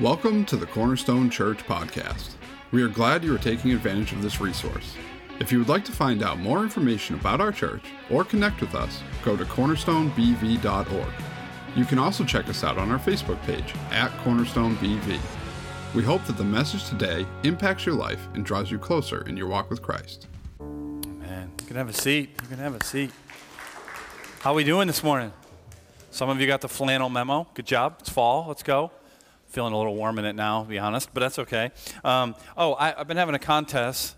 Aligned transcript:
Welcome 0.00 0.44
to 0.46 0.58
the 0.58 0.66
Cornerstone 0.66 1.30
Church 1.30 1.60
podcast. 1.60 2.32
We 2.70 2.82
are 2.82 2.88
glad 2.88 3.24
you 3.24 3.34
are 3.34 3.38
taking 3.38 3.72
advantage 3.72 4.12
of 4.12 4.20
this 4.20 4.42
resource. 4.42 4.94
If 5.40 5.50
you 5.50 5.58
would 5.58 5.70
like 5.70 5.86
to 5.86 5.92
find 5.92 6.22
out 6.22 6.38
more 6.38 6.62
information 6.62 7.14
about 7.14 7.40
our 7.40 7.50
church 7.50 7.82
or 8.10 8.22
connect 8.22 8.60
with 8.60 8.74
us, 8.74 9.02
go 9.24 9.38
to 9.38 9.46
cornerstonebv.org. 9.46 11.12
You 11.74 11.84
can 11.86 11.98
also 11.98 12.24
check 12.26 12.46
us 12.50 12.62
out 12.62 12.76
on 12.76 12.90
our 12.90 12.98
Facebook 12.98 13.42
page 13.46 13.72
at 13.90 14.10
cornerstonebv. 14.18 15.18
We 15.94 16.02
hope 16.02 16.26
that 16.26 16.36
the 16.36 16.44
message 16.44 16.86
today 16.90 17.24
impacts 17.44 17.86
your 17.86 17.94
life 17.94 18.28
and 18.34 18.44
draws 18.44 18.70
you 18.70 18.78
closer 18.78 19.26
in 19.26 19.34
your 19.34 19.48
walk 19.48 19.70
with 19.70 19.80
Christ. 19.80 20.26
Man, 20.60 21.50
you 21.58 21.66
can 21.68 21.76
have 21.76 21.88
a 21.88 21.94
seat. 21.94 22.36
You 22.42 22.48
can 22.48 22.58
have 22.58 22.74
a 22.74 22.84
seat. 22.84 23.12
How 24.40 24.52
are 24.52 24.56
we 24.56 24.64
doing 24.64 24.88
this 24.88 25.02
morning? 25.02 25.32
Some 26.10 26.28
of 26.28 26.38
you 26.38 26.46
got 26.46 26.60
the 26.60 26.68
flannel 26.68 27.08
memo. 27.08 27.46
Good 27.54 27.66
job. 27.66 27.96
It's 28.00 28.10
fall. 28.10 28.44
Let's 28.46 28.62
go. 28.62 28.90
Feeling 29.56 29.72
a 29.72 29.78
little 29.78 29.96
warm 29.96 30.18
in 30.18 30.26
it 30.26 30.34
now, 30.34 30.64
to 30.64 30.68
be 30.68 30.78
honest, 30.78 31.08
but 31.14 31.20
that's 31.20 31.38
okay. 31.38 31.70
Um, 32.04 32.34
oh, 32.58 32.74
I, 32.74 32.88
have 32.88 33.08
been 33.08 33.16
having 33.16 33.34
a 33.34 33.38
contest. 33.38 34.14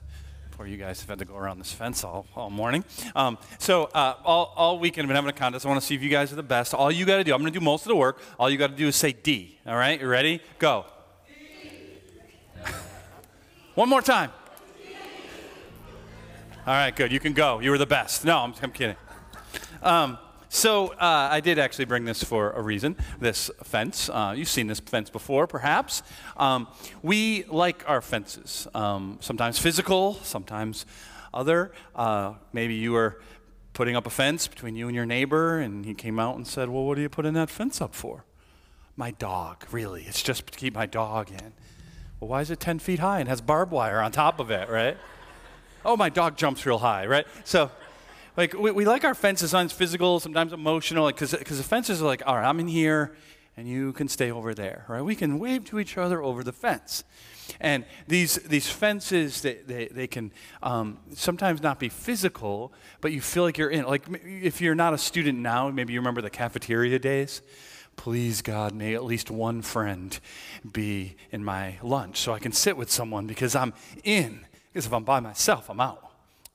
Poor 0.51 0.67
you 0.67 0.77
guys 0.77 0.99
have 0.99 1.09
had 1.09 1.21
to 1.21 1.25
go 1.25 1.37
around 1.37 1.61
this 1.61 1.71
fence 1.71 2.03
all, 2.03 2.27
all 2.35 2.51
morning. 2.51 2.85
Um, 3.15 3.39
so 3.61 3.85
uh, 3.95 4.15
all, 4.25 4.53
all 4.57 4.81
weekend 4.81 5.05
I've 5.05 5.09
been 5.11 5.15
having 5.15 5.31
a 5.31 5.33
contest. 5.33 5.65
I 5.65 5.69
want 5.69 5.81
to 5.81 5.87
see 5.87 5.95
if 5.95 6.03
you 6.03 6.09
guys 6.09 6.33
are 6.33 6.35
the 6.35 6.43
best. 6.43 6.75
All 6.75 6.91
you 6.91 7.07
got 7.07 7.19
to 7.19 7.23
do, 7.23 7.33
I'm 7.33 7.41
going 7.41 7.53
to 7.53 7.57
do 7.57 7.65
most 7.65 7.83
of 7.83 7.89
the 7.91 7.95
work. 7.95 8.21
All 8.37 8.51
you 8.51 8.59
got 8.59 8.71
to 8.71 8.77
do 8.77 8.89
is 8.89 8.97
say 8.97 9.13
D. 9.13 9.61
All 9.65 9.77
right? 9.77 10.01
You 10.01 10.09
ready? 10.09 10.43
Go. 10.59 10.87
One 13.77 13.89
more 13.89 14.03
time. 14.03 14.33
All 16.67 16.75
right, 16.75 16.97
good. 16.97 17.13
You 17.13 17.21
can 17.21 17.33
go. 17.33 17.61
You 17.61 17.71
were 17.71 17.79
the 17.79 17.87
best. 17.87 18.25
No, 18.25 18.39
I'm, 18.39 18.55
I'm 18.61 18.73
kidding. 18.73 18.97
Um, 19.85 20.19
so 20.49 20.89
uh, 20.89 21.29
I 21.31 21.41
did 21.41 21.59
actually 21.59 21.85
bring 21.85 22.05
this 22.05 22.23
for 22.23 22.53
a 22.53 22.63
reason. 22.63 22.97
This 23.21 23.51
fence. 23.63 24.09
Uh, 24.09 24.35
you've 24.37 24.49
seen 24.49 24.67
this 24.67 24.81
fence 24.81 25.11
before, 25.11 25.47
perhaps. 25.47 26.03
Um, 26.37 26.69
we 27.03 27.45
like 27.45 27.85
our 27.89 28.01
fences. 28.01 28.67
Um, 28.75 29.19
sometimes 29.21 29.59
physical, 29.59 30.15
sometimes 30.23 30.87
other. 31.35 31.73
Uh, 31.95 32.35
maybe 32.53 32.75
you 32.75 32.93
were 32.93 33.21
putting 33.73 33.97
up 33.97 34.07
a 34.07 34.11
fence 34.11 34.49
between 34.49 34.75
you 34.75 34.87
and 34.87 34.95
your 34.95 35.07
neighbor, 35.07 35.59
and 35.59 35.85
he 35.85 35.95
came 35.95 36.19
out 36.19 36.37
and 36.37 36.47
said, 36.47 36.69
"Well, 36.69 36.85
what 36.85 36.99
are 36.99 37.03
you 37.03 37.09
putting 37.09 37.35
that 37.35 37.51
fence 37.51 37.81
up 37.81 37.95
for?" 37.95 38.25
My 38.97 39.13
dog. 39.13 39.65
Really, 39.71 40.05
it's 40.05 40.23
just 40.23 40.47
to 40.47 40.59
keep 40.59 40.75
my 40.75 40.87
dog 40.87 41.31
in. 41.31 41.53
Well, 42.19 42.29
why 42.29 42.41
is 42.41 42.51
it 42.51 42.59
10 42.59 42.81
feet 42.81 42.99
high 42.99 43.21
and 43.21 43.29
has 43.29 43.41
barbed 43.41 43.71
wire 43.71 44.01
on 44.01 44.11
top 44.11 44.41
of 44.41 44.51
it, 44.51 44.69
right? 44.69 44.97
oh, 45.85 45.97
my 45.97 46.09
dog 46.09 46.37
jumps 46.37 46.67
real 46.67 46.79
high, 46.79 47.07
right? 47.07 47.27
So 47.45 47.71
like 48.39 48.55
we, 48.55 48.71
we 48.71 48.85
like 48.87 49.05
our 49.05 49.17
fences. 49.17 49.51
Sometimes 49.51 49.73
physical 49.73 50.21
sometimes 50.21 50.55
emotional. 50.55 51.09
Because 51.09 51.35
like, 51.35 51.45
the 51.45 51.63
fences 51.63 52.01
are 52.01 52.07
like 52.07 52.23
all 52.25 52.37
right 52.37 52.49
i'm 52.49 52.61
in 52.61 52.69
here 52.69 53.15
and 53.57 53.69
you 53.69 53.93
can 53.93 54.09
stay 54.09 54.31
over 54.31 54.55
there 54.55 54.87
right? 54.89 55.03
We 55.03 55.17
can 55.17 55.39
wave 55.39 55.65
to 55.67 55.79
each 55.81 55.99
other 55.99 56.23
over 56.23 56.43
the 56.43 56.53
fence. 56.53 57.05
And 57.61 57.85
these, 58.07 58.37
these 58.37 58.69
fences 58.71 59.43
they, 59.43 59.55
they, 59.67 59.89
they 59.89 60.07
can 60.07 60.33
um, 60.63 60.99
sometimes 61.13 61.63
not 61.63 61.81
be 61.81 61.89
physical 61.89 62.73
but 63.01 63.13
you 63.13 63.21
feel 63.21 63.43
like 63.43 63.59
you're 63.59 63.71
in. 63.71 63.85
Like 63.85 64.05
if 64.25 64.61
you're 64.61 64.77
not 64.77 64.95
a 64.95 64.99
student 64.99 65.41
now 65.41 65.69
maybe 65.69 65.93
you 65.93 65.99
remember 65.99 66.23
the 66.23 66.31
cafeteria 66.31 66.99
days. 66.99 67.43
Please 67.97 68.41
god 68.41 68.73
may 68.73 68.95
at 68.95 69.05
least 69.05 69.33
one 69.33 69.61
friend 69.61 70.21
be 70.73 71.17
in 71.33 71.45
my 71.45 71.79
lunch 71.83 72.19
so 72.19 72.33
i 72.33 72.39
can 72.39 72.53
sit 72.53 72.77
with 72.77 72.89
someone 72.89 73.27
because 73.27 73.57
i'm 73.57 73.75
in. 74.05 74.47
Because 74.73 74.87
if 74.87 74.93
i'm 74.93 75.03
by 75.03 75.19
myself 75.19 75.69
i'm 75.69 75.81
out 75.81 76.08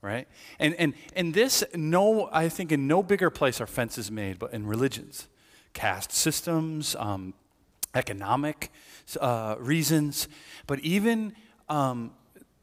right? 0.04 0.28
And, 0.59 0.76
and, 0.76 0.94
and 1.16 1.34
this, 1.34 1.64
no, 1.73 2.30
I 2.32 2.50
think 2.50 2.72
in 2.72 2.88
no 2.88 3.02
bigger 3.02 3.30
place 3.30 3.62
are 3.62 3.66
fences 3.66 4.12
made, 4.12 4.38
but 4.38 4.54
in 4.54 4.68
religions, 4.68 5.30
caste 5.72 6.12
systems, 6.12 6.95
um, 7.00 7.34
economic 7.95 8.70
uh, 9.22 9.56
reasons, 9.58 10.28
but 10.68 10.80
even 10.82 11.34
um, 11.70 12.12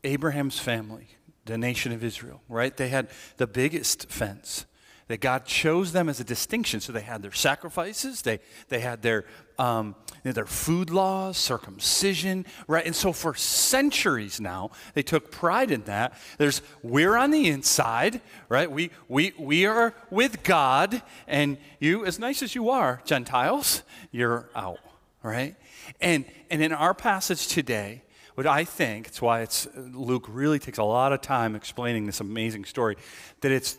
Abraham's 0.04 0.58
family, 0.58 1.08
the 1.46 1.56
nation 1.56 1.92
of 1.92 2.04
Israel, 2.04 2.42
right? 2.48 2.76
They 2.76 2.88
had 2.88 3.08
the 3.38 3.46
biggest 3.46 4.10
fence 4.10 4.66
that 5.08 5.20
God 5.20 5.44
chose 5.46 5.92
them 5.92 6.08
as 6.08 6.20
a 6.20 6.24
distinction. 6.24 6.80
So 6.80 6.92
they 6.92 7.00
had 7.00 7.22
their 7.22 7.32
sacrifices, 7.32 8.22
they, 8.22 8.38
they 8.68 8.80
had 8.80 9.02
their, 9.02 9.24
um, 9.60 9.94
their 10.22 10.46
food 10.46 10.90
laws, 10.90 11.36
circumcision, 11.36 12.46
right? 12.66 12.84
And 12.84 12.96
so 12.96 13.12
for 13.12 13.34
centuries 13.34 14.40
now, 14.40 14.70
they 14.94 15.02
took 15.02 15.30
pride 15.30 15.70
in 15.70 15.82
that. 15.82 16.18
There's, 16.38 16.62
we're 16.82 17.16
on 17.16 17.30
the 17.30 17.46
inside, 17.48 18.22
right? 18.48 18.70
We, 18.70 18.90
we, 19.08 19.32
we 19.38 19.66
are 19.66 19.94
with 20.10 20.42
God, 20.42 21.02
and 21.26 21.58
you, 21.78 22.06
as 22.06 22.18
nice 22.18 22.42
as 22.42 22.54
you 22.54 22.70
are, 22.70 23.02
Gentiles, 23.04 23.82
you're 24.10 24.48
out, 24.56 24.80
right? 25.22 25.56
And, 26.00 26.24
and 26.50 26.62
in 26.62 26.72
our 26.72 26.94
passage 26.94 27.46
today, 27.46 28.02
what 28.34 28.46
I 28.46 28.64
think, 28.64 29.08
it's 29.08 29.20
why 29.20 29.42
it's, 29.42 29.68
Luke 29.76 30.26
really 30.28 30.58
takes 30.58 30.78
a 30.78 30.84
lot 30.84 31.12
of 31.12 31.20
time 31.20 31.54
explaining 31.54 32.06
this 32.06 32.20
amazing 32.20 32.64
story, 32.64 32.96
that 33.42 33.52
it's 33.52 33.78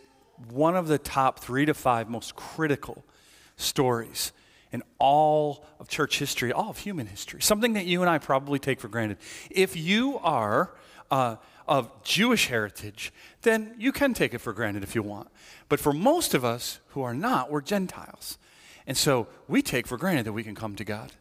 one 0.51 0.75
of 0.75 0.87
the 0.87 0.99
top 0.99 1.39
three 1.39 1.65
to 1.65 1.73
five 1.73 2.09
most 2.09 2.35
critical 2.35 3.03
stories 3.57 4.31
in 4.71 4.83
all 4.99 5.65
of 5.79 5.87
church 5.87 6.19
history, 6.19 6.51
all 6.51 6.69
of 6.69 6.77
human 6.77 7.07
history. 7.07 7.41
Something 7.41 7.73
that 7.73 7.85
you 7.85 8.01
and 8.01 8.09
I 8.09 8.17
probably 8.17 8.59
take 8.59 8.79
for 8.79 8.87
granted. 8.87 9.17
If 9.49 9.75
you 9.75 10.17
are 10.19 10.73
uh, 11.09 11.35
of 11.67 12.03
Jewish 12.03 12.47
heritage, 12.47 13.13
then 13.41 13.75
you 13.77 13.91
can 13.91 14.13
take 14.13 14.33
it 14.33 14.39
for 14.39 14.53
granted 14.53 14.83
if 14.83 14.95
you 14.95 15.03
want. 15.03 15.29
But 15.69 15.79
for 15.79 15.93
most 15.93 16.33
of 16.33 16.45
us 16.45 16.79
who 16.89 17.01
are 17.01 17.13
not, 17.13 17.51
we're 17.51 17.61
Gentiles. 17.61 18.37
And 18.87 18.97
so 18.97 19.27
we 19.47 19.61
take 19.61 19.87
for 19.87 19.97
granted 19.97 20.25
that 20.25 20.33
we 20.33 20.43
can 20.43 20.55
come 20.55 20.75
to 20.75 20.83
God. 20.83 21.11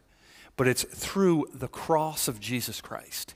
But 0.57 0.67
it's 0.67 0.83
through 0.83 1.47
the 1.53 1.67
cross 1.67 2.27
of 2.27 2.39
Jesus 2.39 2.81
Christ, 2.81 3.35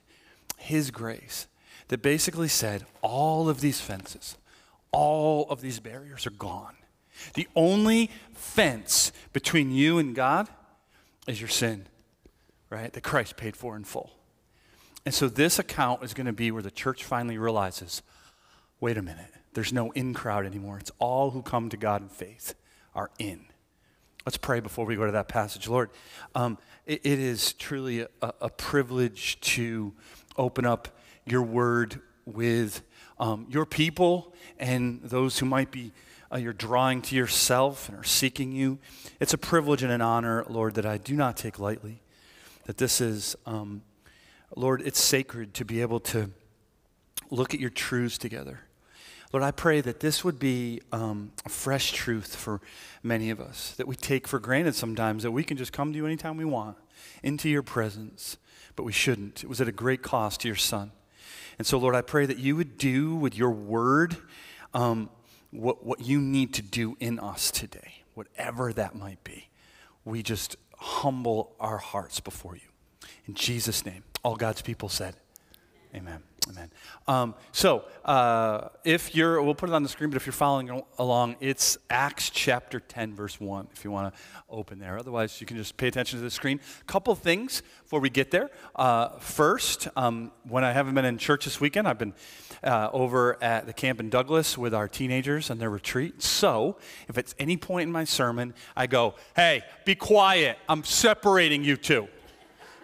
His 0.58 0.92
grace, 0.92 1.48
that 1.88 2.02
basically 2.02 2.48
said 2.48 2.86
all 3.02 3.50
of 3.50 3.62
these 3.62 3.82
fences, 3.82 4.38
all 4.92 5.50
of 5.50 5.62
these 5.62 5.80
barriers 5.80 6.26
are 6.26 6.32
gone. 6.32 6.76
The 7.34 7.48
only 7.56 8.12
fence 8.34 9.12
between 9.34 9.72
you 9.72 9.98
and 9.98 10.16
God 10.16 10.48
is 11.28 11.40
your 11.40 11.50
sin, 11.50 11.88
right? 12.70 12.92
That 12.94 13.02
Christ 13.02 13.38
paid 13.38 13.56
for 13.56 13.76
in 13.76 13.84
full. 13.84 14.12
And 15.06 15.14
so 15.14 15.30
this 15.30 15.60
account 15.60 16.04
is 16.04 16.14
going 16.14 16.26
to 16.26 16.34
be 16.34 16.52
where 16.52 16.64
the 16.64 16.72
church 16.72 17.04
finally 17.04 17.38
realizes 17.38 18.02
wait 18.82 18.98
a 18.98 19.02
minute, 19.02 19.34
there's 19.54 19.72
no 19.72 19.92
in 19.92 20.14
crowd 20.14 20.46
anymore. 20.46 20.78
It's 20.78 20.92
all 21.00 21.32
who 21.32 21.42
come 21.42 21.70
to 21.70 21.78
God 21.78 22.02
in 22.02 22.10
faith 22.10 22.56
are 22.94 23.10
in. 23.18 23.46
Let's 24.26 24.38
pray 24.38 24.60
before 24.60 24.86
we 24.86 24.96
go 24.96 25.06
to 25.06 25.12
that 25.14 25.28
passage. 25.28 25.68
Lord, 25.68 25.90
um, 26.34 26.58
it, 26.86 27.02
it 27.04 27.20
is 27.20 27.54
truly 27.54 28.02
a, 28.02 28.10
a 28.22 28.50
privilege 28.50 29.40
to 29.42 29.94
open 30.38 30.66
up 30.66 30.90
your 31.26 31.42
word 31.42 32.02
with 32.26 32.82
um, 33.20 33.46
your 33.50 33.66
people 33.66 34.34
and 34.60 35.02
those 35.04 35.40
who 35.40 35.46
might 35.46 35.72
be 35.72 35.92
uh, 36.32 36.38
you're 36.38 36.54
drawing 36.54 37.02
to 37.04 37.16
yourself 37.16 37.90
and 37.90 37.98
are 37.98 38.04
seeking 38.04 38.52
you. 38.52 38.80
It's 39.20 39.34
a 39.34 39.38
privilege 39.38 39.84
and 39.84 39.92
an 39.92 40.02
honor, 40.02 40.46
Lord, 40.48 40.76
that 40.76 40.86
I 40.86 40.98
do 40.98 41.16
not 41.16 41.38
take 41.38 41.60
lightly. 41.60 42.02
That 42.66 42.78
this 42.78 43.00
is, 43.00 43.36
um, 43.46 43.84
Lord, 44.56 44.82
it's 44.82 45.00
sacred 45.00 45.54
to 45.56 45.66
be 45.66 45.82
able 45.82 46.00
to 46.02 46.32
look 47.30 47.54
at 47.54 47.60
your 47.60 47.70
truths 47.70 48.18
together. 48.18 48.62
Lord, 49.34 49.44
I 49.44 49.52
pray 49.52 49.82
that 49.82 50.00
this 50.00 50.24
would 50.24 50.40
be 50.40 50.82
um, 50.92 51.32
a 51.46 51.50
fresh 51.50 51.92
truth 51.92 52.36
for 52.36 52.62
many 53.04 53.30
of 53.30 53.42
us, 53.42 53.74
that 53.78 53.88
we 53.88 53.96
take 53.96 54.28
for 54.28 54.40
granted 54.40 54.76
sometimes 54.76 55.24
that 55.24 55.32
we 55.32 55.44
can 55.44 55.58
just 55.58 55.74
come 55.74 55.92
to 55.92 55.98
you 55.98 56.06
anytime 56.06 56.38
we 56.38 56.46
want, 56.46 56.78
into 57.22 57.50
your 57.50 57.64
presence, 57.64 58.38
but 58.76 58.84
we 58.84 58.92
shouldn't. 58.92 59.44
It 59.44 59.50
was 59.50 59.60
at 59.60 59.68
a 59.68 59.74
great 59.74 60.02
cost 60.02 60.42
to 60.42 60.48
your 60.48 60.56
son. 60.56 60.92
And 61.58 61.68
so, 61.68 61.78
Lord, 61.78 61.96
I 61.96 62.02
pray 62.02 62.26
that 62.26 62.38
you 62.38 62.56
would 62.56 62.78
do 62.78 63.16
with 63.16 63.36
your 63.36 63.52
word 63.52 64.18
um, 64.74 65.10
what, 65.58 65.86
what 65.86 66.02
you 66.02 66.20
need 66.20 66.54
to 66.56 66.62
do 66.62 66.98
in 67.00 67.20
us 67.20 67.52
today, 67.52 68.04
whatever 68.14 68.74
that 68.74 68.96
might 68.96 69.24
be. 69.24 69.50
We 70.04 70.24
just 70.24 70.56
humble 70.78 71.56
our 71.60 71.78
hearts 71.78 72.20
before 72.20 72.56
you. 72.56 73.10
In 73.28 73.34
Jesus' 73.34 73.86
name, 73.86 74.04
all 74.24 74.36
God's 74.36 74.62
people 74.62 74.90
said, 74.90 75.16
Amen. 75.96 76.22
Amen. 76.50 76.70
Um, 77.08 77.36
so, 77.54 77.86
uh, 78.04 78.68
if 78.84 79.16
you're, 79.16 79.42
we'll 79.42 79.56
put 79.56 79.70
it 79.70 79.74
on 79.74 79.82
the 79.82 79.90
screen, 79.90 80.10
but 80.10 80.18
if 80.18 80.26
you're 80.26 80.34
following 80.34 80.84
along, 81.00 81.38
it's 81.40 81.78
Acts 81.90 82.30
chapter 82.30 82.82
10, 82.82 83.16
verse 83.16 83.40
1, 83.40 83.70
if 83.74 83.86
you 83.86 83.92
want 83.92 84.14
to 84.14 84.22
open 84.50 84.78
there. 84.78 85.00
Otherwise, 85.00 85.40
you 85.40 85.48
can 85.48 85.56
just 85.56 85.78
pay 85.78 85.88
attention 85.88 86.20
to 86.20 86.24
the 86.24 86.30
screen. 86.30 86.60
A 86.82 86.84
couple 86.84 87.16
things 87.16 87.64
before 87.84 88.02
we 88.02 88.10
get 88.10 88.30
there. 88.30 88.52
Uh, 88.76 89.18
first, 89.20 89.88
um, 89.96 90.32
when 90.44 90.66
I 90.66 90.74
haven't 90.74 90.96
been 90.96 91.06
in 91.06 91.18
church 91.18 91.46
this 91.46 91.62
weekend, 91.62 91.88
I've 91.88 91.98
been 91.98 92.14
uh, 92.62 92.90
over 92.92 93.42
at 93.42 93.66
the 93.66 93.74
camp 93.74 94.02
in 94.02 94.10
Douglas 94.10 94.58
with 94.58 94.74
our 94.74 94.90
teenagers 94.90 95.50
on 95.50 95.58
their 95.58 95.70
retreat. 95.70 96.22
So, 96.22 96.78
if 97.08 97.18
at 97.18 97.34
any 97.40 97.56
point 97.56 97.88
in 97.88 97.92
my 97.92 98.04
sermon 98.04 98.54
I 98.76 98.88
go, 98.88 99.16
hey, 99.36 99.64
be 99.86 99.96
quiet, 99.96 100.58
I'm 100.68 100.84
separating 100.84 101.64
you 101.64 101.78
two. 101.78 102.10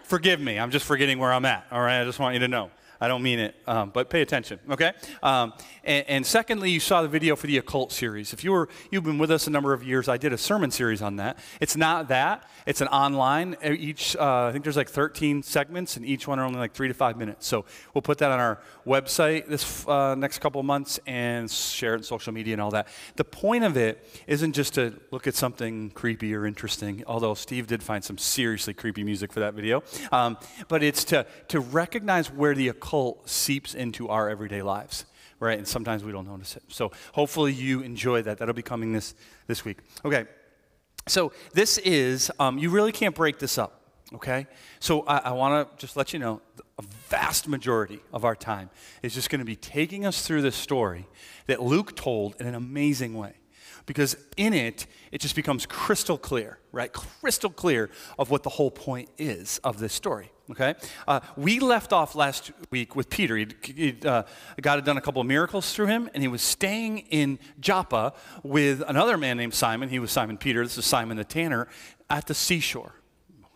Forgive 0.04 0.40
me, 0.40 0.58
I'm 0.58 0.70
just 0.70 0.86
forgetting 0.86 1.18
where 1.18 1.32
I'm 1.32 1.44
at, 1.44 1.66
all 1.70 1.80
right? 1.80 2.00
I 2.00 2.04
just 2.04 2.18
want 2.18 2.34
you 2.34 2.40
to 2.40 2.48
know. 2.48 2.70
I 3.02 3.08
don't 3.08 3.24
mean 3.24 3.40
it, 3.40 3.56
um, 3.66 3.90
but 3.90 4.10
pay 4.10 4.22
attention, 4.22 4.60
okay? 4.70 4.92
Um, 5.24 5.54
and, 5.82 6.04
and, 6.06 6.24
secondly, 6.24 6.70
you 6.70 6.78
saw 6.78 7.02
the 7.02 7.08
video 7.08 7.34
for 7.34 7.48
the 7.48 7.58
occult 7.58 7.90
series. 7.90 8.32
If 8.32 8.44
you 8.44 8.52
were, 8.52 8.68
you've 8.92 9.02
been 9.02 9.18
with 9.18 9.32
us 9.32 9.48
a 9.48 9.50
number 9.50 9.72
of 9.72 9.82
years, 9.82 10.08
I 10.08 10.18
did 10.18 10.32
a 10.32 10.38
sermon 10.38 10.70
series 10.70 11.02
on 11.02 11.16
that. 11.16 11.36
It's 11.60 11.76
not 11.76 12.06
that, 12.08 12.48
it's 12.64 12.80
an 12.80 12.86
online. 12.86 13.56
Each, 13.64 14.14
uh, 14.14 14.44
I 14.44 14.52
think 14.52 14.62
there's 14.62 14.76
like 14.76 14.88
13 14.88 15.42
segments, 15.42 15.96
and 15.96 16.06
each 16.06 16.28
one 16.28 16.38
are 16.38 16.44
only 16.44 16.60
like 16.60 16.74
three 16.74 16.86
to 16.86 16.94
five 16.94 17.16
minutes. 17.16 17.44
So 17.44 17.64
we'll 17.92 18.02
put 18.02 18.18
that 18.18 18.30
on 18.30 18.38
our 18.38 18.60
website 18.86 19.48
this 19.48 19.84
uh, 19.88 20.14
next 20.14 20.38
couple 20.38 20.60
of 20.60 20.66
months 20.66 21.00
and 21.04 21.50
share 21.50 21.94
it 21.94 21.98
on 21.98 22.02
social 22.04 22.32
media 22.32 22.52
and 22.52 22.62
all 22.62 22.70
that. 22.70 22.86
The 23.16 23.24
point 23.24 23.64
of 23.64 23.76
it 23.76 24.06
isn't 24.28 24.52
just 24.52 24.74
to 24.74 24.94
look 25.10 25.26
at 25.26 25.34
something 25.34 25.90
creepy 25.90 26.36
or 26.36 26.46
interesting, 26.46 27.02
although 27.08 27.34
Steve 27.34 27.66
did 27.66 27.82
find 27.82 28.04
some 28.04 28.16
seriously 28.16 28.74
creepy 28.74 29.02
music 29.02 29.32
for 29.32 29.40
that 29.40 29.54
video, 29.54 29.82
um, 30.12 30.38
but 30.68 30.84
it's 30.84 31.02
to, 31.06 31.26
to 31.48 31.58
recognize 31.58 32.30
where 32.30 32.54
the 32.54 32.68
occult 32.68 32.91
occult 32.92 33.26
seeps 33.26 33.74
into 33.74 34.08
our 34.08 34.28
everyday 34.28 34.60
lives, 34.60 35.06
right? 35.40 35.56
And 35.56 35.66
sometimes 35.66 36.04
we 36.04 36.12
don't 36.12 36.26
notice 36.26 36.56
it. 36.56 36.62
So 36.68 36.92
hopefully 37.12 37.50
you 37.50 37.80
enjoy 37.80 38.20
that. 38.20 38.36
That'll 38.36 38.54
be 38.54 38.60
coming 38.60 38.92
this, 38.92 39.14
this 39.46 39.64
week. 39.64 39.78
Okay. 40.04 40.26
So 41.08 41.32
this 41.54 41.78
is, 41.78 42.30
um, 42.38 42.58
you 42.58 42.68
really 42.68 42.92
can't 42.92 43.14
break 43.14 43.38
this 43.38 43.56
up, 43.56 43.80
okay? 44.14 44.46
So 44.78 45.04
I, 45.06 45.16
I 45.18 45.32
want 45.32 45.70
to 45.70 45.76
just 45.78 45.96
let 45.96 46.12
you 46.12 46.18
know 46.18 46.42
a 46.78 46.82
vast 47.08 47.48
majority 47.48 48.00
of 48.12 48.26
our 48.26 48.36
time 48.36 48.68
is 49.02 49.14
just 49.14 49.30
going 49.30 49.38
to 49.38 49.44
be 49.46 49.56
taking 49.56 50.04
us 50.04 50.26
through 50.26 50.42
this 50.42 50.54
story 50.54 51.06
that 51.46 51.62
Luke 51.62 51.96
told 51.96 52.36
in 52.40 52.46
an 52.46 52.54
amazing 52.54 53.14
way 53.14 53.32
because 53.86 54.16
in 54.36 54.54
it, 54.54 54.86
it 55.10 55.20
just 55.20 55.36
becomes 55.36 55.66
crystal 55.66 56.18
clear, 56.18 56.58
right? 56.70 56.92
Crystal 56.92 57.50
clear 57.50 57.90
of 58.18 58.30
what 58.30 58.42
the 58.42 58.50
whole 58.50 58.70
point 58.70 59.08
is 59.18 59.58
of 59.64 59.78
this 59.78 59.92
story, 59.92 60.30
okay? 60.50 60.74
Uh, 61.06 61.20
we 61.36 61.58
left 61.60 61.92
off 61.92 62.14
last 62.14 62.52
week 62.70 62.94
with 62.96 63.10
Peter. 63.10 63.36
He'd, 63.36 64.06
uh, 64.06 64.24
God 64.60 64.76
had 64.76 64.84
done 64.84 64.96
a 64.96 65.00
couple 65.00 65.20
of 65.20 65.26
miracles 65.26 65.74
through 65.74 65.86
him, 65.86 66.08
and 66.14 66.22
he 66.22 66.28
was 66.28 66.42
staying 66.42 66.98
in 67.10 67.38
Joppa 67.60 68.14
with 68.42 68.82
another 68.86 69.16
man 69.16 69.36
named 69.36 69.54
Simon. 69.54 69.88
He 69.88 69.98
was 69.98 70.10
Simon 70.10 70.38
Peter. 70.38 70.62
This 70.62 70.78
is 70.78 70.86
Simon 70.86 71.16
the 71.16 71.24
tanner 71.24 71.68
at 72.08 72.26
the 72.26 72.34
seashore. 72.34 72.94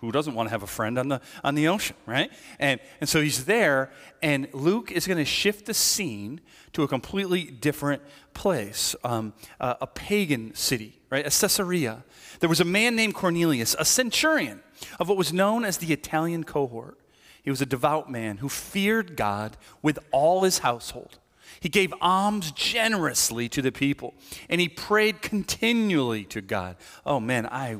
Who 0.00 0.12
doesn't 0.12 0.34
want 0.34 0.48
to 0.48 0.50
have 0.50 0.62
a 0.62 0.66
friend 0.66 0.98
on 0.98 1.08
the, 1.08 1.20
on 1.43 1.54
the 1.54 1.69
ocean, 1.69 1.96
right? 2.04 2.31
And, 2.58 2.81
and 3.00 3.08
so 3.08 3.20
he's 3.22 3.46
there, 3.46 3.90
and 4.22 4.46
Luke 4.52 4.93
is 4.93 5.06
going 5.06 5.19
to 5.19 5.25
shift 5.25 5.66
the 5.66 5.75
scene 5.75 6.43
to 6.75 6.82
a 6.82 6.88
completely 6.88 7.44
different 7.44 8.02
place, 8.34 8.94
um, 9.04 9.32
a, 9.58 9.76
a 9.82 9.87
pagan 9.87 10.54
city, 10.54 11.00
right? 11.08 11.26
A 11.26 11.31
Caesarea. 11.31 12.04
There 12.40 12.48
was 12.48 12.60
a 12.60 12.64
man 12.64 12.94
named 12.94 13.14
Cornelius, 13.14 13.75
a 13.78 13.87
centurion 13.87 14.62
of 15.00 15.08
what 15.08 15.16
was 15.16 15.32
known 15.32 15.64
as 15.64 15.78
the 15.78 15.93
Italian 15.93 16.44
cohort. 16.44 16.98
He 17.43 17.50
was 17.50 17.62
a 17.62 17.66
devout 17.66 18.10
man 18.10 18.38
who 18.38 18.50
feared 18.50 19.16
God 19.16 19.56
with 19.81 19.98
all 20.10 20.43
his 20.43 20.58
household. 20.58 21.19
He 21.60 21.69
gave 21.69 21.94
alms 22.00 22.50
generously 22.50 23.48
to 23.50 23.62
the 23.62 23.72
people, 23.72 24.14
and 24.50 24.60
he 24.60 24.69
prayed 24.69 25.22
continually 25.22 26.25
to 26.25 26.43
God. 26.43 26.76
Oh 27.06 27.20
man, 27.20 27.46
I 27.46 27.78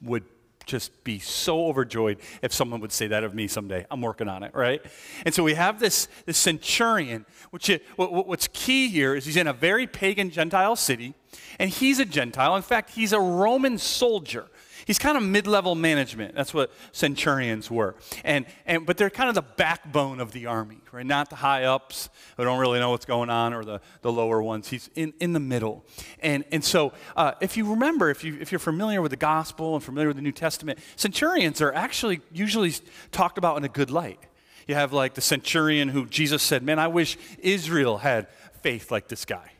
would 0.00 0.24
just 0.66 1.04
be 1.04 1.18
so 1.18 1.66
overjoyed 1.66 2.18
if 2.42 2.52
someone 2.52 2.80
would 2.80 2.92
say 2.92 3.06
that 3.08 3.24
of 3.24 3.34
me 3.34 3.48
someday. 3.48 3.86
I'm 3.90 4.00
working 4.00 4.28
on 4.28 4.42
it, 4.42 4.54
right? 4.54 4.82
And 5.24 5.34
so 5.34 5.42
we 5.42 5.54
have 5.54 5.80
this, 5.80 6.08
this 6.26 6.38
centurion, 6.38 7.26
which 7.50 7.70
is, 7.70 7.80
what, 7.96 8.26
what's 8.26 8.48
key 8.52 8.88
here 8.88 9.14
is 9.14 9.24
he's 9.24 9.36
in 9.36 9.46
a 9.46 9.52
very 9.52 9.86
pagan 9.86 10.30
Gentile 10.30 10.76
city, 10.76 11.14
and 11.58 11.70
he's 11.70 11.98
a 11.98 12.04
Gentile. 12.04 12.56
In 12.56 12.62
fact, 12.62 12.90
he's 12.90 13.12
a 13.12 13.20
Roman 13.20 13.78
soldier. 13.78 14.46
He's 14.86 14.98
kind 14.98 15.16
of 15.16 15.22
mid-level 15.22 15.74
management. 15.74 16.34
That's 16.34 16.52
what 16.52 16.72
centurions 16.92 17.70
were. 17.70 17.94
And, 18.24 18.46
and, 18.66 18.84
but 18.86 18.96
they're 18.96 19.10
kind 19.10 19.28
of 19.28 19.34
the 19.34 19.42
backbone 19.42 20.20
of 20.20 20.32
the 20.32 20.46
army, 20.46 20.78
right? 20.92 21.06
Not 21.06 21.30
the 21.30 21.36
high 21.36 21.64
ups 21.64 22.08
who 22.36 22.44
don't 22.44 22.58
really 22.58 22.78
know 22.80 22.90
what's 22.90 23.04
going 23.04 23.30
on 23.30 23.52
or 23.52 23.64
the, 23.64 23.80
the 24.00 24.12
lower 24.12 24.42
ones. 24.42 24.68
He's 24.68 24.90
in, 24.94 25.14
in 25.20 25.32
the 25.32 25.40
middle. 25.40 25.84
And, 26.20 26.44
and 26.52 26.64
so 26.64 26.92
uh, 27.16 27.32
if 27.40 27.56
you 27.56 27.70
remember, 27.70 28.10
if, 28.10 28.24
you, 28.24 28.38
if 28.40 28.52
you're 28.52 28.58
familiar 28.58 29.00
with 29.00 29.10
the 29.10 29.16
gospel 29.16 29.74
and 29.74 29.84
familiar 29.84 30.08
with 30.08 30.16
the 30.16 30.22
New 30.22 30.32
Testament, 30.32 30.78
centurions 30.96 31.60
are 31.60 31.72
actually 31.72 32.20
usually 32.32 32.72
talked 33.10 33.38
about 33.38 33.56
in 33.56 33.64
a 33.64 33.68
good 33.68 33.90
light. 33.90 34.20
You 34.66 34.74
have 34.74 34.92
like 34.92 35.14
the 35.14 35.20
centurion 35.20 35.88
who 35.88 36.06
Jesus 36.06 36.42
said, 36.42 36.62
man, 36.62 36.78
I 36.78 36.88
wish 36.88 37.18
Israel 37.40 37.98
had 37.98 38.28
faith 38.62 38.90
like 38.90 39.08
this 39.08 39.24
guy. 39.24 39.52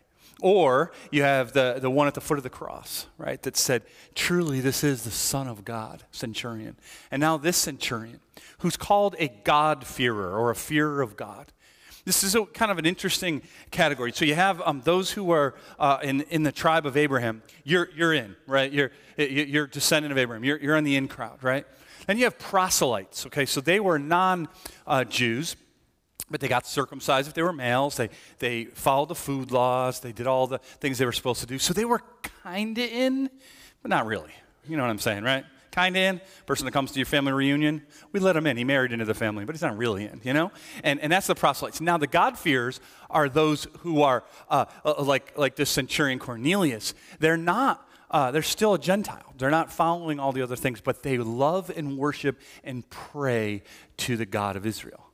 Or 0.42 0.90
you 1.12 1.22
have 1.22 1.52
the, 1.52 1.78
the 1.80 1.88
one 1.88 2.08
at 2.08 2.14
the 2.14 2.20
foot 2.20 2.36
of 2.36 2.42
the 2.42 2.50
cross, 2.50 3.06
right, 3.16 3.40
that 3.42 3.56
said, 3.56 3.82
Truly, 4.14 4.60
this 4.60 4.82
is 4.82 5.04
the 5.04 5.10
Son 5.10 5.46
of 5.46 5.64
God, 5.64 6.02
centurion. 6.10 6.76
And 7.10 7.20
now 7.20 7.36
this 7.36 7.56
centurion, 7.56 8.18
who's 8.58 8.76
called 8.76 9.14
a 9.18 9.28
God-fearer 9.28 10.36
or 10.36 10.50
a 10.50 10.56
fearer 10.56 11.00
of 11.00 11.16
God. 11.16 11.52
This 12.04 12.24
is 12.24 12.34
a, 12.34 12.44
kind 12.46 12.72
of 12.72 12.78
an 12.78 12.86
interesting 12.86 13.42
category. 13.70 14.10
So 14.10 14.24
you 14.24 14.34
have 14.34 14.60
um, 14.62 14.80
those 14.84 15.12
who 15.12 15.30
are 15.30 15.54
uh, 15.78 15.98
in, 16.02 16.22
in 16.22 16.42
the 16.42 16.50
tribe 16.50 16.84
of 16.84 16.96
Abraham. 16.96 17.42
You're, 17.62 17.88
you're 17.94 18.12
in, 18.12 18.34
right? 18.48 18.72
You're, 18.72 18.90
you're 19.16 19.68
descendant 19.68 20.10
of 20.10 20.18
Abraham. 20.18 20.42
You're, 20.42 20.58
you're 20.58 20.76
in 20.76 20.82
the 20.82 20.96
in 20.96 21.06
crowd, 21.06 21.44
right? 21.44 21.64
And 22.08 22.18
you 22.18 22.24
have 22.24 22.38
proselytes, 22.38 23.26
okay? 23.26 23.46
So 23.46 23.60
they 23.60 23.78
were 23.78 24.00
non 24.00 24.48
uh, 24.88 25.04
but 26.32 26.40
they 26.40 26.48
got 26.48 26.66
circumcised 26.66 27.28
if 27.28 27.34
they 27.34 27.42
were 27.42 27.52
males. 27.52 27.96
They, 27.96 28.08
they 28.40 28.64
followed 28.64 29.08
the 29.08 29.14
food 29.14 29.52
laws. 29.52 30.00
They 30.00 30.12
did 30.12 30.26
all 30.26 30.48
the 30.48 30.58
things 30.58 30.98
they 30.98 31.04
were 31.04 31.12
supposed 31.12 31.40
to 31.40 31.46
do. 31.46 31.58
So 31.58 31.72
they 31.72 31.84
were 31.84 32.00
kind 32.42 32.76
of 32.76 32.84
in, 32.84 33.30
but 33.82 33.90
not 33.90 34.06
really. 34.06 34.32
You 34.66 34.76
know 34.76 34.82
what 34.82 34.90
I'm 34.90 34.98
saying, 34.98 35.22
right? 35.22 35.44
Kind 35.70 35.96
of 35.96 36.02
in. 36.02 36.20
Person 36.46 36.64
that 36.64 36.72
comes 36.72 36.92
to 36.92 36.98
your 36.98 37.06
family 37.06 37.32
reunion, 37.32 37.82
we 38.10 38.18
let 38.18 38.34
him 38.34 38.46
in. 38.46 38.56
He 38.56 38.64
married 38.64 38.92
into 38.92 39.04
the 39.04 39.14
family, 39.14 39.44
but 39.44 39.54
he's 39.54 39.62
not 39.62 39.76
really 39.76 40.04
in, 40.04 40.20
you 40.24 40.32
know? 40.32 40.50
And, 40.82 40.98
and 41.00 41.12
that's 41.12 41.28
the 41.28 41.34
proselytes. 41.34 41.80
Now, 41.80 41.98
the 41.98 42.06
God-fears 42.06 42.80
are 43.08 43.28
those 43.28 43.68
who 43.80 44.02
are 44.02 44.24
uh, 44.50 44.64
uh, 44.84 45.02
like, 45.02 45.38
like 45.38 45.56
this 45.56 45.70
centurion 45.70 46.18
Cornelius. 46.18 46.94
They're 47.20 47.36
not 47.36 47.88
uh, 48.12 48.30
they're 48.30 48.42
still 48.42 48.74
a 48.74 48.78
Gentile. 48.78 49.32
They're 49.38 49.50
not 49.50 49.72
following 49.72 50.20
all 50.20 50.32
the 50.32 50.42
other 50.42 50.54
things, 50.54 50.82
but 50.82 51.02
they 51.02 51.16
love 51.16 51.70
and 51.74 51.96
worship 51.96 52.38
and 52.62 52.88
pray 52.90 53.62
to 53.96 54.18
the 54.18 54.26
God 54.26 54.54
of 54.54 54.66
Israel. 54.66 55.11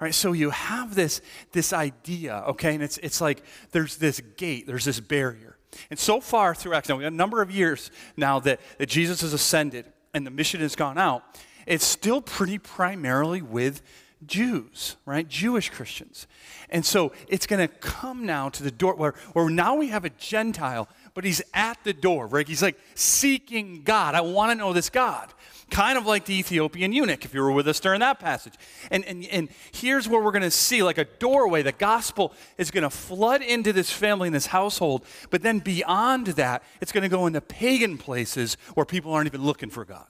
All 0.00 0.06
right, 0.06 0.14
so 0.14 0.32
you 0.32 0.48
have 0.48 0.94
this, 0.94 1.20
this 1.52 1.74
idea, 1.74 2.42
okay, 2.48 2.72
and 2.72 2.82
it's, 2.82 2.96
it's 2.98 3.20
like 3.20 3.42
there's 3.72 3.96
this 3.96 4.20
gate, 4.38 4.66
there's 4.66 4.86
this 4.86 4.98
barrier. 4.98 5.58
And 5.90 5.98
so 5.98 6.22
far 6.22 6.54
through 6.54 6.72
Acts, 6.72 6.88
now 6.88 6.96
we 6.96 7.04
a 7.04 7.10
number 7.10 7.42
of 7.42 7.50
years 7.50 7.90
now 8.16 8.40
that, 8.40 8.60
that 8.78 8.86
Jesus 8.88 9.20
has 9.20 9.34
ascended 9.34 9.84
and 10.14 10.26
the 10.26 10.30
mission 10.30 10.60
has 10.62 10.74
gone 10.74 10.96
out, 10.96 11.22
it's 11.66 11.84
still 11.84 12.22
pretty 12.22 12.56
primarily 12.56 13.42
with 13.42 13.82
Jews, 14.26 14.96
right? 15.04 15.28
Jewish 15.28 15.68
Christians. 15.68 16.26
And 16.70 16.84
so 16.84 17.12
it's 17.28 17.46
going 17.46 17.66
to 17.66 17.74
come 17.74 18.24
now 18.24 18.48
to 18.48 18.62
the 18.62 18.70
door 18.70 18.94
where, 18.94 19.14
where 19.34 19.50
now 19.50 19.74
we 19.74 19.88
have 19.88 20.06
a 20.06 20.10
Gentile, 20.10 20.88
but 21.12 21.24
he's 21.24 21.42
at 21.52 21.76
the 21.84 21.92
door, 21.92 22.26
right? 22.26 22.48
He's 22.48 22.62
like 22.62 22.78
seeking 22.94 23.82
God. 23.82 24.14
I 24.14 24.22
want 24.22 24.50
to 24.50 24.54
know 24.54 24.72
this 24.72 24.88
God 24.88 25.32
kind 25.70 25.96
of 25.96 26.06
like 26.06 26.24
the 26.24 26.34
Ethiopian 26.34 26.92
eunuch, 26.92 27.24
if 27.24 27.32
you 27.32 27.40
were 27.40 27.52
with 27.52 27.68
us 27.68 27.80
during 27.80 28.00
that 28.00 28.18
passage. 28.18 28.54
And, 28.90 29.04
and, 29.04 29.24
and 29.26 29.48
here's 29.72 30.08
where 30.08 30.22
we're 30.22 30.32
going 30.32 30.42
to 30.42 30.50
see 30.50 30.82
like 30.82 30.98
a 30.98 31.04
doorway. 31.04 31.62
The 31.62 31.72
gospel 31.72 32.34
is 32.58 32.70
going 32.70 32.82
to 32.82 32.90
flood 32.90 33.42
into 33.42 33.72
this 33.72 33.90
family 33.90 34.28
and 34.28 34.34
this 34.34 34.46
household, 34.46 35.04
but 35.30 35.42
then 35.42 35.60
beyond 35.60 36.28
that, 36.28 36.62
it's 36.80 36.92
going 36.92 37.02
to 37.02 37.08
go 37.08 37.26
into 37.26 37.40
pagan 37.40 37.98
places 37.98 38.56
where 38.74 38.84
people 38.84 39.12
aren't 39.12 39.26
even 39.26 39.42
looking 39.42 39.70
for 39.70 39.84
God. 39.84 40.06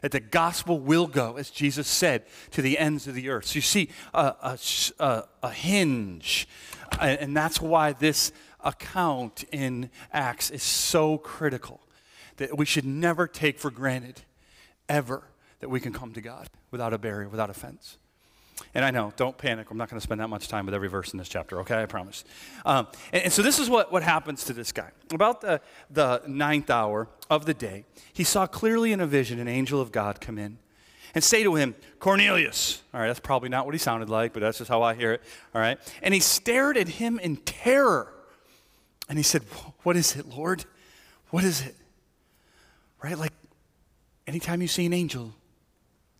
That 0.00 0.12
the 0.12 0.20
gospel 0.20 0.78
will 0.78 1.08
go, 1.08 1.36
as 1.36 1.50
Jesus 1.50 1.88
said, 1.88 2.24
to 2.52 2.62
the 2.62 2.78
ends 2.78 3.08
of 3.08 3.14
the 3.14 3.28
earth. 3.28 3.46
So 3.46 3.56
you 3.56 3.62
see 3.62 3.90
a, 4.14 4.58
a, 5.00 5.24
a 5.42 5.50
hinge, 5.50 6.48
and 7.00 7.36
that's 7.36 7.60
why 7.60 7.92
this 7.92 8.30
account 8.60 9.44
in 9.50 9.90
Acts 10.12 10.50
is 10.50 10.62
so 10.62 11.18
critical 11.18 11.80
that 12.36 12.56
we 12.56 12.64
should 12.64 12.84
never 12.84 13.26
take 13.26 13.58
for 13.58 13.70
granted 13.72 14.22
ever 14.88 15.22
that 15.60 15.68
we 15.68 15.80
can 15.80 15.92
come 15.92 16.12
to 16.12 16.20
God 16.20 16.48
without 16.70 16.92
a 16.92 16.98
barrier, 16.98 17.28
without 17.28 17.50
offense. 17.50 17.98
And 18.74 18.84
I 18.84 18.90
know, 18.90 19.12
don't 19.16 19.36
panic. 19.36 19.70
I'm 19.70 19.76
not 19.76 19.88
going 19.88 19.98
to 19.98 20.04
spend 20.04 20.20
that 20.20 20.28
much 20.28 20.48
time 20.48 20.66
with 20.66 20.74
every 20.74 20.88
verse 20.88 21.12
in 21.12 21.18
this 21.18 21.28
chapter, 21.28 21.60
okay? 21.60 21.82
I 21.82 21.86
promise. 21.86 22.24
Um, 22.66 22.88
and, 23.12 23.24
and, 23.24 23.32
so 23.32 23.42
this 23.42 23.58
is 23.58 23.70
what, 23.70 23.92
what 23.92 24.02
happens 24.02 24.44
to 24.44 24.52
this 24.52 24.72
guy. 24.72 24.90
About 25.12 25.40
the, 25.40 25.60
the 25.90 26.22
ninth 26.26 26.70
hour 26.70 27.08
of 27.30 27.46
the 27.46 27.54
day, 27.54 27.84
he 28.12 28.24
saw 28.24 28.46
clearly 28.46 28.92
in 28.92 29.00
a 29.00 29.06
vision 29.06 29.38
an 29.38 29.48
angel 29.48 29.80
of 29.80 29.92
God 29.92 30.20
come 30.20 30.38
in 30.38 30.58
and 31.14 31.24
say 31.24 31.42
to 31.42 31.54
him, 31.54 31.74
Cornelius. 31.98 32.82
All 32.92 33.00
right, 33.00 33.06
that's 33.06 33.20
probably 33.20 33.48
not 33.48 33.64
what 33.64 33.74
he 33.74 33.78
sounded 33.78 34.10
like, 34.10 34.32
but 34.32 34.40
that's 34.40 34.58
just 34.58 34.68
how 34.68 34.82
I 34.82 34.94
hear 34.94 35.12
it. 35.12 35.22
All 35.54 35.60
right. 35.60 35.78
And 36.02 36.12
he 36.12 36.20
stared 36.20 36.76
at 36.76 36.88
him 36.88 37.18
in 37.18 37.36
terror. 37.38 38.12
And 39.08 39.18
he 39.18 39.22
said, 39.22 39.42
What 39.82 39.96
is 39.96 40.16
it, 40.16 40.28
Lord? 40.28 40.64
What 41.30 41.44
is 41.44 41.62
it? 41.62 41.76
Right? 43.02 43.16
Like, 43.16 43.32
anytime 44.28 44.60
you 44.62 44.68
see 44.68 44.86
an 44.86 44.92
angel, 44.92 45.32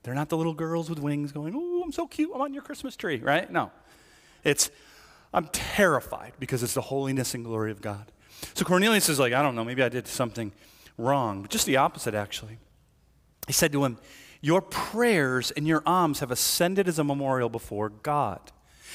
they're 0.02 0.14
not 0.14 0.30
the 0.30 0.36
little 0.36 0.54
girls 0.54 0.88
with 0.88 0.98
wings 0.98 1.30
going, 1.30 1.54
Oh, 1.54 1.82
I'm 1.84 1.92
so 1.92 2.06
cute, 2.06 2.30
I'm 2.34 2.40
on 2.40 2.54
your 2.54 2.62
Christmas 2.62 2.96
tree, 2.96 3.18
right? 3.18 3.50
No. 3.52 3.70
It's, 4.42 4.70
I'm 5.32 5.48
terrified 5.52 6.32
because 6.40 6.62
it's 6.62 6.74
the 6.74 6.80
holiness 6.80 7.34
and 7.34 7.44
glory 7.44 7.70
of 7.70 7.80
God. 7.80 8.10
So 8.54 8.64
Cornelius 8.64 9.08
is 9.08 9.18
like, 9.18 9.32
I 9.32 9.42
don't 9.42 9.54
know, 9.54 9.64
maybe 9.64 9.82
I 9.82 9.88
did 9.88 10.06
something 10.08 10.52
wrong. 10.96 11.42
But 11.42 11.50
just 11.50 11.66
the 11.66 11.76
opposite, 11.76 12.14
actually. 12.14 12.58
He 13.46 13.52
said 13.52 13.72
to 13.72 13.84
him, 13.84 13.98
Your 14.40 14.62
prayers 14.62 15.50
and 15.50 15.66
your 15.66 15.82
alms 15.84 16.20
have 16.20 16.30
ascended 16.30 16.88
as 16.88 16.98
a 16.98 17.04
memorial 17.04 17.48
before 17.48 17.90
God. 17.90 18.40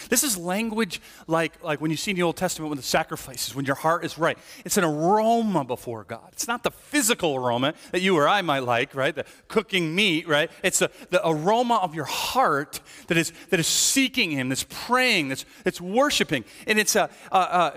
This 0.09 0.23
is 0.23 0.37
language 0.37 1.01
like, 1.27 1.63
like 1.63 1.81
when 1.81 1.91
you 1.91 1.97
see 1.97 2.11
in 2.11 2.17
the 2.17 2.23
Old 2.23 2.37
Testament 2.37 2.69
when 2.69 2.77
the 2.77 2.83
sacrifices, 2.83 3.55
when 3.55 3.65
your 3.65 3.75
heart 3.75 4.05
is 4.05 4.17
right. 4.17 4.37
It's 4.65 4.77
an 4.77 4.83
aroma 4.83 5.63
before 5.63 6.03
God. 6.03 6.29
It's 6.31 6.47
not 6.47 6.63
the 6.63 6.71
physical 6.71 7.35
aroma 7.35 7.73
that 7.91 8.01
you 8.01 8.17
or 8.17 8.27
I 8.27 8.41
might 8.41 8.63
like, 8.63 8.95
right? 8.95 9.15
The 9.15 9.25
cooking 9.47 9.95
meat, 9.95 10.27
right? 10.27 10.51
It's 10.63 10.79
the, 10.79 10.91
the 11.09 11.27
aroma 11.27 11.75
of 11.77 11.95
your 11.95 12.05
heart 12.05 12.79
that 13.07 13.17
is, 13.17 13.31
that 13.49 13.59
is 13.59 13.67
seeking 13.67 14.31
Him, 14.31 14.49
that's 14.49 14.65
praying, 14.69 15.29
that's, 15.29 15.45
that's 15.63 15.81
worshiping. 15.81 16.45
And 16.67 16.79
it's 16.79 16.95
a, 16.95 17.09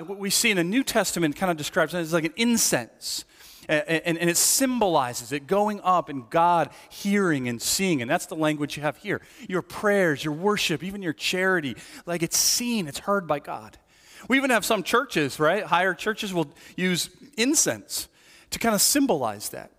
what 0.07 0.19
we 0.19 0.31
see 0.31 0.51
in 0.51 0.57
the 0.57 0.65
New 0.65 0.85
Testament 0.85 1.37
kind 1.37 1.51
of 1.51 1.57
describes 1.57 1.95
it 1.95 1.99
as 1.99 2.13
like 2.13 2.25
an 2.25 2.35
incense 2.37 3.25
and, 3.69 4.19
and, 4.19 4.31
it 4.31 4.37
symbolizes 4.37 5.33
it 5.33 5.47
going 5.47 5.81
up 5.83 6.09
and 6.09 6.29
God 6.31 6.71
hearing 6.89 7.49
and 7.49 7.61
seeing. 7.61 8.01
And 8.01 8.11
that's 8.11 8.27
the 8.27 8.37
language 8.37 8.77
you 8.77 8.83
have 8.83 8.97
here. 8.99 9.21
Your 9.49 9.63
prayers, 9.63 10.25
your 10.25 10.35
worship, 10.35 10.85
even 10.85 11.03
your 11.03 11.13
charity, 11.13 11.77
like 12.07 12.23
it's 12.23 12.39
seen, 12.39 12.87
it's 12.87 13.01
heard 13.01 13.27
by 13.27 13.41
God. 13.41 13.79
We 14.29 14.37
even 14.37 14.51
have 14.51 14.65
some 14.65 14.83
churches, 14.83 15.39
right? 15.39 15.65
Higher 15.65 15.95
churches 15.95 16.33
will 16.33 16.49
use 16.77 17.11
incense 17.37 18.09
to 18.51 18.59
kind 18.59 18.75
of 18.75 18.81
symbolize 18.81 19.49
that. 19.51 19.71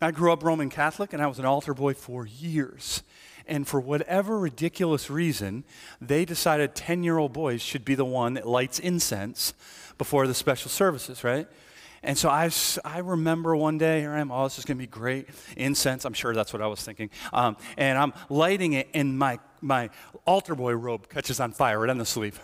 I 0.00 0.10
grew 0.10 0.32
up 0.32 0.42
Roman 0.42 0.68
Catholic 0.68 1.12
and 1.12 1.22
I 1.22 1.26
was 1.26 1.38
an 1.38 1.44
altar 1.44 1.74
boy 1.74 1.94
for 1.94 2.26
years. 2.26 3.02
And 3.48 3.66
for 3.66 3.80
whatever 3.80 4.38
ridiculous 4.38 5.08
reason, 5.08 5.64
they 6.00 6.24
decided 6.24 6.74
10 6.74 7.04
year 7.04 7.18
old 7.18 7.32
boys 7.32 7.62
should 7.62 7.84
be 7.84 7.94
the 7.94 8.04
one 8.04 8.34
that 8.34 8.46
lights 8.46 8.78
incense 8.78 9.54
before 9.98 10.26
the 10.26 10.34
special 10.34 10.70
services, 10.70 11.22
right? 11.22 11.46
And 12.06 12.16
so 12.16 12.28
I, 12.28 12.48
I 12.84 12.98
remember 12.98 13.56
one 13.56 13.78
day, 13.78 14.00
here 14.00 14.12
I 14.12 14.20
am, 14.20 14.30
oh, 14.30 14.44
this 14.44 14.60
is 14.60 14.64
going 14.64 14.78
to 14.78 14.82
be 14.82 14.86
great. 14.86 15.28
Incense, 15.56 16.04
I'm 16.04 16.12
sure 16.12 16.32
that's 16.34 16.52
what 16.52 16.62
I 16.62 16.68
was 16.68 16.80
thinking. 16.80 17.10
Um, 17.32 17.56
and 17.76 17.98
I'm 17.98 18.14
lighting 18.30 18.74
it, 18.74 18.88
and 18.94 19.18
my, 19.18 19.40
my 19.60 19.90
altar 20.24 20.54
boy 20.54 20.74
robe 20.74 21.08
catches 21.08 21.40
on 21.40 21.50
fire 21.50 21.80
right 21.80 21.90
on 21.90 21.98
the 21.98 22.06
sleeve. 22.06 22.40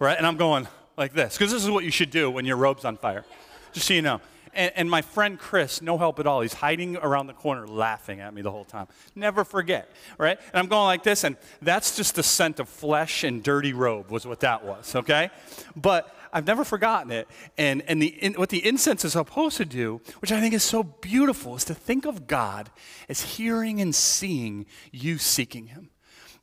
Right? 0.00 0.18
And 0.18 0.26
I'm 0.26 0.36
going 0.36 0.66
like 0.96 1.12
this, 1.12 1.38
because 1.38 1.52
this 1.52 1.62
is 1.62 1.70
what 1.70 1.84
you 1.84 1.92
should 1.92 2.10
do 2.10 2.32
when 2.32 2.44
your 2.44 2.56
robe's 2.56 2.84
on 2.84 2.96
fire, 2.96 3.24
just 3.72 3.86
so 3.86 3.94
you 3.94 4.02
know. 4.02 4.20
And, 4.52 4.72
and, 4.74 4.90
my 4.90 5.02
friend 5.02 5.38
Chris, 5.38 5.80
no 5.80 5.96
help 5.96 6.18
at 6.18 6.26
all, 6.26 6.40
he's 6.40 6.54
hiding 6.54 6.96
around 6.96 7.28
the 7.28 7.32
corner 7.32 7.68
laughing 7.68 8.18
at 8.18 8.34
me 8.34 8.42
the 8.42 8.50
whole 8.50 8.64
time. 8.64 8.88
Never 9.14 9.44
forget, 9.44 9.88
right? 10.18 10.40
And 10.52 10.58
I'm 10.58 10.66
going 10.66 10.86
like 10.86 11.04
this, 11.04 11.22
and 11.22 11.36
that's 11.62 11.96
just 11.96 12.16
the 12.16 12.24
scent 12.24 12.58
of 12.58 12.68
flesh 12.68 13.22
and 13.22 13.44
dirty 13.44 13.72
robe, 13.72 14.10
was 14.10 14.26
what 14.26 14.40
that 14.40 14.64
was, 14.64 14.96
okay? 14.96 15.30
But 15.76 16.12
I've 16.32 16.46
never 16.46 16.64
forgotten 16.64 17.10
it. 17.10 17.28
And, 17.58 17.82
and 17.82 18.00
the, 18.00 18.08
in, 18.08 18.34
what 18.34 18.48
the 18.48 18.66
incense 18.66 19.04
is 19.04 19.12
supposed 19.12 19.56
to 19.58 19.64
do, 19.64 20.00
which 20.20 20.32
I 20.32 20.40
think 20.40 20.54
is 20.54 20.62
so 20.62 20.82
beautiful, 20.82 21.56
is 21.56 21.64
to 21.64 21.74
think 21.74 22.06
of 22.06 22.26
God 22.26 22.70
as 23.08 23.22
hearing 23.22 23.80
and 23.80 23.94
seeing 23.94 24.66
you 24.92 25.18
seeking 25.18 25.66
Him. 25.66 25.90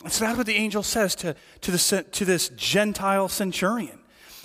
And 0.03 0.11
so 0.11 0.25
that's 0.25 0.37
what 0.37 0.45
the 0.45 0.55
angel 0.55 0.83
says 0.83 1.15
to, 1.15 1.35
to, 1.61 1.71
the, 1.71 2.05
to 2.11 2.25
this 2.25 2.49
Gentile 2.49 3.27
centurion. 3.29 3.99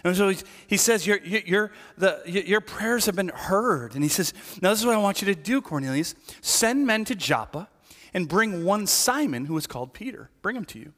And 0.04 0.16
so 0.16 0.32
he, 0.66 0.76
says, 0.76 1.06
your, 1.06 1.18
your, 1.18 1.70
the, 1.96 2.22
your 2.26 2.60
prayers 2.60 3.06
have 3.06 3.14
been 3.14 3.28
heard. 3.28 3.94
And 3.94 4.02
he 4.02 4.08
says, 4.08 4.34
Now, 4.60 4.70
this 4.70 4.80
is 4.80 4.86
what 4.86 4.96
I 4.96 4.98
want 4.98 5.22
you 5.22 5.26
to 5.26 5.34
do, 5.34 5.60
Cornelius. 5.60 6.16
Send 6.40 6.86
men 6.86 7.04
to 7.04 7.14
Joppa 7.14 7.68
and 8.12 8.28
bring 8.28 8.64
one 8.64 8.86
Simon 8.86 9.44
who 9.44 9.56
is 9.56 9.68
called 9.68 9.92
Peter. 9.92 10.30
Bring 10.42 10.56
him 10.56 10.64
to 10.66 10.78
you. 10.80 10.92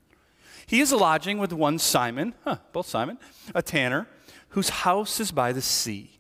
He 0.67 0.81
is 0.81 0.93
lodging 0.93 1.39
with 1.39 1.53
one 1.53 1.79
Simon, 1.79 2.35
huh, 2.45 2.57
both 2.73 2.87
Simon, 2.87 3.19
a 3.55 3.61
tanner, 3.61 4.09
whose 4.55 4.69
house 4.69 5.19
is 5.19 5.33
by 5.33 5.53
the 5.53 5.61
sea. 5.61 6.19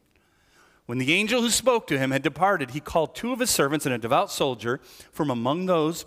When 0.86 0.98
the 0.98 1.12
angel 1.12 1.40
who 1.40 1.50
spoke 1.50 1.86
to 1.86 1.98
him 1.98 2.10
had 2.10 2.22
departed, 2.22 2.72
he 2.72 2.80
called 2.80 3.14
two 3.14 3.32
of 3.32 3.38
his 3.38 3.48
servants 3.48 3.86
and 3.86 3.94
a 3.94 3.98
devout 3.98 4.30
soldier 4.30 4.80
from 5.12 5.30
among 5.30 5.66
those 5.66 6.04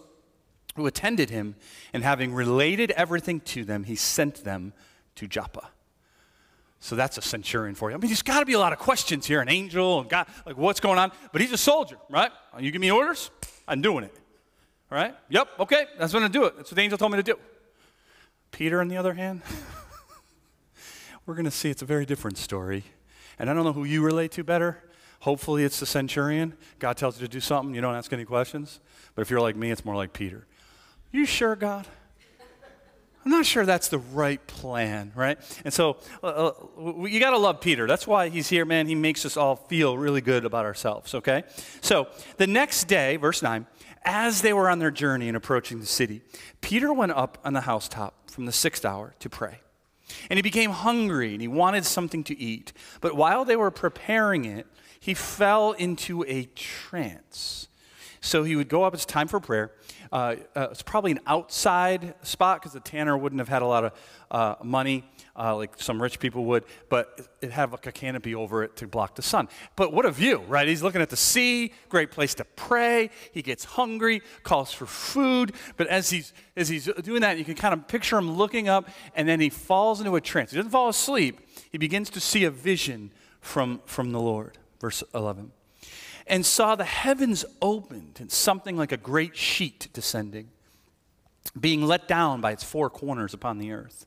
who 0.75 0.85
attended 0.85 1.29
him, 1.31 1.55
and 1.93 2.03
having 2.03 2.33
related 2.33 2.91
everything 2.91 3.39
to 3.39 3.63
them, 3.63 3.85
he 3.85 3.95
sent 3.95 4.43
them 4.43 4.73
to 5.15 5.25
Joppa. 5.25 5.69
So 6.79 6.95
that's 6.95 7.17
a 7.17 7.21
centurion 7.21 7.73
for 7.73 7.89
you. 7.89 7.95
I 7.95 7.97
mean, 7.97 8.09
there's 8.09 8.21
got 8.21 8.41
to 8.41 8.45
be 8.45 8.53
a 8.53 8.59
lot 8.59 8.73
of 8.73 8.77
questions 8.77 9.25
here 9.25 9.41
an 9.41 9.49
angel, 9.49 10.01
and 10.01 10.09
God, 10.09 10.27
like 10.45 10.57
what's 10.57 10.79
going 10.79 10.99
on? 10.99 11.11
But 11.31 11.41
he's 11.41 11.51
a 11.51 11.57
soldier, 11.57 11.97
right? 12.09 12.29
You 12.59 12.69
give 12.71 12.81
me 12.81 12.91
orders, 12.91 13.31
I'm 13.67 13.81
doing 13.81 14.03
it. 14.03 14.13
All 14.91 14.97
right? 14.97 15.15
Yep, 15.29 15.47
okay, 15.61 15.85
that's 15.97 16.13
when 16.13 16.21
I'm 16.21 16.29
going 16.29 16.33
to 16.33 16.39
do 16.39 16.45
it. 16.45 16.57
That's 16.57 16.71
what 16.71 16.75
the 16.75 16.81
angel 16.83 16.97
told 16.97 17.13
me 17.13 17.17
to 17.17 17.23
do. 17.23 17.39
Peter, 18.51 18.79
on 18.81 18.89
the 18.89 18.97
other 18.97 19.13
hand, 19.13 19.41
we're 21.27 21.35
going 21.35 21.45
to 21.45 21.51
see 21.51 21.69
it's 21.69 21.81
a 21.81 21.85
very 21.85 22.05
different 22.05 22.37
story. 22.37 22.85
And 23.37 23.49
I 23.49 23.53
don't 23.53 23.65
know 23.65 23.73
who 23.73 23.83
you 23.83 24.01
relate 24.01 24.31
to 24.31 24.43
better. 24.43 24.83
Hopefully, 25.19 25.63
it's 25.63 25.79
the 25.79 25.85
centurion. 25.85 26.55
God 26.79 26.95
tells 26.95 27.19
you 27.19 27.27
to 27.27 27.31
do 27.31 27.41
something, 27.41 27.75
you 27.75 27.81
don't 27.81 27.95
ask 27.95 28.11
any 28.13 28.23
questions. 28.23 28.79
But 29.13 29.23
if 29.23 29.29
you're 29.29 29.41
like 29.41 29.55
me, 29.55 29.69
it's 29.69 29.83
more 29.83 29.95
like 29.95 30.13
Peter. 30.13 30.47
You 31.11 31.25
sure, 31.25 31.55
God? 31.55 31.85
I'm 33.25 33.31
not 33.31 33.45
sure 33.45 33.65
that's 33.65 33.89
the 33.89 33.97
right 33.97 34.45
plan, 34.47 35.11
right? 35.13 35.37
And 35.65 35.73
so 35.73 35.97
uh, 36.23 36.27
uh 36.27 37.03
you 37.05 37.19
got 37.19 37.31
to 37.31 37.37
love 37.37 37.59
Peter. 37.59 37.85
That's 37.85 38.07
why 38.07 38.29
he's 38.29 38.47
here, 38.47 38.63
man. 38.63 38.87
He 38.87 38.95
makes 38.95 39.25
us 39.25 39.35
all 39.35 39.57
feel 39.57 39.97
really 39.97 40.21
good 40.21 40.45
about 40.45 40.63
ourselves, 40.63 41.13
okay? 41.13 41.43
So 41.81 42.07
the 42.37 42.47
next 42.47 42.85
day, 42.85 43.17
verse 43.17 43.41
9, 43.41 43.67
as 44.05 44.41
they 44.41 44.53
were 44.53 44.69
on 44.69 44.79
their 44.79 44.91
journey 44.91 45.27
and 45.27 45.35
approaching 45.35 45.81
the 45.81 45.85
city, 45.85 46.21
Peter 46.61 46.93
went 46.93 47.11
up 47.11 47.37
on 47.43 47.51
the 47.51 47.61
housetop 47.61 48.31
from 48.31 48.45
the 48.45 48.53
sixth 48.53 48.85
hour 48.85 49.13
to 49.19 49.29
pray. 49.29 49.59
And 50.29 50.37
he 50.37 50.41
became 50.41 50.71
hungry 50.71 51.33
and 51.33 51.41
he 51.41 51.47
wanted 51.47 51.85
something 51.85 52.23
to 52.25 52.39
eat. 52.39 52.73
But 53.01 53.15
while 53.15 53.45
they 53.45 53.55
were 53.55 53.71
preparing 53.71 54.45
it, 54.45 54.67
he 54.99 55.13
fell 55.13 55.73
into 55.73 56.23
a 56.27 56.45
trance. 56.55 57.67
So 58.21 58.43
he 58.43 58.55
would 58.55 58.67
go 58.67 58.83
up, 58.83 58.93
it's 58.93 59.05
time 59.05 59.27
for 59.27 59.39
prayer. 59.39 59.71
Uh, 60.11 60.35
uh, 60.55 60.67
it's 60.71 60.81
probably 60.81 61.11
an 61.11 61.19
outside 61.27 62.13
spot 62.23 62.61
because 62.61 62.73
the 62.73 62.79
tanner 62.79 63.17
wouldn't 63.17 63.39
have 63.39 63.49
had 63.49 63.61
a 63.61 63.65
lot 63.65 63.85
of 63.85 63.93
uh, 64.31 64.55
money 64.63 65.09
uh, 65.37 65.55
like 65.55 65.73
some 65.77 66.01
rich 66.01 66.19
people 66.19 66.45
would, 66.45 66.63
but 66.89 67.27
it 67.41 67.51
had 67.51 67.71
like 67.71 67.85
a 67.85 67.91
canopy 67.91 68.33
over 68.33 68.63
it 68.63 68.75
to 68.77 68.87
block 68.87 69.15
the 69.15 69.21
sun. 69.21 69.47
But 69.75 69.93
what 69.93 70.05
a 70.05 70.11
view, 70.11 70.43
right? 70.47 70.67
He's 70.67 70.81
looking 70.81 71.01
at 71.01 71.09
the 71.09 71.17
sea, 71.17 71.73
great 71.89 72.11
place 72.11 72.33
to 72.35 72.45
pray. 72.45 73.09
He 73.31 73.41
gets 73.41 73.63
hungry, 73.63 74.21
calls 74.43 74.71
for 74.71 74.85
food. 74.85 75.53
But 75.77 75.87
as 75.87 76.09
he's, 76.09 76.33
as 76.55 76.69
he's 76.69 76.85
doing 77.03 77.21
that, 77.21 77.37
you 77.37 77.45
can 77.45 77.55
kind 77.55 77.73
of 77.73 77.87
picture 77.87 78.17
him 78.17 78.31
looking 78.31 78.67
up, 78.67 78.89
and 79.15 79.27
then 79.27 79.39
he 79.39 79.49
falls 79.49 79.99
into 79.99 80.15
a 80.15 80.21
trance. 80.21 80.51
He 80.51 80.57
doesn't 80.57 80.71
fall 80.71 80.89
asleep, 80.89 81.39
he 81.71 81.77
begins 81.77 82.09
to 82.11 82.19
see 82.19 82.43
a 82.43 82.51
vision 82.51 83.11
from, 83.39 83.81
from 83.85 84.11
the 84.11 84.19
Lord. 84.19 84.57
Verse 84.79 85.03
11 85.13 85.51
and 86.27 86.45
saw 86.45 86.75
the 86.75 86.83
heavens 86.83 87.45
opened 87.61 88.17
and 88.19 88.31
something 88.31 88.75
like 88.75 88.91
a 88.91 88.97
great 88.97 89.35
sheet 89.35 89.87
descending, 89.93 90.49
being 91.57 91.81
let 91.85 92.07
down 92.07 92.41
by 92.41 92.51
its 92.51 92.63
four 92.63 92.89
corners 92.89 93.33
upon 93.33 93.57
the 93.57 93.71
earth. 93.71 94.05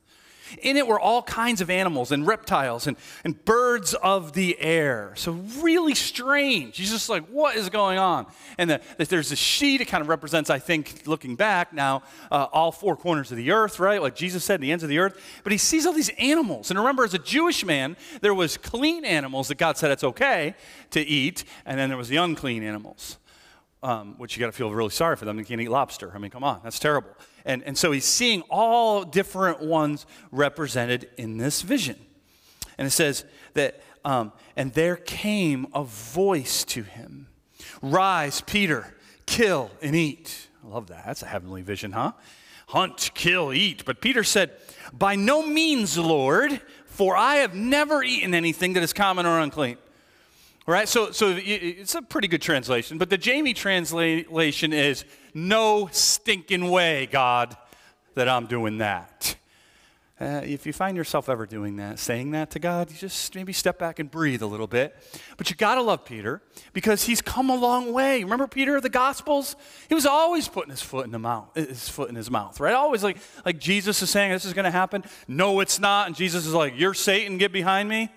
In 0.63 0.77
it 0.77 0.87
were 0.87 0.99
all 0.99 1.23
kinds 1.23 1.61
of 1.61 1.71
animals 1.71 2.13
and 2.13 2.27
reptiles 2.27 2.87
and, 2.87 2.97
and 3.25 3.45
birds 3.45 3.95
of 3.95 4.33
the 4.33 4.59
air. 4.61 5.13
So, 5.17 5.33
really 5.61 5.95
strange. 5.95 6.77
He's 6.77 6.91
just 6.91 7.09
like, 7.09 7.27
what 7.29 7.57
is 7.57 7.69
going 7.71 7.99
on? 7.99 8.27
And 8.59 8.71
the, 8.71 8.81
there's 8.97 9.33
a 9.33 9.37
sheet. 9.37 9.81
It 9.81 9.87
kind 9.87 10.03
of 10.03 10.09
represents, 10.09 10.51
I 10.51 10.59
think, 10.59 11.03
looking 11.07 11.37
back 11.37 11.73
now, 11.73 12.03
uh, 12.31 12.47
all 12.53 12.73
four 12.73 12.97
corners 12.97 13.31
of 13.31 13.37
the 13.37 13.51
earth, 13.51 13.79
right? 13.81 14.03
Like 14.03 14.15
Jesus 14.15 14.45
said, 14.45 14.61
the 14.61 14.73
ends 14.73 14.83
of 14.83 14.89
the 14.89 14.99
earth. 14.99 15.21
But 15.43 15.53
he 15.53 15.59
sees 15.59 15.87
all 15.87 15.93
these 15.93 16.11
animals. 16.19 16.71
And 16.71 16.79
remember, 16.79 17.05
as 17.05 17.15
a 17.15 17.19
Jewish 17.19 17.65
man, 17.65 17.97
there 18.21 18.35
was 18.35 18.57
clean 18.57 19.05
animals 19.05 19.49
that 19.49 19.59
God 19.59 19.77
said 19.77 19.91
it's 19.91 20.05
okay 20.05 20.55
to 20.91 21.01
eat, 21.01 21.45
and 21.65 21.79
then 21.79 21.89
there 21.89 21.99
was 21.99 22.09
the 22.09 22.17
unclean 22.17 22.63
animals. 22.63 23.19
Um, 23.83 24.19
which 24.19 24.37
you 24.37 24.41
got 24.41 24.47
to 24.47 24.53
feel 24.53 24.71
really 24.71 24.91
sorry 24.91 25.17
for 25.17 25.25
them. 25.25 25.39
They 25.39 25.43
can't 25.43 25.59
eat 25.59 25.71
lobster. 25.71 26.13
I 26.15 26.19
mean, 26.19 26.31
come 26.31 26.45
on, 26.45 26.61
that's 26.63 26.79
terrible. 26.79 27.13
And, 27.47 27.63
and 27.63 27.79
so 27.79 27.93
he's 27.93 28.05
seeing 28.05 28.43
all 28.51 29.05
different 29.05 29.63
ones 29.63 30.05
represented 30.31 31.09
in 31.17 31.39
this 31.39 31.63
vision. 31.63 31.97
And 32.77 32.87
it 32.87 32.91
says 32.91 33.25
that, 33.55 33.81
um, 34.05 34.33
and 34.55 34.75
there 34.75 34.97
came 34.97 35.67
a 35.73 35.85
voice 35.85 36.63
to 36.65 36.83
him 36.83 37.29
Rise, 37.83 38.43
Peter, 38.43 38.95
kill 39.27 39.71
and 39.81 39.97
eat. 39.97 40.49
I 40.65 40.69
love 40.69 40.89
that. 40.89 41.07
That's 41.07 41.23
a 41.23 41.27
heavenly 41.27 41.63
vision, 41.63 41.93
huh? 41.93 42.13
Hunt, 42.69 43.11
kill, 43.15 43.53
eat. 43.53 43.85
But 43.85 44.01
Peter 44.01 44.23
said, 44.23 44.53
By 44.93 45.17
no 45.17 45.47
means, 45.47 45.97
Lord, 45.99 46.61
for 46.87 47.17
I 47.17 47.37
have 47.37 47.55
never 47.55 48.03
eaten 48.03 48.35
anything 48.35 48.75
that 48.75 48.83
is 48.83 48.93
common 48.93 49.27
or 49.27 49.41
unclean. 49.41 49.79
Right? 50.71 50.89
So, 50.89 51.11
so 51.11 51.37
it's 51.37 51.97
a 51.97 52.03
pretty 52.03 52.29
good 52.29 52.43
translation, 52.43 52.97
but 52.97 53.11
the 53.11 53.19
Jamie 53.19 53.55
translation 53.55 54.73
is 54.73 55.05
no 55.35 55.89
stinking 55.91 56.71
way, 56.71 57.09
God, 57.11 57.57
that 58.15 58.29
I'm 58.29 58.47
doing 58.47 58.79
that. 58.79 59.35
Uh, 60.21 60.43
if 60.45 60.67
you 60.67 60.73
find 60.73 60.97
yourself 60.97 61.29
ever 61.29 61.45
doing 61.45 61.79
that, 61.79 61.99
saying 61.99 62.31
that 62.33 62.53
to 62.53 62.61
God, 62.61 62.89
you 62.89 62.97
just 62.97 63.35
maybe 63.35 63.53
step 63.53 63.81
back 63.81 63.99
and 63.99 64.09
breathe 64.13 64.43
a 64.43 64.47
little 64.47 64.69
bit. 64.69 64.97
But 65.37 65.51
you 65.51 65.57
got 65.57 65.75
to 65.75 65.83
love 65.83 66.05
Peter 66.05 66.41
because 66.73 67.03
he's 67.03 67.21
come 67.21 67.51
a 67.51 67.57
long 67.57 67.93
way. 67.93 68.23
Remember 68.23 68.47
Peter 68.47 68.77
of 68.77 68.85
the 68.85 68.91
Gospels? 68.91 69.57
He 69.89 69.95
was 69.97 70.07
always 70.07 70.47
putting 70.47 70.71
his 70.71 70.83
foot 70.83 71.05
in 71.05 71.11
the 71.11 71.19
mouth, 71.19 71.49
his 71.57 71.89
foot 71.89 72.11
in 72.11 72.15
his 72.15 72.31
mouth, 72.31 72.61
right? 72.61 72.75
Always 72.75 73.03
like 73.03 73.17
like 73.45 73.59
Jesus 73.59 74.01
is 74.03 74.11
saying 74.11 74.31
this 74.31 74.45
is 74.45 74.53
going 74.53 74.67
to 74.67 74.71
happen. 74.71 75.03
No, 75.27 75.59
it's 75.59 75.81
not. 75.81 76.07
And 76.07 76.15
Jesus 76.15 76.47
is 76.47 76.55
like, 76.55 76.75
"You're 76.79 76.95
Satan, 76.95 77.39
get 77.39 77.53
behind 77.53 77.89
me." 77.89 78.09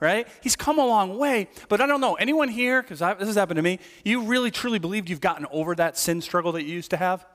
Right? 0.00 0.26
He's 0.42 0.56
come 0.56 0.78
a 0.78 0.86
long 0.86 1.18
way, 1.18 1.48
but 1.68 1.80
I 1.80 1.86
don't 1.86 2.00
know. 2.00 2.14
Anyone 2.14 2.48
here, 2.48 2.82
because 2.82 2.98
this 2.98 3.28
has 3.28 3.36
happened 3.36 3.56
to 3.56 3.62
me, 3.62 3.78
you 4.04 4.22
really 4.22 4.50
truly 4.50 4.78
believed 4.78 5.08
you've 5.08 5.20
gotten 5.20 5.46
over 5.50 5.74
that 5.74 5.96
sin 5.96 6.20
struggle 6.20 6.52
that 6.52 6.64
you 6.64 6.74
used 6.74 6.90
to 6.90 6.96
have? 6.96 7.26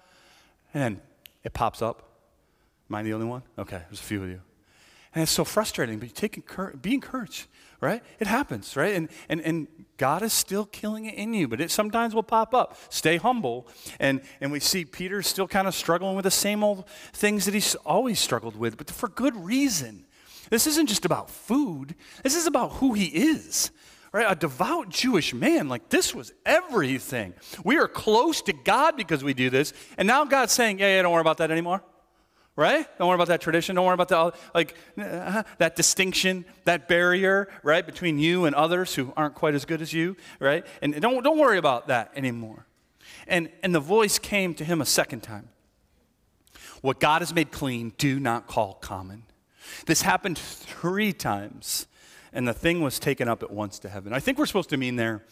And 0.74 0.84
then 0.84 1.02
it 1.44 1.54
pops 1.54 1.82
up. 1.82 2.10
Am 2.90 2.96
I 2.96 3.04
the 3.04 3.14
only 3.14 3.28
one? 3.28 3.44
Okay, 3.58 3.82
there's 3.88 4.00
a 4.00 4.04
few 4.04 4.24
of 4.24 4.30
you. 4.30 4.42
And 5.14 5.22
it's 5.22 5.32
so 5.32 5.46
frustrating, 5.46 5.98
but 5.98 6.10
you 6.10 6.14
take 6.14 6.44
be 6.82 6.94
encouraged, 6.94 7.48
right? 7.80 8.04
It 8.20 8.28
happens, 8.28 8.76
right? 8.76 8.94
And, 8.96 9.08
and, 9.30 9.40
and 9.42 9.68
God 9.96 10.22
is 10.22 10.34
still 10.34 10.66
killing 10.66 11.06
it 11.06 11.16
in 11.16 11.34
you, 11.34 11.48
but 11.48 11.62
it 11.62 11.72
sometimes 11.72 12.14
will 12.14 12.24
pop 12.24 12.54
up. 12.54 12.78
Stay 12.90 13.16
humble. 13.16 13.66
And, 13.98 14.20
and 14.42 14.52
we 14.52 14.60
see 14.60 14.84
Peter 14.84 15.22
still 15.22 15.48
kind 15.48 15.70
of 15.70 15.74
struggling 15.74 16.18
with 16.18 16.26
the 16.26 16.32
same 16.32 16.66
old 16.66 16.86
things 17.14 17.46
that 17.46 17.54
he's 17.54 17.76
always 17.76 18.20
struggled 18.20 18.58
with, 18.58 18.76
but 18.76 18.92
for 18.92 19.08
good 19.08 19.38
reason. 19.38 20.05
This 20.50 20.68
isn't 20.68 20.88
just 20.88 21.06
about 21.06 21.30
food, 21.30 21.96
this 22.24 22.36
is 22.36 22.48
about 22.48 22.74
who 22.74 22.94
he 22.94 23.06
is. 23.06 23.72
Right? 24.12 24.32
A 24.32 24.36
devout 24.36 24.88
Jewish 24.88 25.34
man, 25.34 25.68
like 25.68 25.90
this 25.90 26.16
was 26.16 26.32
everything. 26.46 27.34
We 27.66 27.78
are 27.80 27.88
close 27.90 28.42
to 28.44 28.54
God 28.54 28.96
because 28.96 29.26
we 29.26 29.34
do 29.34 29.50
this. 29.50 29.74
And 29.98 30.08
now 30.08 30.24
God's 30.24 30.54
saying, 30.54 30.80
yeah, 30.80 30.96
yeah, 30.96 31.02
don't 31.02 31.12
worry 31.12 31.20
about 31.20 31.40
that 31.40 31.52
anymore 31.52 31.84
right? 32.56 32.88
Don't 32.98 33.08
worry 33.08 33.16
about 33.16 33.28
that 33.28 33.42
tradition. 33.42 33.76
Don't 33.76 33.86
worry 33.86 33.94
about 33.94 34.08
the, 34.08 34.34
like 34.54 34.76
uh, 34.98 35.44
that 35.58 35.76
distinction, 35.76 36.46
that 36.64 36.88
barrier, 36.88 37.50
right, 37.64 37.86
between 37.86 38.18
you 38.18 38.46
and 38.46 38.56
others 38.56 38.96
who 38.96 39.12
aren't 39.18 39.36
quite 39.36 39.56
as 39.56 39.66
good 39.66 39.82
as 39.82 39.92
you, 39.92 40.16
right? 40.40 40.66
And 40.82 41.00
don't, 41.02 41.24
don't 41.24 41.38
worry 41.38 41.58
about 41.58 41.88
that 41.88 42.12
anymore. 42.16 42.66
And, 43.28 43.50
and 43.64 43.76
the 43.76 43.80
voice 43.80 44.20
came 44.20 44.54
to 44.56 44.64
him 44.64 44.82
a 44.82 44.86
second 44.86 45.22
time. 45.22 45.50
What 46.82 47.00
God 47.00 47.22
has 47.22 47.34
made 47.34 47.52
clean, 47.52 47.94
do 47.98 48.20
not 48.20 48.48
call 48.48 48.76
common. 48.76 49.24
This 49.86 50.02
happened 50.02 50.38
three 50.38 51.14
times, 51.14 51.88
and 52.34 52.48
the 52.48 52.54
thing 52.54 52.82
was 52.82 53.00
taken 53.00 53.28
up 53.28 53.44
at 53.44 53.52
once 53.52 53.80
to 53.80 53.90
heaven. 53.90 54.14
I 54.14 54.20
think 54.20 54.38
we're 54.38 54.46
supposed 54.46 54.70
to 54.70 54.78
mean 54.78 54.96
there 54.96 55.24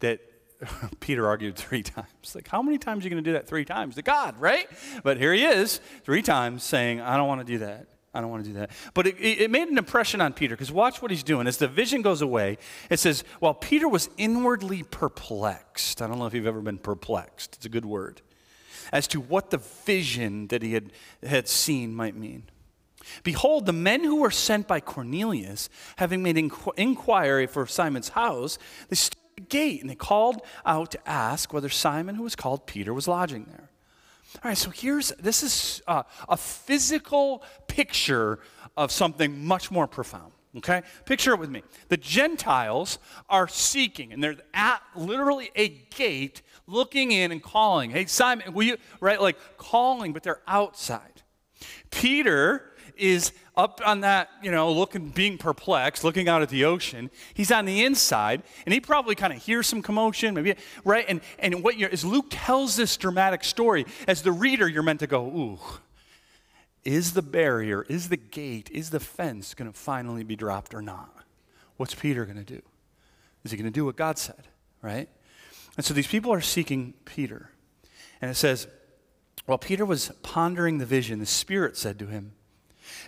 that 0.00 0.20
Peter 1.00 1.26
argued 1.26 1.56
three 1.56 1.82
times. 1.82 2.34
Like, 2.34 2.48
how 2.48 2.62
many 2.62 2.78
times 2.78 3.04
are 3.04 3.08
you 3.08 3.10
going 3.10 3.22
to 3.22 3.28
do 3.28 3.34
that 3.34 3.46
three 3.46 3.64
times? 3.64 3.96
To 3.96 4.02
God, 4.02 4.38
right? 4.40 4.68
But 5.02 5.18
here 5.18 5.32
he 5.32 5.44
is, 5.44 5.80
three 6.04 6.22
times, 6.22 6.62
saying, 6.62 7.00
I 7.00 7.16
don't 7.16 7.28
want 7.28 7.46
to 7.46 7.52
do 7.52 7.58
that. 7.58 7.88
I 8.14 8.22
don't 8.22 8.30
want 8.30 8.44
to 8.44 8.50
do 8.50 8.58
that. 8.60 8.70
But 8.94 9.06
it, 9.06 9.16
it 9.18 9.50
made 9.50 9.68
an 9.68 9.76
impression 9.76 10.22
on 10.22 10.32
Peter 10.32 10.54
because 10.54 10.72
watch 10.72 11.02
what 11.02 11.10
he's 11.10 11.22
doing. 11.22 11.46
As 11.46 11.58
the 11.58 11.68
vision 11.68 12.00
goes 12.00 12.22
away, 12.22 12.56
it 12.88 12.98
says, 12.98 13.24
while 13.40 13.52
Peter 13.52 13.88
was 13.88 14.08
inwardly 14.16 14.82
perplexed, 14.82 16.00
I 16.00 16.06
don't 16.06 16.18
know 16.18 16.26
if 16.26 16.32
you've 16.32 16.46
ever 16.46 16.62
been 16.62 16.78
perplexed, 16.78 17.56
it's 17.56 17.66
a 17.66 17.68
good 17.68 17.84
word, 17.84 18.22
as 18.90 19.06
to 19.08 19.20
what 19.20 19.50
the 19.50 19.58
vision 19.58 20.46
that 20.48 20.62
he 20.62 20.72
had, 20.72 20.92
had 21.22 21.46
seen 21.46 21.94
might 21.94 22.16
mean. 22.16 22.44
Behold, 23.22 23.66
the 23.66 23.72
men 23.72 24.04
who 24.04 24.16
were 24.16 24.30
sent 24.30 24.66
by 24.66 24.80
Cornelius, 24.80 25.68
having 25.96 26.22
made 26.22 26.36
inqu- 26.36 26.72
inquiry 26.76 27.46
for 27.46 27.66
Simon's 27.66 28.10
house, 28.10 28.58
they 28.88 28.96
stood 28.96 29.18
at 29.18 29.36
the 29.36 29.48
gate 29.48 29.80
and 29.80 29.90
they 29.90 29.94
called 29.94 30.42
out 30.64 30.90
to 30.92 31.08
ask 31.08 31.52
whether 31.52 31.68
Simon, 31.68 32.14
who 32.14 32.22
was 32.22 32.36
called 32.36 32.66
Peter, 32.66 32.92
was 32.92 33.08
lodging 33.08 33.44
there. 33.44 33.70
All 34.42 34.50
right, 34.50 34.58
so 34.58 34.70
here's 34.70 35.08
this 35.12 35.42
is 35.42 35.82
uh, 35.86 36.02
a 36.28 36.36
physical 36.36 37.42
picture 37.68 38.38
of 38.76 38.92
something 38.92 39.44
much 39.44 39.70
more 39.70 39.86
profound. 39.86 40.32
Okay, 40.56 40.82
picture 41.04 41.32
it 41.32 41.38
with 41.38 41.50
me. 41.50 41.62
The 41.88 41.98
Gentiles 41.98 42.98
are 43.28 43.46
seeking, 43.46 44.12
and 44.12 44.24
they're 44.24 44.36
at 44.54 44.80
literally 44.94 45.50
a 45.54 45.68
gate, 45.68 46.40
looking 46.66 47.12
in 47.12 47.30
and 47.30 47.42
calling. 47.42 47.90
Hey, 47.90 48.06
Simon, 48.06 48.54
will 48.54 48.62
you? 48.62 48.76
Right, 49.00 49.20
like 49.20 49.36
calling, 49.58 50.14
but 50.14 50.22
they're 50.22 50.40
outside. 50.46 51.22
Peter 51.90 52.72
is 52.96 53.32
up 53.56 53.80
on 53.84 54.00
that, 54.00 54.28
you 54.42 54.50
know, 54.50 54.70
looking, 54.70 55.08
being 55.08 55.38
perplexed, 55.38 56.04
looking 56.04 56.28
out 56.28 56.42
at 56.42 56.48
the 56.48 56.64
ocean. 56.64 57.10
He's 57.34 57.50
on 57.50 57.64
the 57.64 57.84
inside, 57.84 58.42
and 58.64 58.72
he 58.72 58.80
probably 58.80 59.14
kind 59.14 59.32
of 59.32 59.42
hears 59.42 59.66
some 59.66 59.82
commotion, 59.82 60.34
maybe, 60.34 60.54
right? 60.84 61.04
And, 61.08 61.20
and 61.38 61.62
what 61.62 61.78
you're, 61.78 61.90
as 61.90 62.04
Luke 62.04 62.26
tells 62.30 62.76
this 62.76 62.96
dramatic 62.96 63.44
story, 63.44 63.86
as 64.06 64.22
the 64.22 64.32
reader, 64.32 64.68
you're 64.68 64.82
meant 64.82 65.00
to 65.00 65.06
go, 65.06 65.24
ooh, 65.26 65.58
is 66.84 67.14
the 67.14 67.22
barrier, 67.22 67.82
is 67.88 68.08
the 68.08 68.16
gate, 68.16 68.70
is 68.72 68.90
the 68.90 69.00
fence 69.00 69.54
going 69.54 69.70
to 69.70 69.76
finally 69.76 70.22
be 70.22 70.36
dropped 70.36 70.74
or 70.74 70.82
not? 70.82 71.12
What's 71.76 71.94
Peter 71.94 72.24
going 72.24 72.36
to 72.36 72.44
do? 72.44 72.62
Is 73.44 73.50
he 73.50 73.56
going 73.56 73.70
to 73.70 73.74
do 73.74 73.84
what 73.84 73.96
God 73.96 74.18
said, 74.18 74.48
right? 74.82 75.08
And 75.76 75.84
so 75.84 75.94
these 75.94 76.06
people 76.06 76.32
are 76.32 76.40
seeking 76.40 76.94
Peter. 77.04 77.50
And 78.20 78.30
it 78.30 78.34
says, 78.34 78.66
while 79.46 79.58
Peter 79.58 79.84
was 79.84 80.10
pondering 80.22 80.78
the 80.78 80.86
vision, 80.86 81.18
the 81.18 81.26
Spirit 81.26 81.76
said 81.76 81.98
to 81.98 82.06
him, 82.06 82.32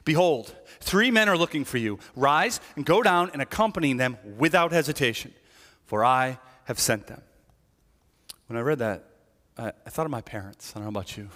Behold, 0.04 0.54
three 0.80 1.10
men 1.10 1.28
are 1.28 1.36
looking 1.36 1.64
for 1.64 1.78
you. 1.78 1.98
Rise 2.16 2.60
and 2.76 2.84
go 2.84 3.02
down 3.02 3.30
and 3.32 3.42
accompany 3.42 3.92
them 3.92 4.16
without 4.36 4.72
hesitation, 4.72 5.34
for 5.86 6.04
I 6.04 6.38
have 6.64 6.78
sent 6.78 7.06
them. 7.06 7.22
When 8.46 8.56
I 8.56 8.60
read 8.60 8.78
that, 8.78 9.04
I, 9.56 9.72
I 9.86 9.90
thought 9.90 10.06
of 10.06 10.10
my 10.10 10.22
parents. 10.22 10.72
I 10.74 10.78
don't 10.78 10.84
know 10.84 10.98
about 10.98 11.16
you. 11.16 11.28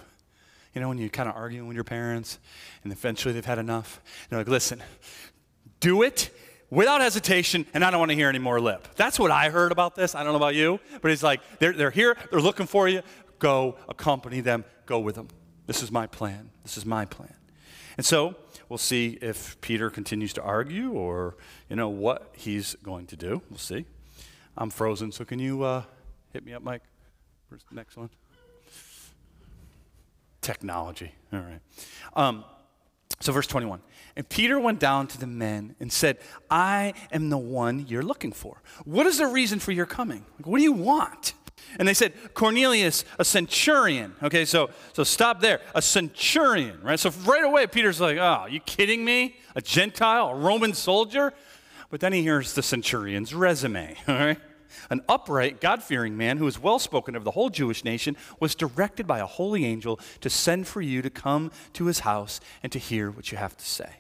You 0.75 0.81
know, 0.81 0.89
when 0.89 0.99
you 0.99 1.11
kind 1.11 1.29
of 1.29 1.37
arguing 1.37 1.69
with 1.69 1.75
your 1.75 1.85
parents 1.85 2.39
and 2.83 2.93
eventually 2.93 3.35
they've 3.35 3.45
had 3.45 3.59
enough, 3.59 4.01
they're 4.29 4.39
like, 4.39 4.49
listen, 4.49 4.83
do 5.81 6.03
it 6.03 6.31
without 6.71 7.03
hesitation, 7.03 7.67
and 7.75 7.85
I 7.85 7.91
don't 7.91 7.99
want 7.99 8.11
to 8.11 8.15
hear 8.15 8.31
any 8.31 8.39
more 8.39 8.59
lip. 8.59 8.89
That's 8.97 9.19
what 9.19 9.31
I 9.31 9.51
heard 9.51 9.73
about 9.73 9.95
this. 9.95 10.15
I 10.15 10.23
don't 10.23 10.33
know 10.33 10.39
about 10.39 10.55
you, 10.55 10.81
but 11.03 11.11
it's 11.11 11.23
like, 11.23 11.43
they're, 11.59 11.75
they're 11.75 11.91
here, 11.91 12.17
they're 12.31 12.41
looking 12.41 12.65
for 12.65 12.89
you. 12.89 13.03
Go 13.39 13.77
accompany 13.91 14.41
them, 14.41 14.65
go 14.87 14.99
with 14.99 15.17
them. 15.17 15.29
This 15.67 15.83
is 15.83 15.93
my 15.93 16.07
plan. 16.07 16.51
This 16.63 16.79
is 16.79 16.87
my 16.87 17.05
plan. 17.05 17.35
And 17.97 18.07
so 18.07 18.35
we'll 18.69 18.79
see 18.79 19.19
if 19.21 19.61
Peter 19.61 19.91
continues 19.91 20.33
to 20.35 20.43
argue 20.43 20.93
or, 20.93 21.37
you 21.69 21.77
know, 21.77 21.89
what 21.89 22.33
he's 22.37 22.75
going 22.83 23.07
to 23.07 23.17
do. 23.17 23.43
We'll 23.51 23.59
see. 23.59 23.85
I'm 24.57 24.71
frozen, 24.71 25.13
so 25.13 25.25
can 25.25 25.39
you 25.39 25.63
uh, 25.63 25.83
hit 26.33 26.45
me 26.45 26.53
up, 26.53 26.63
Mike? 26.63 26.83
Where's 27.49 27.65
the 27.69 27.75
next 27.75 27.97
one? 27.97 28.11
Technology. 30.41 31.13
All 31.33 31.41
right. 31.41 31.61
Um, 32.15 32.45
so, 33.21 33.33
verse 33.33 33.47
21. 33.47 33.81
And 34.17 34.29
Peter 34.29 34.59
went 34.59 34.81
down 34.81 35.07
to 35.09 35.19
the 35.19 35.27
men 35.27 35.77
and 35.79 35.93
said, 35.93 36.19
I 36.51 36.95
am 37.13 37.31
the 37.31 37.39
one 37.39 37.87
you're 37.87 38.03
looking 38.03 38.33
for. 38.33 38.63
What 38.85 39.07
is 39.07 39.19
the 39.19 39.27
reason 39.27 39.59
for 39.59 39.71
your 39.73 39.87
coming? 39.87 40.25
What 40.43 40.59
do 40.59 40.65
you 40.65 40.73
want? 40.73 41.35
And 41.79 41.89
they 41.89 41.95
said, 41.95 42.13
Cornelius, 42.35 43.05
a 43.19 43.25
centurion. 43.25 44.15
Okay, 44.23 44.45
so, 44.45 44.71
so 44.93 45.05
stop 45.05 45.41
there. 45.41 45.61
A 45.75 45.83
centurion, 45.83 46.81
right? 46.83 46.99
So 46.99 47.11
right 47.25 47.45
away, 47.45 47.67
Peter's 47.67 48.01
like, 48.01 48.19
oh, 48.19 48.47
you 48.49 48.61
kidding 48.61 49.05
me? 49.05 49.37
A 49.57 49.61
Gentile, 49.63 50.29
a 50.29 50.35
Roman 50.35 50.75
soldier? 50.75 51.33
But 51.91 52.01
then 52.01 52.13
he 52.13 52.23
hears 52.23 52.55
the 52.55 52.63
centurion's 52.63 53.35
resume, 53.35 53.97
all 54.09 54.15
right? 54.15 54.39
An 54.91 55.03
upright, 55.09 55.61
God 55.61 55.83
fearing 55.83 56.17
man 56.17 56.39
who 56.39 56.47
is 56.47 56.59
well 56.59 56.79
spoken 56.79 57.15
of 57.15 57.25
the 57.25 57.31
whole 57.31 57.51
Jewish 57.51 57.85
nation 57.85 58.17
was 58.41 58.55
directed 58.55 59.07
by 59.07 59.19
a 59.21 59.27
holy 59.27 59.65
angel 59.65 60.01
to 60.21 60.31
send 60.31 60.67
for 60.67 60.81
you 60.81 61.03
to 61.03 61.11
come 61.11 61.51
to 61.75 61.87
his 61.87 62.01
house 62.01 62.41
and 62.63 62.73
to 62.73 62.79
hear 62.79 63.11
what 63.11 63.31
you 63.33 63.39
have 63.39 63.57
to 63.57 63.65
say. 63.65 63.91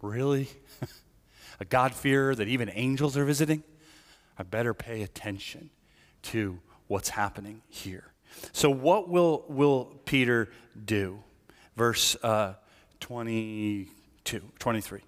Really? 0.00 0.48
a 1.60 1.64
God-fearer 1.64 2.34
that 2.34 2.48
even 2.48 2.70
angels 2.72 3.16
are 3.16 3.24
visiting? 3.24 3.62
I 4.38 4.42
better 4.42 4.74
pay 4.74 5.02
attention 5.02 5.70
to 6.22 6.58
what's 6.86 7.10
happening 7.10 7.62
here. 7.68 8.12
So, 8.52 8.70
what 8.70 9.08
will, 9.08 9.44
will 9.48 9.86
Peter 10.04 10.50
do? 10.84 11.22
Verse 11.76 12.16
uh, 12.22 12.54
22, 13.00 14.40
23. 14.58 15.00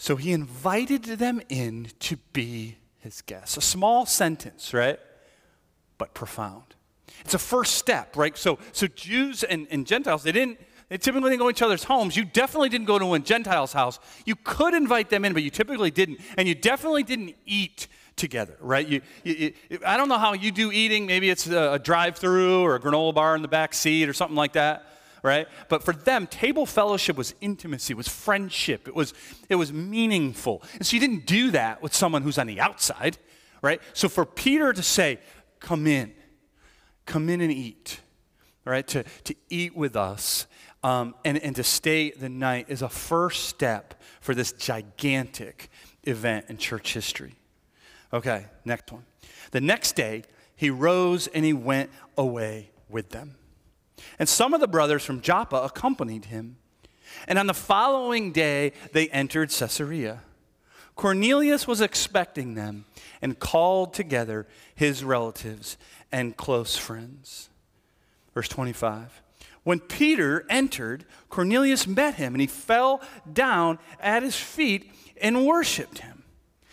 So 0.00 0.16
he 0.16 0.32
invited 0.32 1.04
them 1.04 1.42
in 1.50 1.88
to 2.00 2.16
be 2.32 2.78
his 3.00 3.20
guests. 3.20 3.58
A 3.58 3.60
small 3.60 4.06
sentence, 4.06 4.72
right? 4.72 4.98
But 5.98 6.14
profound. 6.14 6.74
It's 7.20 7.34
a 7.34 7.38
first 7.38 7.74
step, 7.74 8.16
right? 8.16 8.36
So, 8.38 8.58
so 8.72 8.86
Jews 8.86 9.42
and, 9.42 9.66
and 9.70 9.86
Gentiles, 9.86 10.22
they 10.22 10.32
didn't, 10.32 10.58
they 10.88 10.96
typically 10.96 11.28
didn't 11.28 11.40
go 11.40 11.44
to 11.46 11.50
each 11.50 11.60
other's 11.60 11.84
homes. 11.84 12.16
You 12.16 12.24
definitely 12.24 12.70
didn't 12.70 12.86
go 12.86 12.98
to 12.98 13.12
a 13.12 13.18
Gentile's 13.18 13.74
house. 13.74 14.00
You 14.24 14.36
could 14.36 14.72
invite 14.72 15.10
them 15.10 15.26
in, 15.26 15.34
but 15.34 15.42
you 15.42 15.50
typically 15.50 15.90
didn't. 15.90 16.20
And 16.38 16.48
you 16.48 16.54
definitely 16.54 17.02
didn't 17.02 17.34
eat 17.44 17.86
together, 18.16 18.56
right? 18.60 18.86
You, 18.86 19.00
you, 19.24 19.52
you, 19.68 19.78
I 19.84 19.96
don't 19.96 20.08
know 20.08 20.18
how 20.18 20.32
you 20.32 20.50
do 20.50 20.70
eating. 20.72 21.06
Maybe 21.06 21.30
it's 21.30 21.46
a, 21.46 21.72
a 21.74 21.78
drive 21.78 22.16
through 22.16 22.62
or 22.62 22.74
a 22.74 22.80
granola 22.80 23.14
bar 23.14 23.34
in 23.36 23.42
the 23.42 23.48
back 23.48 23.74
seat 23.74 24.08
or 24.08 24.12
something 24.12 24.36
like 24.36 24.52
that, 24.54 24.84
right? 25.22 25.48
But 25.68 25.82
for 25.82 25.92
them, 25.92 26.26
table 26.26 26.66
fellowship 26.66 27.16
was 27.16 27.34
intimacy, 27.40 27.94
was 27.94 28.08
friendship, 28.08 28.88
it 28.88 28.94
was, 28.94 29.14
it 29.48 29.56
was 29.56 29.72
meaningful. 29.72 30.62
And 30.74 30.86
so 30.86 30.94
you 30.94 31.00
didn't 31.00 31.26
do 31.26 31.50
that 31.52 31.82
with 31.82 31.94
someone 31.94 32.22
who's 32.22 32.38
on 32.38 32.46
the 32.46 32.60
outside, 32.60 33.18
right? 33.62 33.80
So 33.92 34.08
for 34.08 34.24
Peter 34.24 34.72
to 34.72 34.82
say, 34.82 35.18
come 35.58 35.86
in, 35.86 36.12
come 37.06 37.28
in 37.28 37.40
and 37.40 37.52
eat, 37.52 38.00
right? 38.64 38.86
To, 38.88 39.04
to 39.24 39.34
eat 39.48 39.76
with 39.76 39.96
us 39.96 40.46
um, 40.82 41.14
and, 41.24 41.38
and 41.38 41.54
to 41.56 41.64
stay 41.64 42.10
the 42.10 42.28
night 42.28 42.66
is 42.68 42.82
a 42.82 42.88
first 42.88 43.44
step 43.46 44.02
for 44.20 44.34
this 44.34 44.52
gigantic 44.52 45.70
event 46.04 46.46
in 46.48 46.56
church 46.56 46.94
history. 46.94 47.34
Okay, 48.12 48.46
next 48.64 48.90
one. 48.90 49.04
The 49.52 49.60
next 49.60 49.92
day, 49.92 50.24
he 50.56 50.70
rose 50.70 51.26
and 51.28 51.44
he 51.44 51.52
went 51.52 51.90
away 52.18 52.70
with 52.88 53.10
them. 53.10 53.36
And 54.18 54.28
some 54.28 54.54
of 54.54 54.60
the 54.60 54.68
brothers 54.68 55.04
from 55.04 55.20
Joppa 55.20 55.56
accompanied 55.56 56.26
him. 56.26 56.56
And 57.26 57.38
on 57.38 57.46
the 57.46 57.54
following 57.54 58.32
day, 58.32 58.72
they 58.92 59.08
entered 59.08 59.50
Caesarea. 59.50 60.20
Cornelius 60.96 61.66
was 61.66 61.80
expecting 61.80 62.54
them 62.54 62.84
and 63.22 63.38
called 63.38 63.94
together 63.94 64.46
his 64.74 65.02
relatives 65.02 65.76
and 66.12 66.36
close 66.36 66.76
friends. 66.76 67.48
Verse 68.34 68.48
25. 68.48 69.22
When 69.62 69.80
Peter 69.80 70.44
entered, 70.48 71.04
Cornelius 71.28 71.86
met 71.86 72.16
him 72.16 72.34
and 72.34 72.40
he 72.40 72.46
fell 72.46 73.02
down 73.30 73.78
at 73.98 74.22
his 74.22 74.36
feet 74.36 74.90
and 75.20 75.46
worshiped 75.46 75.98
him. 75.98 76.19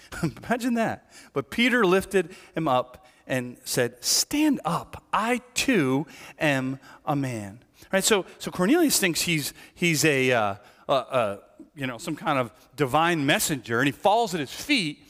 Imagine 0.47 0.75
that. 0.75 1.11
But 1.33 1.49
Peter 1.49 1.85
lifted 1.85 2.35
him 2.55 2.67
up 2.67 3.05
and 3.27 3.57
said, 3.63 4.03
Stand 4.03 4.59
up. 4.65 5.03
I 5.11 5.41
too 5.53 6.07
am 6.39 6.79
a 7.05 7.15
man. 7.15 7.59
Right? 7.91 8.03
So, 8.03 8.25
so 8.39 8.51
Cornelius 8.51 8.99
thinks 8.99 9.21
he's, 9.21 9.53
he's 9.73 10.03
a, 10.03 10.31
uh, 10.31 10.55
uh, 10.87 11.37
you 11.75 11.87
know, 11.87 11.97
some 11.97 12.15
kind 12.15 12.39
of 12.39 12.51
divine 12.75 13.25
messenger 13.25 13.79
and 13.79 13.87
he 13.87 13.91
falls 13.91 14.33
at 14.33 14.39
his 14.39 14.51
feet. 14.51 15.03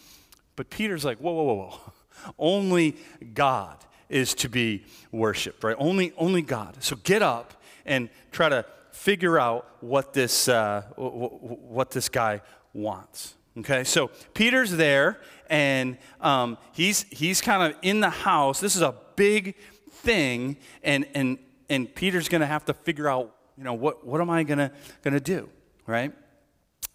But 0.56 0.70
Peter's 0.70 1.06
like, 1.06 1.20
Whoa, 1.20 1.34
whoa, 1.34 1.44
whoa, 1.44 1.56
whoa. 1.56 1.94
Only 2.38 2.98
God 3.34 3.78
is 4.10 4.34
to 4.36 4.50
be 4.50 4.86
worshiped, 5.12 5.64
right? 5.64 5.76
Only, 5.78 6.14
only 6.18 6.42
God. 6.42 6.84
So 6.84 6.96
get 6.96 7.22
up 7.22 7.62
and 7.86 8.10
try 8.32 8.50
to 8.50 8.66
figure 8.92 9.40
out 9.40 9.68
what 9.82 10.14
this, 10.14 10.48
uh, 10.48 10.84
what 10.96 11.92
this 11.92 12.10
guy 12.10 12.42
wants. 12.74 13.36
Okay, 13.60 13.84
so 13.84 14.12
Peter's 14.36 14.72
there, 14.72 15.20
and 15.50 15.98
um, 16.22 16.60
he's 16.74 17.06
he's 17.10 17.41
kind 17.41 17.63
of 17.63 17.80
in 17.82 18.02
the 18.02 18.10
house. 18.10 18.60
This 18.60 18.76
is 18.76 18.84
a 18.84 18.93
big 19.15 19.56
thing, 19.89 20.58
and 20.84 21.08
and 21.15 21.39
and 21.67 21.93
Peter's 21.93 22.30
going 22.30 22.41
to 22.41 22.48
have 22.48 22.65
to 22.65 22.74
figure 22.74 23.10
out, 23.10 23.36
you 23.58 23.63
know, 23.63 23.74
what 23.74 24.06
what 24.06 24.22
am 24.22 24.30
I 24.30 24.43
gonna 24.43 24.72
gonna 25.04 25.20
do, 25.20 25.50
right? 25.88 26.13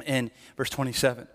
And 0.06 0.30
verse 0.56 0.70
twenty 0.70 0.92
seven, 0.92 1.26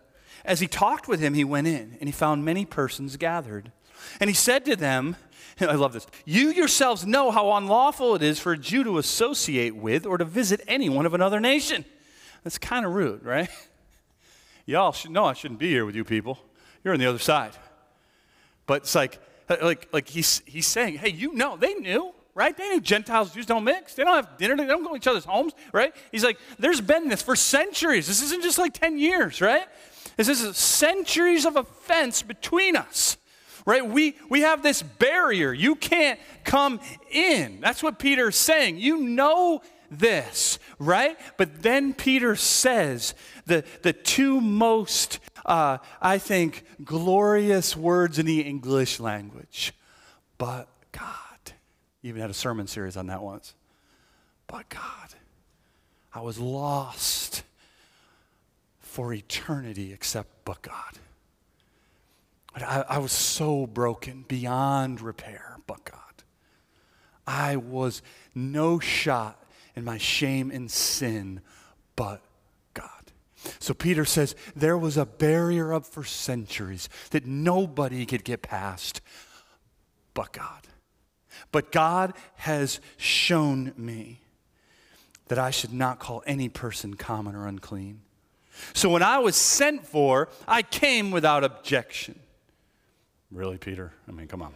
as 0.45 0.61
he 0.61 0.67
talked 0.67 1.09
with 1.09 1.19
him, 1.19 1.33
he 1.33 1.43
went 1.43 1.67
in, 1.67 1.97
and 1.99 2.07
he 2.07 2.13
found 2.13 2.45
many 2.45 2.63
persons 2.65 3.17
gathered, 3.17 3.73
and 4.21 4.29
he 4.29 4.33
said 4.33 4.63
to 4.63 4.77
them, 4.77 5.17
I 5.59 5.75
love 5.75 5.91
this. 5.91 6.07
You 6.23 6.51
yourselves 6.51 7.05
know 7.05 7.31
how 7.31 7.51
unlawful 7.51 8.15
it 8.15 8.21
is 8.21 8.39
for 8.39 8.53
a 8.53 8.57
Jew 8.57 8.85
to 8.85 8.97
associate 8.97 9.75
with 9.75 10.05
or 10.05 10.17
to 10.17 10.25
visit 10.25 10.61
anyone 10.67 11.05
of 11.05 11.13
another 11.13 11.41
nation. 11.41 11.83
That's 12.45 12.57
kind 12.57 12.85
of 12.85 12.93
rude, 12.93 13.25
right? 13.25 13.49
Y'all 14.67 14.91
should 14.91 15.11
know 15.11 15.23
I 15.25 15.33
shouldn't 15.33 15.61
be 15.61 15.69
here 15.69 15.85
with 15.85 15.95
you 15.95 16.03
people. 16.03 16.37
You're 16.83 16.93
on 16.93 16.99
the 16.99 17.07
other 17.07 17.19
side. 17.19 17.53
But 18.65 18.83
it's 18.83 18.93
like, 18.93 19.17
uh, 19.49 19.55
like, 19.61 19.87
like 19.93 20.09
he's, 20.09 20.43
he's 20.45 20.67
saying, 20.67 20.97
hey, 20.97 21.09
you 21.09 21.33
know, 21.33 21.55
they 21.55 21.73
knew, 21.75 22.13
right? 22.35 22.55
They 22.55 22.67
knew 22.67 22.81
Gentiles, 22.81 23.33
Jews 23.33 23.45
don't 23.45 23.63
mix. 23.63 23.95
They 23.95 24.03
don't 24.03 24.13
have 24.13 24.37
dinner. 24.37 24.57
They 24.57 24.65
don't 24.65 24.83
go 24.83 24.89
to 24.89 24.97
each 24.97 25.07
other's 25.07 25.23
homes, 25.23 25.53
right? 25.71 25.95
He's 26.11 26.23
like, 26.23 26.37
there's 26.59 26.81
been 26.81 27.07
this 27.07 27.21
for 27.21 27.37
centuries. 27.37 28.07
This 28.07 28.21
isn't 28.21 28.43
just 28.43 28.57
like 28.57 28.73
10 28.73 28.97
years, 28.99 29.39
right? 29.39 29.65
This 30.17 30.27
is 30.27 30.57
centuries 30.57 31.45
of 31.45 31.55
offense 31.55 32.21
between 32.21 32.75
us 32.75 33.17
right? 33.67 33.85
We, 33.85 34.15
we 34.29 34.41
have 34.41 34.63
this 34.63 34.81
barrier. 34.81 35.51
You 35.51 35.75
can't 35.75 36.17
come 36.45 36.79
in. 37.11 37.59
That's 37.59 37.83
what 37.83 37.99
Peter's 37.99 38.37
saying. 38.37 38.77
You 38.77 38.97
know 38.97 39.61
this, 39.89 40.59
right? 40.79 41.17
But 41.37 41.63
then 41.63 41.93
Peter 41.93 42.35
says 42.35 43.13
the, 43.45 43.63
the 43.81 43.93
two 43.93 44.41
most, 44.41 45.19
uh, 45.45 45.77
I 46.01 46.17
think, 46.17 46.63
glorious 46.83 47.75
words 47.75 48.19
in 48.19 48.25
the 48.25 48.41
English 48.41 48.99
language. 48.99 49.73
But 50.37 50.67
God. 50.91 51.13
Even 52.03 52.21
had 52.21 52.29
a 52.29 52.35
sermon 52.35 52.67
series 52.67 52.97
on 52.97 53.07
that 53.07 53.21
once. 53.21 53.53
But 54.47 54.69
God. 54.69 55.09
I 56.13 56.21
was 56.21 56.39
lost 56.39 57.43
for 58.79 59.13
eternity 59.13 59.93
except 59.93 60.29
but 60.45 60.61
God. 60.61 60.73
I, 62.55 62.83
I 62.89 62.97
was 62.97 63.11
so 63.11 63.67
broken 63.67 64.25
beyond 64.27 65.01
repair, 65.01 65.57
but 65.67 65.83
God. 65.83 66.01
I 67.27 67.57
was 67.57 68.01
no 68.33 68.79
shot 68.79 69.43
in 69.77 69.85
my 69.85 69.99
shame 69.99 70.49
and 70.49 70.71
sin, 70.71 71.39
but 71.95 72.19
God. 72.73 72.89
So 73.59 73.75
Peter 73.75 74.05
says 74.05 74.35
there 74.55 74.75
was 74.75 74.97
a 74.97 75.05
barrier 75.05 75.71
up 75.71 75.85
for 75.85 76.03
centuries 76.03 76.89
that 77.11 77.27
nobody 77.27 78.03
could 78.07 78.23
get 78.23 78.41
past, 78.41 79.01
but 80.15 80.33
God. 80.33 80.67
But 81.51 81.71
God 81.71 82.13
has 82.37 82.81
shown 82.97 83.71
me 83.77 84.19
that 85.27 85.37
I 85.37 85.51
should 85.51 85.73
not 85.73 85.99
call 85.99 86.23
any 86.25 86.49
person 86.49 86.95
common 86.95 87.35
or 87.35 87.45
unclean. 87.45 88.01
So 88.73 88.89
when 88.89 89.03
I 89.03 89.19
was 89.19 89.35
sent 89.35 89.85
for, 89.85 90.29
I 90.47 90.63
came 90.63 91.11
without 91.11 91.43
objection. 91.43 92.19
Really, 93.29 93.59
Peter? 93.59 93.93
I 94.07 94.11
mean, 94.11 94.27
come 94.27 94.41
on. 94.41 94.53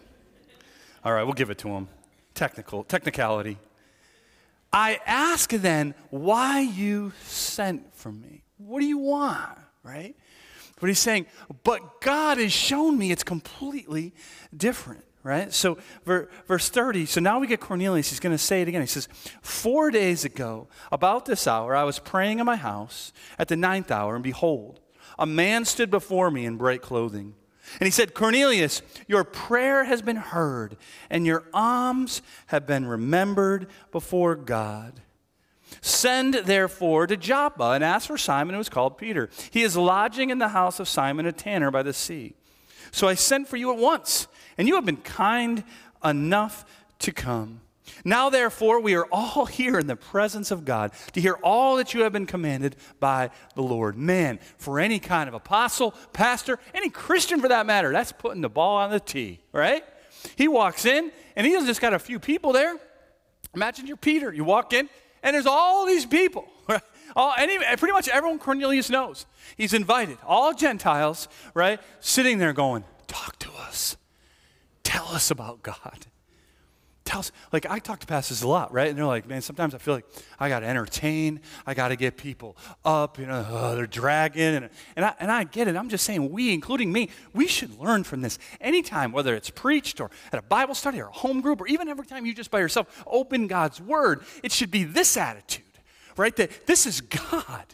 All 1.06 1.14
right, 1.14 1.24
we'll 1.24 1.34
give 1.34 1.52
it 1.52 1.60
to 1.60 1.68
him. 1.68 1.90
Technical, 2.34 2.84
technicality. 2.84 3.60
I 4.74 5.00
ask 5.06 5.50
then 5.52 5.94
why 6.10 6.62
you 6.62 7.12
sent 7.24 7.94
for 7.96 8.12
me. 8.12 8.44
What 8.58 8.80
do 8.80 8.86
you 8.86 9.00
want, 9.00 9.58
right? 9.84 10.16
But 10.80 10.88
he's 10.88 11.00
saying, 11.00 11.28
but 11.64 12.02
God 12.02 12.38
has 12.38 12.52
shown 12.52 12.98
me 12.98 13.12
it's 13.12 13.24
completely 13.24 14.14
different, 14.56 15.04
right? 15.24 15.54
So, 15.54 15.78
verse 16.06 16.70
30, 16.70 17.06
so 17.06 17.22
now 17.22 17.40
we 17.40 17.48
get 17.48 17.60
Cornelius. 17.60 18.10
He's 18.10 18.20
going 18.20 18.34
to 18.34 18.38
say 18.38 18.62
it 18.62 18.68
again. 18.68 18.82
He 18.82 18.88
says, 18.88 19.08
Four 19.42 19.92
days 19.92 20.26
ago, 20.26 20.68
about 20.92 21.26
this 21.26 21.48
hour, 21.48 21.76
I 21.76 21.84
was 21.84 22.00
praying 22.00 22.40
in 22.40 22.46
my 22.46 22.56
house 22.56 23.14
at 23.38 23.48
the 23.48 23.56
ninth 23.56 23.92
hour, 23.92 24.16
and 24.16 24.24
behold, 24.24 24.80
a 25.20 25.26
man 25.26 25.66
stood 25.66 25.92
before 25.92 26.32
me 26.32 26.46
in 26.46 26.58
bright 26.58 26.82
clothing. 26.82 27.36
And 27.80 27.88
he 27.88 27.92
said, 27.92 28.14
Cornelius, 28.14 28.82
your 29.08 29.24
prayer 29.24 29.84
has 29.84 30.02
been 30.02 30.18
heard, 30.18 30.78
and 31.10 31.26
your 31.26 31.46
alms 31.54 32.22
have 32.48 32.68
been 32.68 32.86
remembered 32.86 33.68
before 33.92 34.36
God. 34.36 35.02
Send 35.80 36.34
therefore 36.34 37.08
to 37.08 37.16
Joppa 37.16 37.72
and 37.72 37.84
ask 37.84 38.08
for 38.08 38.18
Simon, 38.18 38.56
who 38.56 38.62
is 38.62 38.70
called 38.70 38.98
Peter. 38.98 39.30
He 39.52 39.64
is 39.64 39.78
lodging 39.78 40.30
in 40.30 40.40
the 40.40 40.50
house 40.50 40.80
of 40.80 40.90
Simon 40.90 41.26
a 41.26 41.32
tanner 41.32 41.72
by 41.72 41.84
the 41.84 41.94
sea. 41.94 42.34
So 42.92 43.08
I 43.08 43.14
sent 43.14 43.48
for 43.48 43.58
you 43.58 43.72
at 43.72 43.78
once, 43.78 44.28
and 44.58 44.68
you 44.68 44.76
have 44.76 44.86
been 44.86 44.98
kind 44.98 45.64
enough 46.04 46.66
to 47.00 47.12
come. 47.12 47.62
Now, 48.04 48.30
therefore, 48.30 48.80
we 48.80 48.96
are 48.96 49.06
all 49.12 49.46
here 49.62 49.80
in 49.80 49.88
the 49.88 49.96
presence 49.96 50.52
of 50.52 50.66
God 50.66 50.92
to 51.14 51.22
hear 51.22 51.34
all 51.44 51.78
that 51.78 51.94
you 51.94 52.02
have 52.02 52.14
been 52.14 52.26
commanded 52.26 52.76
by 53.00 53.30
the 53.56 53.62
Lord. 53.62 53.98
Man, 53.98 54.40
for 54.58 54.80
any 54.80 55.00
kind 55.00 55.28
of 55.28 55.34
apostle, 55.34 55.94
pastor, 56.14 56.60
any 56.74 56.90
Christian 56.90 57.40
for 57.42 57.48
that 57.48 57.66
matter, 57.66 57.92
that's 57.92 58.12
putting 58.12 58.42
the 58.42 58.50
ball 58.50 58.78
on 58.78 58.92
the 58.92 59.00
tee, 59.00 59.40
right? 59.52 59.84
He 60.36 60.48
walks 60.48 60.86
in 60.86 61.12
and 61.36 61.48
he 61.48 61.54
just 61.54 61.82
got 61.82 61.94
a 61.94 62.00
few 62.00 62.20
people 62.20 62.52
there. 62.52 62.78
Imagine 63.54 63.88
you're 63.88 63.98
Peter. 63.98 64.32
You 64.34 64.44
walk 64.44 64.74
in 64.74 64.90
and 65.24 65.34
there's 65.34 65.46
all 65.46 65.86
these 65.86 66.06
people. 66.06 66.48
All, 67.14 67.34
any, 67.38 67.58
pretty 67.76 67.92
much 67.92 68.08
everyone 68.08 68.40
Cornelius 68.40 68.90
knows. 68.90 69.26
He's 69.58 69.74
invited, 69.74 70.18
all 70.26 70.54
Gentiles, 70.54 71.28
right? 71.54 71.82
Sitting 72.00 72.38
there 72.38 72.54
going, 72.54 72.86
Talk 73.08 73.38
to 73.40 73.52
us. 73.52 73.98
Tell 74.84 75.10
us 75.10 75.30
about 75.30 75.62
God 75.62 76.06
tells, 77.12 77.34
like, 77.52 77.66
I 77.70 77.80
talk 77.80 78.00
to 78.00 78.08
pastors 78.08 78.42
a 78.42 78.48
lot, 78.48 78.72
right? 78.72 78.88
And 78.88 78.98
they're 78.98 79.06
like, 79.06 79.28
man, 79.28 79.42
sometimes 79.42 79.76
I 79.76 79.80
feel 79.80 79.96
like 79.96 80.06
I 80.40 80.48
got 80.48 80.62
to 80.62 80.66
entertain. 80.66 81.42
I 81.68 81.74
got 81.74 81.90
to 81.90 81.98
get 81.98 82.16
people 82.16 82.56
up, 82.86 83.20
you 83.20 83.26
know, 83.26 83.42
uh, 83.42 83.76
they're 83.76 83.86
dragging. 83.86 84.56
And, 84.56 84.70
and, 84.96 85.04
I, 85.06 85.14
and 85.20 85.30
I 85.30 85.44
get 85.44 85.68
it. 85.68 85.76
I'm 85.76 85.90
just 85.90 86.06
saying, 86.06 86.32
we, 86.32 86.54
including 86.54 86.90
me, 86.90 87.10
we 87.34 87.48
should 87.48 87.78
learn 87.78 88.06
from 88.06 88.22
this 88.22 88.40
anytime, 88.62 89.12
whether 89.12 89.36
it's 89.36 89.50
preached 89.50 90.00
or 90.00 90.10
at 90.32 90.40
a 90.40 90.42
Bible 90.42 90.74
study 90.74 91.02
or 91.02 91.08
a 91.08 91.12
home 91.12 91.42
group, 91.42 91.60
or 91.60 91.68
even 91.68 91.90
every 91.90 92.06
time 92.06 92.26
you 92.26 92.34
just 92.34 92.50
by 92.50 92.60
yourself 92.60 93.04
open 93.06 93.48
God's 93.48 93.82
word. 93.82 94.22
It 94.42 94.54
should 94.54 94.72
be 94.72 94.86
this 94.86 95.18
attitude, 95.18 95.66
right? 96.16 96.36
That 96.38 96.66
this 96.66 96.86
is 96.86 97.02
God. 97.02 97.66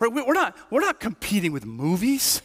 Right? 0.00 0.12
We're 0.12 0.34
not, 0.34 0.56
we're 0.70 0.80
not 0.80 0.98
competing 0.98 1.52
with 1.52 1.64
movies, 1.64 2.42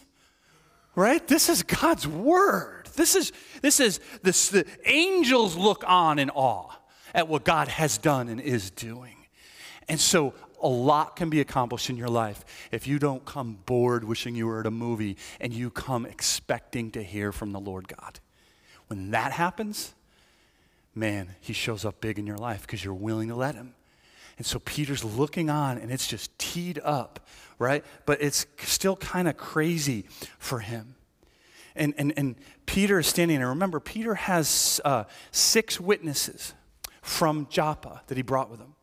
right? 0.93 1.27
This 1.27 1.49
is 1.49 1.63
God's 1.63 2.07
word. 2.07 2.78
This 2.99 3.15
is, 3.15 3.31
this 3.61 3.79
is 3.79 4.01
this, 4.23 4.49
the 4.49 4.65
angels 4.83 5.55
look 5.55 5.85
on 5.87 6.19
in 6.19 6.29
awe 6.31 6.75
at 7.15 7.29
what 7.29 7.45
God 7.45 7.69
has 7.69 7.97
done 7.97 8.27
and 8.27 8.41
is 8.41 8.71
doing. 8.71 9.15
And 9.87 9.97
so 9.97 10.33
a 10.61 10.67
lot 10.67 11.15
can 11.15 11.29
be 11.29 11.39
accomplished 11.39 11.89
in 11.89 11.95
your 11.95 12.09
life 12.09 12.43
if 12.73 12.87
you 12.87 12.99
don't 12.99 13.23
come 13.23 13.57
bored 13.65 14.03
wishing 14.03 14.35
you 14.35 14.47
were 14.47 14.59
at 14.59 14.65
a 14.65 14.71
movie 14.71 15.15
and 15.39 15.53
you 15.53 15.69
come 15.69 16.05
expecting 16.05 16.91
to 16.91 17.01
hear 17.01 17.31
from 17.31 17.53
the 17.53 17.59
Lord 17.61 17.87
God. 17.87 18.19
When 18.87 19.11
that 19.11 19.31
happens, 19.31 19.93
man, 20.93 21.35
he 21.39 21.53
shows 21.53 21.85
up 21.85 22.01
big 22.01 22.19
in 22.19 22.27
your 22.27 22.37
life 22.37 22.63
because 22.63 22.83
you're 22.83 22.93
willing 22.93 23.29
to 23.29 23.35
let 23.35 23.55
him. 23.55 23.75
And 24.37 24.45
so 24.45 24.59
Peter's 24.59 25.05
looking 25.05 25.49
on 25.49 25.77
and 25.77 25.89
it's 25.89 26.05
just 26.05 26.37
teed 26.37 26.81
up, 26.83 27.25
right? 27.59 27.85
But 28.05 28.21
it's 28.21 28.45
still 28.57 28.97
kind 28.97 29.29
of 29.29 29.37
crazy 29.37 30.03
for 30.37 30.59
him 30.59 30.95
and, 31.79 31.93
and, 31.97 32.13
and 32.17 32.35
Peter 32.69 32.99
is 32.99 33.07
standing 33.07 33.39
there. 33.39 33.47
Remember, 33.47 33.79
Peter 33.79 34.13
has 34.13 34.79
uh, 34.85 35.05
six 35.31 35.79
witnesses 35.79 36.53
from 37.01 37.47
Joppa 37.49 38.03
that 38.05 38.15
he 38.15 38.21
brought 38.21 38.51
with 38.51 38.59
him. 38.59 38.75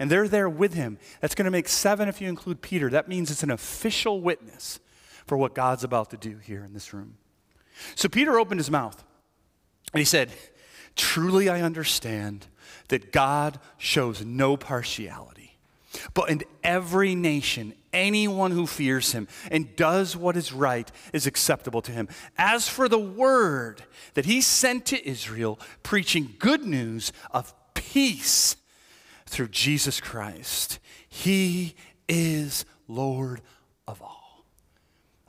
And 0.00 0.10
they're 0.10 0.26
there 0.26 0.48
with 0.48 0.74
him. 0.74 0.98
That's 1.20 1.36
going 1.36 1.44
to 1.44 1.50
make 1.52 1.68
seven 1.68 2.08
if 2.08 2.20
you 2.20 2.28
include 2.28 2.62
Peter. 2.62 2.90
That 2.90 3.06
means 3.06 3.30
it's 3.30 3.44
an 3.44 3.52
official 3.52 4.20
witness 4.20 4.80
for 5.24 5.38
what 5.38 5.54
God's 5.54 5.84
about 5.84 6.10
to 6.10 6.16
do 6.16 6.38
here 6.38 6.64
in 6.64 6.72
this 6.72 6.92
room. 6.92 7.16
So 7.94 8.08
Peter 8.08 8.40
opened 8.40 8.58
his 8.58 8.72
mouth 8.72 9.04
and 9.92 10.00
he 10.00 10.04
said, 10.04 10.32
Truly 10.96 11.48
I 11.48 11.62
understand 11.62 12.48
that 12.88 13.12
God 13.12 13.60
shows 13.76 14.24
no 14.24 14.56
partiality, 14.56 15.47
but 16.14 16.30
in 16.30 16.42
every 16.62 17.14
nation, 17.14 17.74
anyone 17.92 18.50
who 18.50 18.66
fears 18.66 19.12
him 19.12 19.28
and 19.50 19.74
does 19.76 20.16
what 20.16 20.36
is 20.36 20.52
right 20.52 20.90
is 21.12 21.26
acceptable 21.26 21.82
to 21.82 21.92
him. 21.92 22.08
As 22.36 22.68
for 22.68 22.88
the 22.88 22.98
word 22.98 23.82
that 24.14 24.26
he 24.26 24.40
sent 24.40 24.86
to 24.86 25.08
Israel, 25.08 25.58
preaching 25.82 26.34
good 26.38 26.64
news 26.64 27.12
of 27.30 27.54
peace 27.74 28.56
through 29.26 29.48
Jesus 29.48 30.00
Christ, 30.00 30.78
he 31.08 31.74
is 32.08 32.64
Lord 32.86 33.40
of 33.86 34.02
all. 34.02 34.17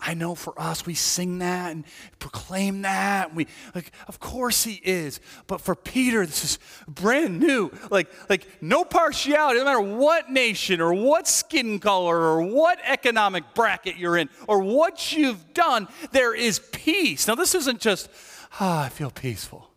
I 0.01 0.13
know 0.13 0.33
for 0.33 0.59
us, 0.59 0.85
we 0.85 0.93
sing 0.93 1.39
that 1.39 1.71
and 1.71 1.83
proclaim 2.19 2.83
that. 2.83 3.27
And 3.27 3.37
we, 3.37 3.47
like, 3.75 3.91
of 4.07 4.19
course 4.19 4.63
he 4.63 4.81
is. 4.83 5.19
But 5.47 5.61
for 5.61 5.75
Peter, 5.75 6.25
this 6.25 6.43
is 6.43 6.59
brand 6.87 7.39
new. 7.39 7.69
Like, 7.91 8.09
like 8.29 8.47
no 8.61 8.85
partiality, 8.85 9.59
no 9.59 9.65
matter 9.65 9.81
what 9.81 10.31
nation 10.31 10.79
or 10.79 10.93
what 10.93 11.27
skin 11.27 11.79
color 11.79 12.17
or 12.17 12.41
what 12.43 12.79
economic 12.85 13.43
bracket 13.53 13.97
you're 13.97 14.17
in 14.17 14.29
or 14.47 14.59
what 14.59 15.11
you've 15.11 15.53
done, 15.53 15.87
there 16.11 16.33
is 16.33 16.59
peace. 16.71 17.27
Now, 17.27 17.35
this 17.35 17.53
isn't 17.53 17.81
just, 17.81 18.09
ah, 18.59 18.85
I 18.85 18.89
feel 18.89 19.11
peaceful. 19.11 19.69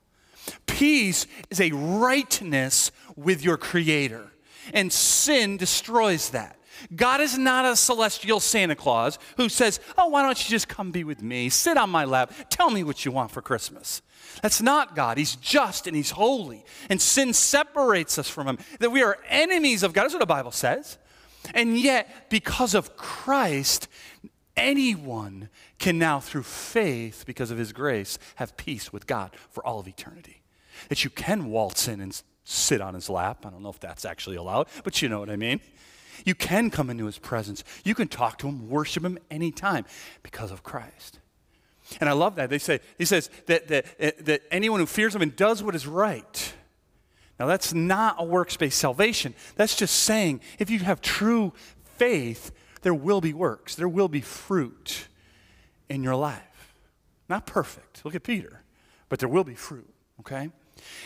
Peace 0.66 1.26
is 1.50 1.60
a 1.60 1.70
rightness 1.72 2.90
with 3.16 3.44
your 3.44 3.56
Creator, 3.56 4.32
and 4.72 4.92
sin 4.92 5.56
destroys 5.56 6.30
that. 6.30 6.56
God 6.94 7.20
is 7.20 7.38
not 7.38 7.64
a 7.64 7.76
celestial 7.76 8.40
Santa 8.40 8.74
Claus 8.74 9.18
who 9.36 9.48
says, 9.48 9.80
Oh, 9.96 10.08
why 10.08 10.22
don't 10.22 10.42
you 10.42 10.50
just 10.50 10.68
come 10.68 10.90
be 10.90 11.04
with 11.04 11.22
me? 11.22 11.48
Sit 11.48 11.76
on 11.76 11.90
my 11.90 12.04
lap. 12.04 12.32
Tell 12.50 12.70
me 12.70 12.84
what 12.84 13.04
you 13.04 13.12
want 13.12 13.30
for 13.30 13.42
Christmas. 13.42 14.02
That's 14.40 14.62
not 14.62 14.96
God. 14.96 15.18
He's 15.18 15.36
just 15.36 15.86
and 15.86 15.96
He's 15.96 16.10
holy. 16.10 16.64
And 16.88 17.00
sin 17.00 17.32
separates 17.32 18.18
us 18.18 18.28
from 18.28 18.48
Him. 18.48 18.58
That 18.80 18.90
we 18.90 19.02
are 19.02 19.18
enemies 19.28 19.82
of 19.82 19.92
God. 19.92 20.04
That's 20.04 20.14
what 20.14 20.20
the 20.20 20.26
Bible 20.26 20.52
says. 20.52 20.98
And 21.54 21.78
yet, 21.78 22.30
because 22.30 22.74
of 22.74 22.96
Christ, 22.96 23.88
anyone 24.56 25.48
can 25.78 25.98
now, 25.98 26.20
through 26.20 26.44
faith, 26.44 27.24
because 27.26 27.50
of 27.50 27.58
His 27.58 27.72
grace, 27.72 28.18
have 28.36 28.56
peace 28.56 28.92
with 28.92 29.06
God 29.06 29.32
for 29.50 29.66
all 29.66 29.80
of 29.80 29.88
eternity. 29.88 30.42
That 30.88 31.04
you 31.04 31.10
can 31.10 31.46
waltz 31.46 31.88
in 31.88 32.00
and 32.00 32.20
sit 32.44 32.80
on 32.80 32.94
His 32.94 33.10
lap. 33.10 33.44
I 33.44 33.50
don't 33.50 33.62
know 33.62 33.70
if 33.70 33.80
that's 33.80 34.04
actually 34.04 34.36
allowed, 34.36 34.68
but 34.84 35.02
you 35.02 35.08
know 35.08 35.20
what 35.20 35.30
I 35.30 35.36
mean. 35.36 35.60
You 36.24 36.34
can 36.34 36.70
come 36.70 36.90
into 36.90 37.06
his 37.06 37.18
presence. 37.18 37.64
You 37.84 37.94
can 37.94 38.08
talk 38.08 38.38
to 38.38 38.48
him, 38.48 38.68
worship 38.68 39.04
him 39.04 39.18
anytime 39.30 39.84
because 40.22 40.50
of 40.50 40.62
Christ. 40.62 41.18
And 42.00 42.08
I 42.08 42.12
love 42.12 42.36
that. 42.36 42.48
They 42.50 42.58
say, 42.58 42.80
he 42.98 43.04
says 43.04 43.28
that, 43.46 43.68
that, 43.68 43.86
eh, 43.98 44.12
that 44.20 44.42
anyone 44.50 44.80
who 44.80 44.86
fears 44.86 45.14
him 45.14 45.22
and 45.22 45.34
does 45.34 45.62
what 45.62 45.74
is 45.74 45.86
right. 45.86 46.54
Now, 47.38 47.46
that's 47.46 47.74
not 47.74 48.16
a 48.18 48.24
works 48.24 48.56
based 48.56 48.78
salvation. 48.78 49.34
That's 49.56 49.76
just 49.76 49.96
saying 49.96 50.40
if 50.58 50.70
you 50.70 50.78
have 50.80 51.00
true 51.00 51.52
faith, 51.96 52.52
there 52.82 52.94
will 52.94 53.20
be 53.20 53.32
works, 53.32 53.74
there 53.74 53.88
will 53.88 54.08
be 54.08 54.20
fruit 54.20 55.08
in 55.88 56.02
your 56.02 56.16
life. 56.16 56.74
Not 57.28 57.46
perfect. 57.46 58.04
Look 58.04 58.14
at 58.14 58.22
Peter, 58.22 58.62
but 59.08 59.18
there 59.18 59.28
will 59.28 59.44
be 59.44 59.54
fruit, 59.54 59.88
okay? 60.20 60.50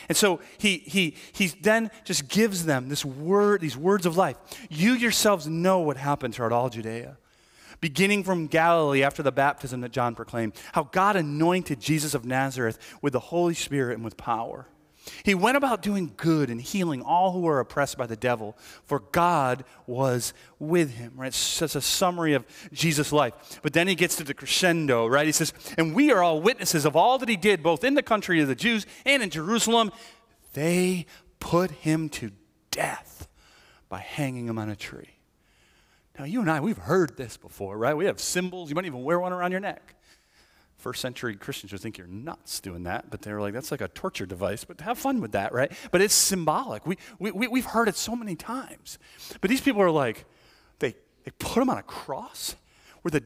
And 0.09 0.17
so 0.17 0.41
he, 0.59 0.79
he, 0.79 1.17
he 1.33 1.49
then 1.49 1.91
just 2.05 2.29
gives 2.29 2.65
them 2.65 2.89
this 2.89 3.05
word, 3.05 3.61
these 3.61 3.77
words 3.77 4.07
of 4.07 4.17
life. 4.17 4.37
You 4.71 4.93
yourselves 4.93 5.47
know 5.47 5.81
what 5.81 5.97
happened 5.97 6.35
throughout 6.35 6.53
all 6.53 6.69
Judea, 6.69 7.17
beginning 7.81 8.25
from 8.25 8.47
Galilee 8.47 9.03
after 9.03 9.23
the 9.23 9.33
baptism 9.33 9.81
that 9.81 9.93
John 9.93 10.15
proclaimed, 10.15 10.55
how 10.73 10.85
God 10.85 11.17
anointed 11.17 11.81
Jesus 11.81 12.15
of 12.15 12.25
Nazareth 12.25 12.79
with 13.03 13.13
the 13.13 13.21
Holy 13.21 13.55
Spirit 13.55 13.95
and 13.95 14.05
with 14.05 14.17
power 14.17 14.67
he 15.23 15.35
went 15.35 15.57
about 15.57 15.83
doing 15.83 16.13
good 16.17 16.51
and 16.51 16.61
healing 16.61 17.03
all 17.03 17.33
who 17.33 17.41
were 17.41 17.61
oppressed 17.61 17.97
by 17.97 18.07
the 18.07 18.17
devil, 18.17 18.57
for 18.85 19.01
God 19.01 19.65
was 19.87 20.33
with 20.59 20.93
him. 20.93 21.13
Right? 21.17 21.29
It's 21.29 21.59
just 21.59 21.77
a 21.77 21.81
summary 21.81 22.35
of 22.35 22.45
Jesus' 22.73 23.13
life. 23.13 23.61
But 23.63 23.73
then 23.73 23.89
he 23.89 23.95
gets 23.95 24.17
to 24.17 24.25
the 24.25 24.35
crescendo, 24.35 25.07
right? 25.07 25.27
He 25.27 25.33
says, 25.33 25.53
And 25.77 25.95
we 25.95 26.11
are 26.13 26.23
all 26.23 26.41
witnesses 26.41 26.85
of 26.85 26.97
all 26.97 27.19
that 27.19 27.29
he 27.29 27.37
did, 27.37 27.63
both 27.63 27.85
in 27.85 27.95
the 27.95 28.03
country 28.03 28.41
of 28.41 28.49
the 28.49 28.55
Jews 28.55 28.87
and 29.05 29.23
in 29.23 29.31
Jerusalem. 29.31 29.93
They 30.53 31.07
put 31.39 31.71
him 31.71 32.09
to 32.11 32.31
death 32.71 33.29
by 33.89 33.99
hanging 33.99 34.47
him 34.47 34.59
on 34.59 34.69
a 34.69 34.77
tree. 34.77 35.17
Now, 36.19 36.25
you 36.25 36.41
and 36.41 36.51
I, 36.51 36.61
we've 36.61 36.79
heard 36.79 37.17
this 37.17 37.37
before, 37.37 37.77
right? 37.77 37.95
We 37.95 38.07
have 38.07 38.21
symbols. 38.21 38.71
You 38.71 38.75
might 38.75 38.87
even 38.87 39.03
wear 39.03 39.21
one 39.21 39.33
around 39.33 39.51
your 39.51 39.61
neck. 39.61 39.96
First 40.87 41.01
century 41.01 41.35
Christians 41.35 41.73
would 41.73 41.81
think 41.81 41.99
you're 41.99 42.07
nuts 42.07 42.61
doing 42.61 42.85
that, 42.85 43.11
but 43.11 43.23
they 43.23 43.33
were 43.33 43.41
like, 43.41 43.53
that's 43.53 43.73
like 43.73 43.81
a 43.81 43.89
torture 43.89 44.25
device, 44.25 44.63
but 44.63 44.81
have 44.83 44.97
fun 44.97 45.21
with 45.21 45.33
that, 45.33 45.53
right? 45.53 45.73
But 45.91 46.01
it's 46.01 46.15
symbolic. 46.15 46.87
We, 46.87 46.97
we, 47.19 47.33
we've 47.33 47.65
heard 47.65 47.89
it 47.89 47.97
so 47.97 48.15
many 48.15 48.37
times. 48.37 49.01
But 49.41 49.51
these 49.51 49.61
people 49.61 49.83
are 49.83 49.91
like, 49.91 50.27
they, 50.79 50.95
they 51.25 51.33
put 51.41 51.61
him 51.61 51.71
on 51.71 51.79
a 51.79 51.83
cross 51.83 52.55
where 53.03 53.11
the 53.11 53.25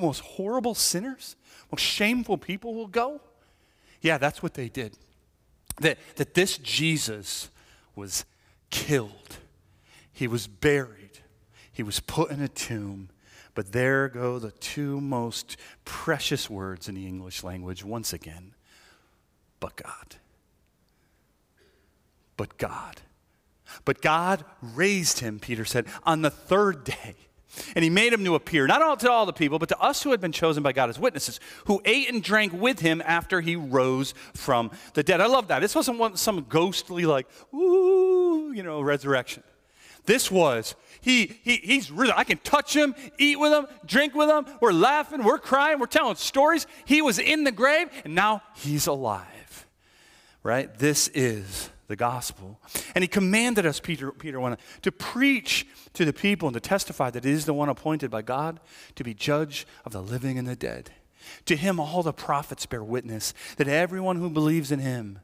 most 0.00 0.18
horrible 0.18 0.74
sinners, 0.74 1.36
most 1.70 1.82
shameful 1.82 2.36
people 2.36 2.74
will 2.74 2.88
go. 2.88 3.20
Yeah, 4.00 4.18
that's 4.18 4.42
what 4.42 4.54
they 4.54 4.68
did. 4.68 4.98
That, 5.78 5.96
that 6.16 6.34
this 6.34 6.58
Jesus 6.58 7.50
was 7.94 8.24
killed, 8.70 9.36
he 10.12 10.26
was 10.26 10.48
buried, 10.48 11.20
he 11.70 11.84
was 11.84 12.00
put 12.00 12.32
in 12.32 12.42
a 12.42 12.48
tomb 12.48 13.10
but 13.60 13.72
there 13.72 14.08
go 14.08 14.38
the 14.38 14.52
two 14.52 15.02
most 15.02 15.58
precious 15.84 16.48
words 16.48 16.88
in 16.88 16.94
the 16.94 17.06
English 17.06 17.44
language 17.44 17.84
once 17.84 18.14
again 18.14 18.54
but 19.60 19.76
God. 19.76 20.16
But 22.38 22.56
God. 22.56 23.02
But 23.84 24.00
God 24.00 24.46
raised 24.62 25.18
him, 25.18 25.38
Peter 25.38 25.66
said, 25.66 25.84
on 26.04 26.22
the 26.22 26.30
third 26.30 26.84
day. 26.84 27.16
And 27.76 27.84
he 27.84 27.90
made 27.90 28.14
him 28.14 28.24
to 28.24 28.34
appear, 28.34 28.66
not 28.66 28.98
to 29.00 29.10
all 29.10 29.26
the 29.26 29.34
people, 29.34 29.58
but 29.58 29.68
to 29.68 29.78
us 29.78 30.02
who 30.02 30.12
had 30.12 30.22
been 30.22 30.32
chosen 30.32 30.62
by 30.62 30.72
God 30.72 30.88
as 30.88 30.98
witnesses, 30.98 31.38
who 31.66 31.82
ate 31.84 32.08
and 32.08 32.22
drank 32.22 32.54
with 32.54 32.80
him 32.80 33.02
after 33.04 33.42
he 33.42 33.56
rose 33.56 34.14
from 34.32 34.70
the 34.94 35.02
dead. 35.02 35.20
I 35.20 35.26
love 35.26 35.48
that. 35.48 35.58
This 35.58 35.74
wasn't 35.74 36.18
some 36.18 36.46
ghostly, 36.48 37.04
like, 37.04 37.26
ooh, 37.52 38.52
you 38.54 38.62
know, 38.62 38.80
resurrection. 38.80 39.42
This 40.06 40.30
was, 40.30 40.74
he, 41.00 41.38
he, 41.42 41.56
he's 41.56 41.90
really, 41.90 42.12
I 42.14 42.24
can 42.24 42.38
touch 42.38 42.74
him, 42.74 42.94
eat 43.18 43.38
with 43.38 43.52
him, 43.52 43.66
drink 43.86 44.14
with 44.14 44.28
him. 44.28 44.46
We're 44.60 44.72
laughing, 44.72 45.24
we're 45.24 45.38
crying, 45.38 45.78
we're 45.78 45.86
telling 45.86 46.16
stories. 46.16 46.66
He 46.84 47.02
was 47.02 47.18
in 47.18 47.44
the 47.44 47.52
grave, 47.52 47.88
and 48.04 48.14
now 48.14 48.42
he's 48.54 48.86
alive. 48.86 49.66
Right? 50.42 50.76
This 50.78 51.08
is 51.08 51.70
the 51.90 51.96
gospel. 51.96 52.60
And 52.94 53.02
he 53.02 53.08
commanded 53.08 53.66
us, 53.66 53.80
Peter, 53.80 54.12
Peter 54.12 54.38
wanted, 54.38 54.60
to 54.82 54.92
preach 54.92 55.66
to 55.94 56.04
the 56.04 56.12
people 56.12 56.48
and 56.48 56.54
to 56.54 56.60
testify 56.60 57.10
that 57.10 57.24
he 57.24 57.32
is 57.32 57.46
the 57.46 57.52
one 57.52 57.68
appointed 57.68 58.10
by 58.10 58.22
God 58.22 58.60
to 58.94 59.04
be 59.04 59.12
judge 59.12 59.66
of 59.84 59.92
the 59.92 60.00
living 60.00 60.38
and 60.38 60.46
the 60.46 60.56
dead. 60.56 60.90
To 61.46 61.56
him, 61.56 61.80
all 61.80 62.02
the 62.02 62.12
prophets 62.12 62.64
bear 62.64 62.84
witness 62.84 63.34
that 63.56 63.68
everyone 63.68 64.16
who 64.16 64.30
believes 64.30 64.70
in 64.70 64.78
him, 64.78 65.18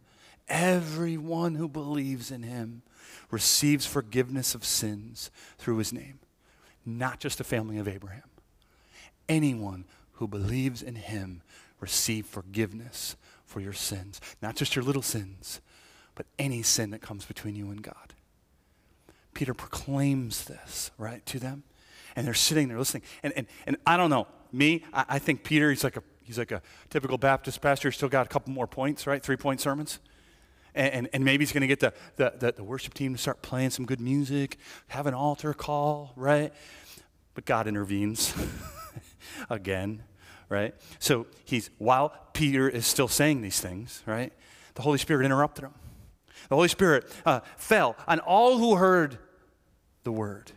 everyone 0.49 1.55
who 1.55 1.69
believes 1.69 2.31
in 2.31 2.43
him, 2.43 2.83
receives 3.31 3.87
forgiveness 3.87 4.55
of 4.55 4.65
sins 4.65 5.31
through 5.59 5.79
his 5.79 5.93
name. 5.93 6.19
Not 6.85 7.21
just 7.21 7.39
the 7.39 7.45
family 7.45 7.79
of 7.79 7.89
Abraham. 7.89 8.23
Anyone 9.29 9.85
who 10.13 10.29
believes 10.29 10.83
in 10.83 10.95
him 10.95 11.43
receive 11.81 12.27
forgiveness 12.27 13.17
for 13.45 13.61
your 13.61 13.73
sins. 13.73 14.21
Not 14.41 14.57
just 14.57 14.77
your 14.77 14.85
little 14.85 15.03
sins, 15.03 15.61
but 16.15 16.27
any 16.39 16.63
sin 16.63 16.91
that 16.91 17.03
comes 17.03 17.25
between 17.25 17.57
you 17.57 17.71
and 17.71 17.83
God. 17.83 18.15
Peter 19.35 19.53
proclaims 19.53 20.45
this, 20.45 20.91
right, 20.97 21.25
to 21.27 21.39
them. 21.39 21.65
And 22.15 22.27
they're 22.27 22.35
sitting 22.35 22.69
there 22.69 22.79
listening. 22.79 23.03
And, 23.23 23.33
and, 23.37 23.47
and 23.67 23.77
I 23.87 23.97
don't 23.99 24.09
know, 24.09 24.27
me, 24.53 24.85
I, 24.95 25.05
I 25.09 25.19
think 25.19 25.45
Peter, 25.45 25.69
he's 25.69 25.85
like, 25.85 25.99
a, 25.99 26.03
he's 26.23 26.39
like 26.39 26.53
a 26.53 26.63
typical 26.89 27.19
Baptist 27.19 27.61
pastor, 27.61 27.93
still 27.93 28.09
got 28.09 28.25
a 28.25 28.29
couple 28.29 28.53
more 28.53 28.67
points, 28.67 29.07
right? 29.07 29.23
Three 29.23 29.37
point 29.37 29.61
sermons 29.61 29.99
and, 30.77 30.93
and, 30.93 31.09
and 31.13 31.25
maybe 31.25 31.43
he's 31.43 31.53
going 31.53 31.63
to 31.63 31.67
get 31.67 31.81
the, 31.81 31.93
the, 32.17 32.35
the, 32.39 32.53
the 32.53 32.65
worship 32.65 32.95
team 32.95 33.15
to 33.15 33.19
start 33.19 33.43
playing 33.43 33.71
some 33.71 33.87
good 33.87 34.01
music, 34.01 34.59
have 34.89 35.07
an 35.07 35.15
altar 35.15 35.55
call, 35.55 36.13
right? 36.15 36.53
But 37.35 37.45
God 37.47 37.67
intervenes 37.67 38.35
again, 39.51 40.03
right? 40.49 40.75
So 40.99 41.27
he's, 41.45 41.71
while 41.79 42.15
Peter 42.33 42.69
is 42.69 42.87
still 42.87 43.09
saying 43.09 43.43
these 43.43 43.61
things, 43.61 44.03
right? 44.07 44.33
The 44.75 44.83
Holy 44.83 44.99
Spirit 44.99 45.25
interrupted 45.25 45.65
him. 45.65 45.75
The 46.49 46.55
Holy 46.55 46.69
Spirit 46.69 47.11
uh, 47.25 47.41
fell 47.57 47.97
on 48.07 48.21
all 48.21 48.59
who 48.59 48.77
heard 48.77 49.19
the 50.05 50.13
word. 50.13 50.53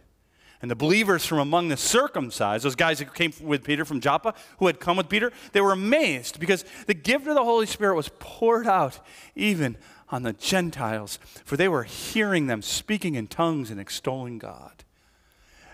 And 0.62 0.70
the 0.70 0.76
believers 0.76 1.26
from 1.26 1.40
among 1.40 1.70
the 1.70 1.78
circumcised, 1.78 2.66
those 2.66 2.76
guys 2.76 3.00
who 3.00 3.06
came 3.06 3.32
with 3.42 3.64
Peter 3.64 3.86
from 3.86 4.02
Joppa, 4.02 4.34
who 4.58 4.68
had 4.68 4.80
come 4.82 4.98
with 4.98 5.08
Peter, 5.08 5.32
they 5.54 5.62
were 5.62 5.72
amazed 5.72 6.38
because 6.40 6.66
the 6.86 6.94
gift 6.94 7.28
of 7.28 7.36
the 7.36 7.44
Holy 7.44 7.66
Spirit 7.66 7.96
was 7.96 8.10
poured 8.20 8.68
out 8.68 9.00
even 9.36 9.78
on 10.12 10.24
the 10.24 10.34
Gentiles, 10.34 11.20
for 11.46 11.56
they 11.56 11.68
were 11.68 11.84
hearing 11.84 12.48
them 12.48 12.62
speaking 12.62 13.16
in 13.16 13.28
tongues 13.28 13.70
and 13.70 13.80
extolling 13.80 14.40
God. 14.40 14.84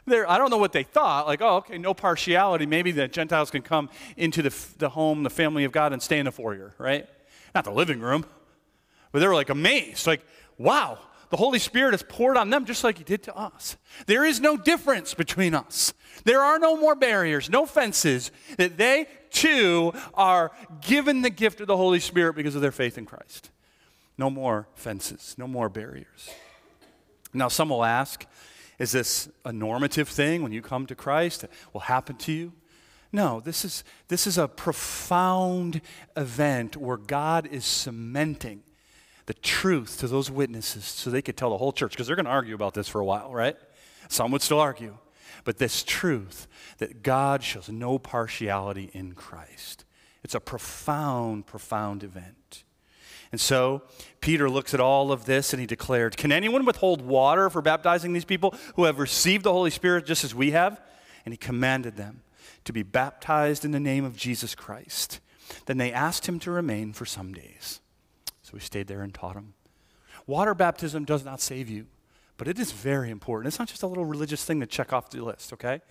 There, 0.07 0.29
I 0.29 0.37
don't 0.37 0.51
know 0.51 0.57
what 0.57 0.71
they 0.71 0.83
thought, 0.83 1.25
like, 1.25 1.41
oh, 1.41 1.57
okay, 1.57 1.77
no 1.77 1.93
partiality. 1.93 2.65
Maybe 2.65 2.91
the 2.91 3.07
Gentiles 3.07 3.49
can 3.49 3.63
come 3.63 3.89
into 4.15 4.43
the, 4.43 4.55
the 4.77 4.89
home, 4.89 5.23
the 5.23 5.29
family 5.31 5.63
of 5.63 5.71
God, 5.71 5.93
and 5.93 6.01
stay 6.01 6.19
in 6.19 6.25
the 6.25 6.31
foyer, 6.31 6.75
right? 6.77 7.07
Not 7.55 7.63
the 7.63 7.71
living 7.71 7.99
room. 7.99 8.25
But 9.11 9.19
they 9.19 9.27
were 9.27 9.33
like 9.33 9.49
amazed, 9.49 10.05
like, 10.05 10.21
wow, 10.57 10.99
the 11.29 11.37
Holy 11.37 11.57
Spirit 11.57 11.95
is 11.95 12.03
poured 12.03 12.37
on 12.37 12.49
them 12.49 12.65
just 12.65 12.83
like 12.83 12.97
He 12.97 13.03
did 13.03 13.23
to 13.23 13.35
us. 13.35 13.77
There 14.05 14.25
is 14.25 14.39
no 14.39 14.57
difference 14.57 15.13
between 15.13 15.55
us. 15.55 15.93
There 16.23 16.41
are 16.41 16.59
no 16.59 16.77
more 16.77 16.95
barriers, 16.95 17.49
no 17.49 17.65
fences, 17.65 18.31
that 18.57 18.77
they 18.77 19.07
too 19.31 19.93
are 20.13 20.51
given 20.81 21.23
the 21.23 21.29
gift 21.29 21.61
of 21.61 21.67
the 21.67 21.77
Holy 21.77 21.99
Spirit 21.99 22.35
because 22.35 22.55
of 22.55 22.61
their 22.61 22.71
faith 22.71 22.97
in 22.97 23.05
Christ. 23.05 23.49
No 24.17 24.29
more 24.29 24.67
fences, 24.75 25.35
no 25.37 25.47
more 25.47 25.69
barriers. 25.69 26.29
Now, 27.33 27.47
some 27.49 27.69
will 27.69 27.83
ask, 27.83 28.25
is 28.79 28.91
this 28.91 29.29
a 29.43 29.51
normative 29.51 30.09
thing 30.09 30.41
when 30.41 30.51
you 30.51 30.61
come 30.61 30.85
to 30.85 30.95
Christ 30.95 31.41
that 31.41 31.51
will 31.73 31.81
happen 31.81 32.15
to 32.17 32.31
you? 32.31 32.53
No, 33.11 33.39
this 33.39 33.63
is, 33.63 33.83
this 34.09 34.27
is 34.27 34.37
a 34.37 34.47
profound 34.47 35.81
event 36.17 36.75
where 36.75 36.97
God 36.97 37.47
is 37.47 37.63
cementing 37.63 38.63
the 39.25 39.33
truth 39.33 39.99
to 39.99 40.07
those 40.07 40.29
witnesses 40.29 40.83
so 40.83 41.09
they 41.09 41.21
could 41.21 41.37
tell 41.37 41.51
the 41.51 41.57
whole 41.57 41.71
church, 41.71 41.91
because 41.91 42.07
they're 42.07 42.15
going 42.17 42.25
to 42.25 42.31
argue 42.31 42.55
about 42.55 42.73
this 42.73 42.89
for 42.89 42.99
a 42.99 43.05
while, 43.05 43.31
right? 43.31 43.55
Some 44.09 44.31
would 44.31 44.41
still 44.41 44.59
argue. 44.59 44.97
But 45.45 45.57
this 45.57 45.81
truth 45.81 46.47
that 46.79 47.03
God 47.03 47.41
shows 47.41 47.69
no 47.69 47.97
partiality 47.97 48.91
in 48.93 49.13
Christ. 49.13 49.85
It's 50.23 50.35
a 50.35 50.41
profound, 50.41 51.45
profound 51.45 52.03
event. 52.03 52.64
And 53.31 53.41
so 53.41 53.81
Peter 54.21 54.49
looks 54.49 54.73
at 54.73 54.79
all 54.79 55.11
of 55.11 55.25
this 55.25 55.53
and 55.53 55.59
he 55.59 55.65
declared, 55.65 56.17
Can 56.17 56.31
anyone 56.31 56.65
withhold 56.65 57.01
water 57.01 57.49
for 57.49 57.61
baptizing 57.61 58.13
these 58.13 58.25
people 58.25 58.55
who 58.75 58.85
have 58.85 58.99
received 58.99 59.43
the 59.43 59.51
Holy 59.51 59.71
Spirit 59.71 60.05
just 60.05 60.23
as 60.23 60.33
we 60.33 60.51
have? 60.51 60.81
And 61.25 61.33
he 61.33 61.37
commanded 61.37 61.95
them 61.95 62.21
to 62.65 62.73
be 62.73 62.83
baptized 62.83 63.65
in 63.65 63.71
the 63.71 63.79
name 63.79 64.05
of 64.05 64.15
Jesus 64.15 64.55
Christ. 64.55 65.19
Then 65.65 65.77
they 65.77 65.91
asked 65.91 66.27
him 66.27 66.39
to 66.39 66.51
remain 66.51 66.93
for 66.93 67.05
some 67.05 67.33
days. 67.33 67.81
So 68.41 68.51
we 68.53 68.59
stayed 68.59 68.87
there 68.87 69.01
and 69.01 69.13
taught 69.13 69.35
him. 69.35 69.53
Water 70.27 70.55
baptism 70.55 71.05
does 71.05 71.23
not 71.23 71.41
save 71.41 71.69
you. 71.69 71.87
But 72.37 72.47
it 72.47 72.59
is 72.59 72.71
very 72.71 73.11
important. 73.11 73.47
It's 73.47 73.59
not 73.59 73.69
just 73.69 73.83
a 73.83 73.87
little 73.87 74.03
religious 74.03 74.43
thing 74.43 74.59
to 74.59 74.65
check 74.65 74.91
off 74.91 75.09
the 75.09 75.23
list, 75.23 75.53
okay? 75.53 75.81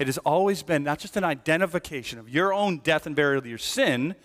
It 0.00 0.08
has 0.08 0.18
always 0.18 0.62
been 0.62 0.82
not 0.82 0.98
just 0.98 1.16
an 1.16 1.22
identification 1.22 2.18
of 2.18 2.28
your 2.28 2.52
own 2.52 2.78
death 2.78 3.06
and 3.06 3.14
burial 3.14 3.38
of 3.38 3.46
your 3.46 3.58
sin 3.58 4.16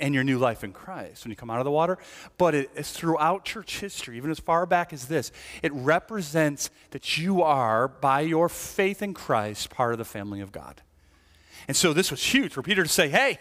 and 0.00 0.14
your 0.14 0.24
new 0.24 0.38
life 0.38 0.64
in 0.64 0.72
Christ 0.72 1.24
when 1.24 1.30
you 1.30 1.36
come 1.36 1.50
out 1.50 1.58
of 1.58 1.64
the 1.64 1.70
water, 1.70 1.98
but 2.38 2.54
it 2.54 2.70
is 2.74 2.90
throughout 2.90 3.44
church 3.44 3.78
history, 3.80 4.16
even 4.16 4.30
as 4.30 4.40
far 4.40 4.66
back 4.66 4.92
as 4.92 5.06
this, 5.06 5.30
it 5.62 5.72
represents 5.72 6.70
that 6.90 7.18
you 7.18 7.42
are, 7.42 7.86
by 7.86 8.20
your 8.20 8.48
faith 8.48 9.02
in 9.02 9.14
Christ, 9.14 9.70
part 9.70 9.92
of 9.92 9.98
the 9.98 10.04
family 10.04 10.40
of 10.40 10.50
God. 10.50 10.82
And 11.68 11.76
so 11.76 11.92
this 11.92 12.10
was 12.10 12.22
huge 12.22 12.52
for 12.52 12.62
Peter 12.62 12.82
to 12.82 12.88
say, 12.88 13.08
hey, 13.08 13.38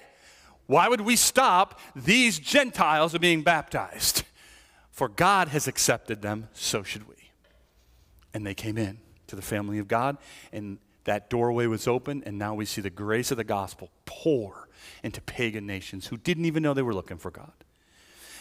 why 0.68 0.88
would 0.88 1.02
we 1.02 1.16
stop 1.16 1.80
these 1.96 2.38
Gentiles 2.38 3.14
from 3.14 3.22
being 3.22 3.42
baptized? 3.42 4.24
For 4.92 5.08
God 5.08 5.48
has 5.48 5.68
accepted 5.68 6.22
them, 6.22 6.50
so 6.54 6.84
should 6.84 7.08
we. 7.08 7.16
And 8.34 8.46
they 8.46 8.54
came 8.54 8.78
in 8.78 9.00
to 9.28 9.36
the 9.36 9.42
family 9.42 9.80
of 9.80 9.88
God, 9.88 10.18
and 10.52 10.78
that 11.06 11.30
doorway 11.30 11.66
was 11.66 11.88
open, 11.88 12.22
and 12.26 12.38
now 12.38 12.54
we 12.54 12.66
see 12.66 12.82
the 12.82 12.90
grace 12.90 13.32
of 13.32 13.38
the 13.38 13.44
gospel 13.44 13.90
pour 14.06 14.69
into 15.04 15.22
pagan 15.22 15.66
nations 15.66 16.08
who 16.08 16.18
didn't 16.18 16.46
even 16.46 16.64
know 16.64 16.74
they 16.74 16.82
were 16.82 16.94
looking 16.94 17.18
for 17.18 17.32
God. 17.32 17.52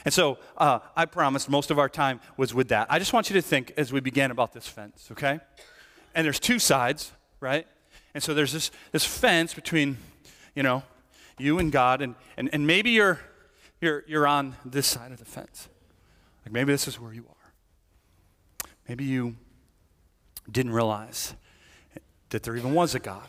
And 0.04 0.14
so 0.14 0.38
uh, 0.56 0.78
I 0.96 1.06
promised 1.06 1.50
most 1.50 1.70
of 1.70 1.78
our 1.78 1.88
time 1.88 2.20
was 2.36 2.54
with 2.54 2.68
that. 2.68 2.86
I 2.90 2.98
just 2.98 3.12
want 3.12 3.30
you 3.30 3.34
to 3.34 3.42
think 3.42 3.72
as 3.76 3.92
we 3.92 4.00
began 4.00 4.30
about 4.30 4.52
this 4.52 4.66
fence, 4.66 5.08
okay? 5.12 5.40
And 6.14 6.24
there's 6.24 6.40
two 6.40 6.58
sides, 6.58 7.12
right? 7.40 7.66
And 8.14 8.22
so 8.22 8.32
there's 8.32 8.52
this, 8.52 8.70
this 8.92 9.04
fence 9.04 9.54
between, 9.54 9.98
you 10.54 10.62
know, 10.62 10.82
you 11.38 11.58
and 11.58 11.70
God, 11.70 12.00
and, 12.00 12.14
and, 12.36 12.48
and 12.52 12.66
maybe 12.66 12.90
you're, 12.90 13.20
you're, 13.80 14.04
you're 14.06 14.26
on 14.26 14.56
this 14.64 14.86
side 14.86 15.12
of 15.12 15.18
the 15.18 15.24
fence. 15.24 15.68
Like 16.44 16.52
maybe 16.52 16.72
this 16.72 16.88
is 16.88 16.98
where 16.98 17.12
you 17.12 17.26
are. 17.28 18.70
Maybe 18.88 19.04
you 19.04 19.36
didn't 20.50 20.72
realize 20.72 21.34
that 22.30 22.42
there 22.42 22.56
even 22.56 22.72
was 22.72 22.94
a 22.94 22.98
God. 22.98 23.28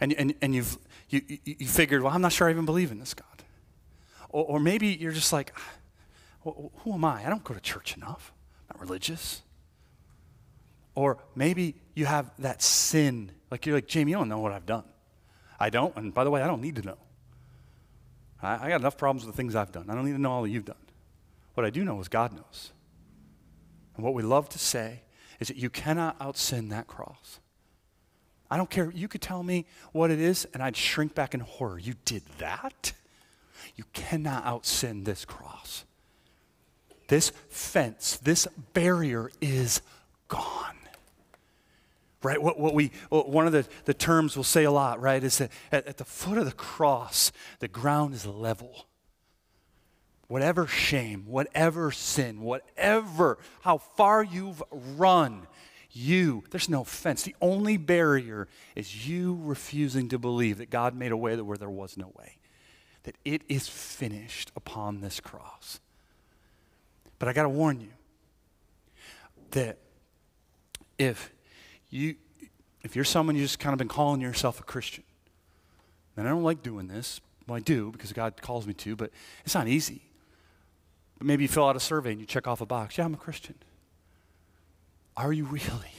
And, 0.00 0.12
and, 0.14 0.34
and 0.40 0.54
you've, 0.54 0.78
you, 1.08 1.22
you 1.44 1.66
figured, 1.66 2.02
well, 2.02 2.12
I'm 2.12 2.22
not 2.22 2.32
sure 2.32 2.48
I 2.48 2.50
even 2.50 2.66
believe 2.66 2.90
in 2.90 2.98
this 2.98 3.14
God. 3.14 3.26
Or, 4.28 4.44
or 4.44 4.60
maybe 4.60 4.88
you're 4.88 5.12
just 5.12 5.32
like, 5.32 5.52
ah, 5.56 5.72
well, 6.44 6.72
who 6.78 6.94
am 6.94 7.04
I? 7.04 7.26
I 7.26 7.28
don't 7.28 7.44
go 7.44 7.54
to 7.54 7.60
church 7.60 7.96
enough. 7.96 8.32
I'm 8.68 8.76
not 8.76 8.80
religious. 8.80 9.42
Or 10.94 11.18
maybe 11.34 11.76
you 11.94 12.06
have 12.06 12.30
that 12.38 12.62
sin. 12.62 13.30
Like 13.50 13.66
you're 13.66 13.74
like, 13.74 13.86
Jamie, 13.86 14.12
you 14.12 14.18
don't 14.18 14.28
know 14.28 14.38
what 14.38 14.52
I've 14.52 14.66
done. 14.66 14.84
I 15.58 15.70
don't. 15.70 15.94
And 15.96 16.12
by 16.12 16.24
the 16.24 16.30
way, 16.30 16.42
I 16.42 16.46
don't 16.46 16.60
need 16.60 16.76
to 16.76 16.82
know. 16.82 16.98
I, 18.42 18.66
I 18.66 18.68
got 18.68 18.80
enough 18.80 18.96
problems 18.96 19.24
with 19.24 19.34
the 19.34 19.36
things 19.36 19.54
I've 19.54 19.72
done. 19.72 19.86
I 19.88 19.94
don't 19.94 20.04
need 20.04 20.12
to 20.12 20.20
know 20.20 20.32
all 20.32 20.42
that 20.42 20.50
you've 20.50 20.64
done. 20.64 20.76
What 21.54 21.64
I 21.64 21.70
do 21.70 21.84
know 21.84 22.00
is 22.00 22.08
God 22.08 22.32
knows. 22.32 22.72
And 23.96 24.04
what 24.04 24.14
we 24.14 24.22
love 24.22 24.48
to 24.50 24.58
say 24.58 25.02
is 25.40 25.48
that 25.48 25.56
you 25.56 25.70
cannot 25.70 26.18
outsin 26.18 26.70
that 26.70 26.86
cross. 26.86 27.40
I 28.50 28.56
don't 28.56 28.70
care. 28.70 28.90
You 28.94 29.08
could 29.08 29.22
tell 29.22 29.42
me 29.42 29.66
what 29.92 30.10
it 30.10 30.20
is, 30.20 30.46
and 30.54 30.62
I'd 30.62 30.76
shrink 30.76 31.14
back 31.14 31.34
in 31.34 31.40
horror. 31.40 31.78
You 31.78 31.94
did 32.04 32.22
that? 32.38 32.92
You 33.74 33.84
cannot 33.92 34.44
outsin 34.44 35.04
this 35.04 35.24
cross. 35.24 35.84
This 37.08 37.32
fence, 37.48 38.16
this 38.16 38.46
barrier 38.72 39.30
is 39.40 39.82
gone. 40.28 40.76
Right? 42.22 42.42
What, 42.42 42.58
what 42.58 42.74
we, 42.74 42.90
one 43.10 43.46
of 43.46 43.52
the, 43.52 43.66
the 43.84 43.94
terms 43.94 44.36
we'll 44.36 44.44
say 44.44 44.64
a 44.64 44.70
lot, 44.70 45.00
right, 45.00 45.22
is 45.22 45.38
that 45.38 45.50
at, 45.70 45.86
at 45.86 45.96
the 45.98 46.04
foot 46.04 46.38
of 46.38 46.44
the 46.44 46.52
cross, 46.52 47.30
the 47.60 47.68
ground 47.68 48.14
is 48.14 48.26
level 48.26 48.86
whatever 50.28 50.66
shame, 50.66 51.24
whatever 51.26 51.90
sin, 51.90 52.40
whatever, 52.40 53.38
how 53.62 53.78
far 53.78 54.22
you've 54.22 54.62
run, 54.70 55.46
you, 55.96 56.44
there's 56.50 56.68
no 56.68 56.84
fence. 56.84 57.22
The 57.22 57.34
only 57.40 57.76
barrier 57.76 58.48
is 58.74 59.08
you 59.08 59.38
refusing 59.42 60.08
to 60.10 60.18
believe 60.18 60.58
that 60.58 60.70
God 60.70 60.94
made 60.94 61.10
a 61.10 61.16
way 61.16 61.36
where 61.40 61.56
there 61.56 61.70
was 61.70 61.96
no 61.96 62.12
way, 62.16 62.36
that 63.04 63.16
it 63.24 63.42
is 63.48 63.68
finished 63.68 64.52
upon 64.54 65.00
this 65.00 65.20
cross. 65.20 65.80
But 67.18 67.28
I 67.28 67.32
got 67.32 67.44
to 67.44 67.48
warn 67.48 67.80
you 67.80 67.92
that 69.52 69.78
if 70.98 71.30
you 71.90 72.16
if 72.82 72.94
you're 72.94 73.04
someone 73.04 73.34
you 73.34 73.42
just 73.42 73.58
kind 73.58 73.72
of 73.72 73.78
been 73.78 73.88
calling 73.88 74.20
yourself 74.20 74.60
a 74.60 74.62
Christian, 74.62 75.02
and 76.16 76.26
I 76.28 76.30
don't 76.30 76.44
like 76.44 76.62
doing 76.62 76.86
this, 76.86 77.20
well, 77.48 77.56
I 77.56 77.60
do 77.60 77.90
because 77.90 78.12
God 78.12 78.40
calls 78.40 78.66
me 78.66 78.74
to, 78.74 78.94
but 78.94 79.10
it's 79.44 79.54
not 79.54 79.66
easy. 79.66 80.02
But 81.18 81.26
maybe 81.26 81.44
you 81.44 81.48
fill 81.48 81.66
out 81.66 81.74
a 81.74 81.80
survey 81.80 82.12
and 82.12 82.20
you 82.20 82.26
check 82.26 82.46
off 82.46 82.60
a 82.60 82.66
box. 82.66 82.98
Yeah, 82.98 83.06
I'm 83.06 83.14
a 83.14 83.16
Christian. 83.16 83.56
Are 85.16 85.32
you 85.32 85.44
really? 85.44 85.92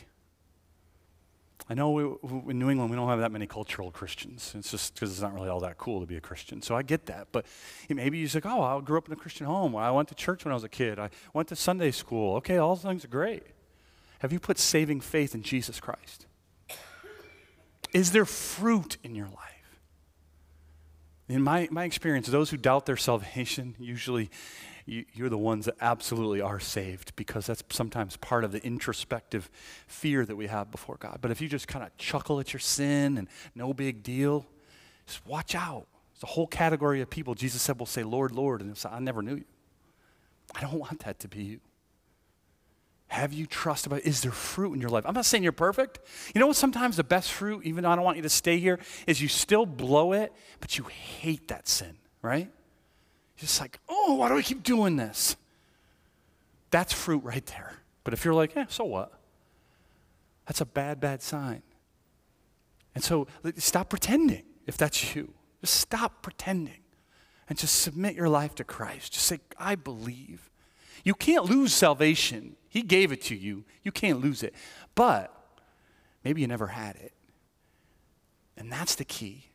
I 1.69 1.73
know 1.73 1.91
we, 1.91 2.03
in 2.51 2.60
New 2.60 2.69
England 2.69 2.89
we 2.89 2.95
don't 2.95 3.10
have 3.10 3.19
that 3.19 3.32
many 3.32 3.45
cultural 3.45 3.91
Christians. 3.91 4.53
It's 4.56 4.71
just 4.71 4.93
because 4.93 5.12
it's 5.12 5.21
not 5.21 5.34
really 5.34 5.49
all 5.49 5.60
that 5.62 5.77
cool 5.77 5.99
to 5.99 6.06
be 6.06 6.15
a 6.15 6.21
Christian. 6.21 6.62
So 6.62 6.75
I 6.75 6.82
get 6.82 7.08
that. 7.08 7.27
But 7.32 7.45
maybe 7.89 8.17
you 8.17 8.27
say, 8.27 8.39
oh, 8.45 8.62
I 8.62 8.80
grew 8.80 8.97
up 8.97 9.08
in 9.08 9.13
a 9.13 9.17
Christian 9.17 9.45
home. 9.45 9.75
I 9.75 9.91
went 9.91 10.08
to 10.10 10.15
church 10.15 10.45
when 10.45 10.53
I 10.53 10.56
was 10.56 10.63
a 10.63 10.69
kid. 10.69 10.97
I 10.97 11.10
went 11.34 11.49
to 11.49 11.56
Sunday 11.56 11.91
school. 11.91 12.36
Okay, 12.38 12.58
all 12.58 12.75
those 12.75 12.84
things 12.84 13.03
are 13.03 13.10
great. 13.10 13.43
Have 14.19 14.32
you 14.32 14.39
put 14.39 14.58
saving 14.58 15.01
faith 15.01 15.36
in 15.36 15.43
Jesus 15.43 15.80
Christ? 15.80 16.25
Is 17.93 18.12
there 18.12 18.25
fruit 18.25 18.97
in 19.03 19.13
your 19.13 19.27
life? 19.27 19.80
In 21.27 21.41
my, 21.41 21.67
my 21.71 21.84
experience, 21.84 22.27
those 22.27 22.49
who 22.49 22.58
doubt 22.58 22.86
their 22.86 22.97
salvation 22.97 23.75
usually 23.77 24.30
you, 24.88 25.26
are 25.26 25.30
the 25.30 25.38
ones 25.38 25.65
that 25.65 25.76
absolutely 25.82 26.39
are 26.39 26.60
saved 26.60 27.15
because 27.15 27.45
that's 27.45 27.62
sometimes 27.69 28.15
part 28.17 28.43
of 28.43 28.54
the 28.54 28.65
introspective 28.65 29.50
fear 29.86 30.26
that 30.26 30.36
we 30.36 30.47
have 30.47 30.71
before 30.71 30.95
God. 30.97 31.19
But 31.21 31.30
if 31.30 31.41
you 31.41 31.50
just 31.50 31.67
kind 31.67 31.86
of 31.86 31.95
chuckle 31.97 32.39
at 32.39 32.54
your 32.54 32.62
sin 32.62 33.17
and 33.17 33.28
no 33.54 33.73
big 33.73 34.02
deal, 34.02 34.45
just 35.06 35.26
watch 35.28 35.56
out. 35.56 35.88
It's 36.13 36.23
a 36.23 36.28
whole 36.28 36.47
category 36.47 37.02
of 37.02 37.10
people 37.10 37.36
Jesus 37.36 37.62
said 37.62 37.78
will 37.78 37.86
say, 37.86 38.04
Lord, 38.04 38.32
Lord, 38.32 38.62
and 38.62 38.76
say, 38.78 38.89
I 38.89 39.00
never 39.00 39.21
knew 39.21 39.36
you. 39.36 39.45
I 40.56 40.62
don't 40.62 40.80
want 40.80 41.00
that 41.02 41.19
to 41.19 41.28
be 41.28 41.43
you. 41.43 41.60
Have 43.10 43.34
you 43.34 43.45
trust 43.45 43.86
about 43.86 44.02
is 44.02 44.21
there 44.21 44.32
fruit 44.32 44.73
in 44.73 44.82
your 44.82 44.89
life? 44.89 45.06
I'm 45.06 45.13
not 45.13 45.26
saying 45.26 45.43
you're 45.43 45.52
perfect. 45.52 46.00
You 46.34 46.39
know 46.39 46.47
what 46.47 46.56
sometimes 46.56 46.97
the 46.97 47.04
best 47.04 47.32
fruit, 47.32 47.65
even 47.65 47.84
though 47.84 47.89
I 47.89 47.95
don't 47.95 48.04
want 48.04 48.17
you 48.17 48.23
to 48.23 48.30
stay 48.30 48.58
here, 48.58 48.80
is 49.06 49.21
you 49.21 49.28
still 49.28 49.65
blow 49.65 50.13
it, 50.13 50.34
but 50.60 50.78
you 50.78 50.86
hate 50.86 51.50
that 51.50 51.67
sin, 51.67 51.97
right? 52.22 52.49
Just 53.38 53.62
like, 53.62 53.80
oh, 53.88 54.16
why 54.16 54.30
do 54.30 54.36
we 54.36 54.44
keep 54.44 54.64
doing 54.64 54.96
this? 54.96 55.36
That's 56.72 56.92
fruit 56.92 57.24
right 57.24 57.46
there. 57.46 57.74
But 58.04 58.14
if 58.14 58.26
you're 58.26 58.34
like, 58.34 58.56
yeah, 58.56 58.66
so 58.68 58.84
what? 58.86 59.14
That's 60.48 60.62
a 60.62 60.66
bad, 60.66 61.00
bad 61.00 61.22
sign. 61.22 61.62
And 62.96 63.04
so 63.04 63.28
stop 63.58 63.90
pretending 63.90 64.44
if 64.66 64.78
that's 64.78 65.16
you. 65.16 65.34
Just 65.62 65.76
stop 65.76 66.22
pretending 66.22 66.80
and 67.50 67.58
just 67.58 67.82
submit 67.82 68.16
your 68.16 68.30
life 68.30 68.56
to 68.56 68.64
Christ. 68.64 69.14
Just 69.14 69.26
say, 69.26 69.40
I 69.58 69.76
believe. 69.76 70.50
You 71.04 71.14
can't 71.14 71.46
lose 71.46 71.74
salvation. 71.74 72.56
He 72.68 72.82
gave 72.82 73.12
it 73.12 73.22
to 73.24 73.36
you. 73.36 73.66
You 73.84 73.92
can't 73.92 74.20
lose 74.20 74.44
it. 74.44 74.54
But 74.96 75.34
maybe 76.24 76.42
you 76.42 76.48
never 76.48 76.68
had 76.68 76.96
it. 76.96 77.14
And 78.58 78.72
that's 78.72 78.96
the 78.96 79.06
key 79.06 79.46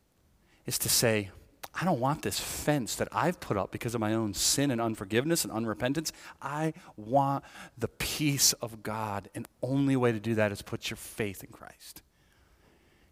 is 0.64 0.78
to 0.78 0.88
say, 0.88 1.30
I 1.74 1.84
don't 1.84 2.00
want 2.00 2.22
this 2.22 2.38
fence 2.38 2.96
that 2.96 3.08
I've 3.12 3.40
put 3.40 3.56
up 3.56 3.72
because 3.72 3.94
of 3.94 4.00
my 4.00 4.12
own 4.12 4.34
sin 4.34 4.70
and 4.70 4.80
unforgiveness 4.80 5.44
and 5.44 5.52
unrepentance. 5.52 6.12
I 6.40 6.74
want 6.96 7.44
the 7.78 7.88
peace 7.88 8.52
of 8.54 8.82
God. 8.82 9.30
And 9.34 9.48
only 9.62 9.96
way 9.96 10.12
to 10.12 10.20
do 10.20 10.34
that 10.34 10.52
is 10.52 10.60
put 10.60 10.90
your 10.90 10.98
faith 10.98 11.42
in 11.42 11.50
Christ. 11.50 12.02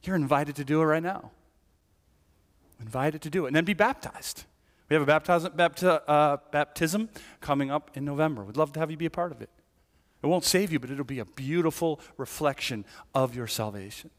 You're 0.03 0.17
invited 0.17 0.57
to 0.57 0.65
do 0.65 0.81
it 0.83 0.85
right 0.85 1.03
now. 1.03 1.31
Invited 2.81 3.23
to 3.23 3.31
do 3.31 3.45
it. 3.45 3.49
And 3.49 3.57
then 3.57 3.65
be 3.65 3.75
baptized. 3.75 4.45
We 4.89 4.95
have 4.95 5.03
a 5.03 5.07
baptism, 5.07 5.53
bapti- 5.53 6.01
uh, 6.07 6.39
baptism 6.51 7.09
coming 7.41 7.71
up 7.71 7.91
in 7.95 8.05
November. 8.05 8.45
We'd 8.45 8.57
love 8.57 8.73
to 8.73 8.81
have 8.81 8.91
you 8.91 8.97
be 8.97 9.07
a 9.07 9.11
part 9.11 9.33
of 9.33 9.41
it. 9.41 9.49
It 10.23 10.27
won't 10.27 10.45
save 10.45 10.71
you, 10.71 10.79
but 10.79 10.91
it'll 10.91 11.05
be 11.05 11.21
a 11.21 11.25
beautiful 11.25 12.01
reflection 12.19 12.85
of 13.15 13.35
your 13.35 13.47
salvation. 13.47 14.11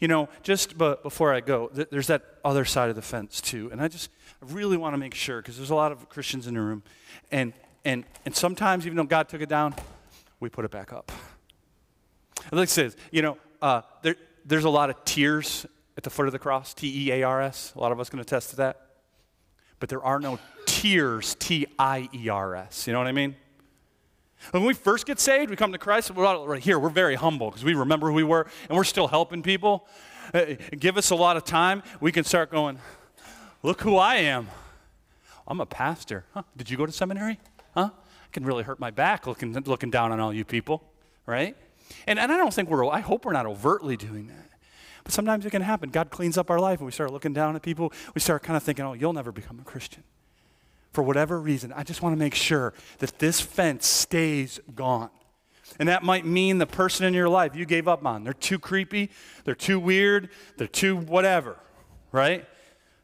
You 0.00 0.08
know, 0.08 0.28
just 0.42 0.78
but 0.78 1.02
before 1.02 1.32
I 1.32 1.40
go, 1.40 1.68
th- 1.68 1.88
there's 1.90 2.06
that 2.06 2.22
other 2.44 2.64
side 2.64 2.90
of 2.90 2.96
the 2.96 3.02
fence 3.02 3.40
too, 3.40 3.68
and 3.72 3.80
I 3.80 3.88
just 3.88 4.10
I 4.42 4.52
really 4.52 4.76
want 4.76 4.94
to 4.94 4.98
make 4.98 5.14
sure 5.14 5.40
because 5.40 5.56
there's 5.56 5.70
a 5.70 5.74
lot 5.74 5.92
of 5.92 6.08
Christians 6.08 6.46
in 6.46 6.54
the 6.54 6.60
room, 6.60 6.82
and 7.30 7.52
and 7.84 8.04
and 8.24 8.34
sometimes 8.34 8.86
even 8.86 8.96
though 8.96 9.04
God 9.04 9.28
took 9.28 9.40
it 9.40 9.48
down, 9.48 9.74
we 10.40 10.48
put 10.48 10.64
it 10.64 10.70
back 10.70 10.92
up. 10.92 11.10
And 12.50 12.58
Like 12.58 12.68
it 12.68 12.70
says, 12.70 12.96
you 13.10 13.22
know, 13.22 13.38
uh, 13.60 13.82
there 14.02 14.16
there's 14.44 14.64
a 14.64 14.70
lot 14.70 14.90
of 14.90 15.04
tears 15.04 15.66
at 15.96 16.02
the 16.04 16.10
foot 16.10 16.26
of 16.26 16.32
the 16.32 16.38
cross, 16.38 16.74
T 16.74 17.08
E 17.08 17.12
A 17.12 17.22
R 17.22 17.42
S. 17.42 17.72
A 17.76 17.80
lot 17.80 17.92
of 17.92 18.00
us 18.00 18.08
can 18.08 18.18
attest 18.18 18.50
to 18.50 18.56
that, 18.56 18.86
but 19.80 19.88
there 19.88 20.02
are 20.02 20.18
no 20.18 20.38
tears, 20.66 21.36
T 21.38 21.66
I 21.78 22.08
E 22.14 22.28
R 22.28 22.54
S. 22.56 22.86
You 22.86 22.92
know 22.92 22.98
what 22.98 23.08
I 23.08 23.12
mean? 23.12 23.36
When 24.50 24.64
we 24.64 24.74
first 24.74 25.06
get 25.06 25.20
saved, 25.20 25.50
we 25.50 25.56
come 25.56 25.72
to 25.72 25.78
Christ, 25.78 26.10
we're 26.10 26.44
right 26.44 26.62
here, 26.62 26.78
we're 26.78 26.90
very 26.90 27.14
humble 27.14 27.50
because 27.50 27.64
we 27.64 27.74
remember 27.74 28.08
who 28.08 28.14
we 28.14 28.24
were 28.24 28.46
and 28.68 28.76
we're 28.76 28.84
still 28.84 29.08
helping 29.08 29.42
people. 29.42 29.86
Uh, 30.34 30.54
give 30.78 30.96
us 30.96 31.10
a 31.10 31.14
lot 31.14 31.36
of 31.36 31.44
time, 31.44 31.82
we 32.00 32.12
can 32.12 32.24
start 32.24 32.50
going, 32.50 32.78
look 33.62 33.80
who 33.82 33.96
I 33.96 34.16
am. 34.16 34.48
I'm 35.46 35.60
a 35.60 35.66
pastor. 35.66 36.24
Huh? 36.34 36.42
Did 36.56 36.70
you 36.70 36.76
go 36.76 36.86
to 36.86 36.92
seminary? 36.92 37.38
Huh? 37.74 37.90
I 37.92 38.28
can 38.32 38.44
really 38.44 38.62
hurt 38.62 38.80
my 38.80 38.90
back 38.90 39.26
looking, 39.26 39.52
looking 39.52 39.90
down 39.90 40.12
on 40.12 40.20
all 40.20 40.32
you 40.32 40.44
people, 40.44 40.82
right? 41.26 41.56
And, 42.06 42.18
and 42.18 42.32
I 42.32 42.36
don't 42.36 42.52
think 42.52 42.68
we're, 42.68 42.86
I 42.86 43.00
hope 43.00 43.24
we're 43.24 43.32
not 43.32 43.46
overtly 43.46 43.96
doing 43.96 44.28
that. 44.28 44.50
But 45.04 45.12
sometimes 45.12 45.44
it 45.44 45.50
can 45.50 45.62
happen. 45.62 45.90
God 45.90 46.10
cleans 46.10 46.38
up 46.38 46.50
our 46.50 46.60
life 46.60 46.78
and 46.78 46.86
we 46.86 46.92
start 46.92 47.12
looking 47.12 47.32
down 47.32 47.56
at 47.56 47.62
people. 47.62 47.92
We 48.14 48.20
start 48.20 48.42
kind 48.42 48.56
of 48.56 48.62
thinking, 48.62 48.84
oh, 48.84 48.92
you'll 48.92 49.12
never 49.12 49.32
become 49.32 49.58
a 49.58 49.64
Christian 49.64 50.04
for 50.92 51.02
whatever 51.02 51.40
reason, 51.40 51.72
I 51.72 51.82
just 51.82 52.02
want 52.02 52.12
to 52.12 52.18
make 52.18 52.34
sure 52.34 52.74
that 52.98 53.18
this 53.18 53.40
fence 53.40 53.86
stays 53.86 54.60
gone. 54.74 55.10
And 55.78 55.88
that 55.88 56.02
might 56.02 56.26
mean 56.26 56.58
the 56.58 56.66
person 56.66 57.06
in 57.06 57.14
your 57.14 57.30
life 57.30 57.56
you 57.56 57.64
gave 57.64 57.88
up 57.88 58.04
on. 58.04 58.24
They're 58.24 58.34
too 58.34 58.58
creepy, 58.58 59.10
they're 59.44 59.54
too 59.54 59.80
weird, 59.80 60.28
they're 60.58 60.66
too 60.66 60.96
whatever, 60.96 61.56
right? 62.12 62.46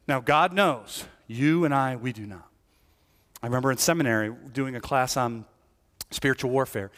Now, 0.07 0.19
God 0.19 0.53
knows. 0.53 1.05
You 1.27 1.65
and 1.65 1.73
I, 1.73 1.95
we 1.95 2.13
do 2.13 2.25
not. 2.25 2.47
I 3.41 3.47
remember 3.47 3.71
in 3.71 3.77
seminary 3.77 4.33
doing 4.53 4.75
a 4.75 4.81
class 4.81 5.17
on 5.17 5.45
spiritual 6.11 6.51
warfare, 6.51 6.91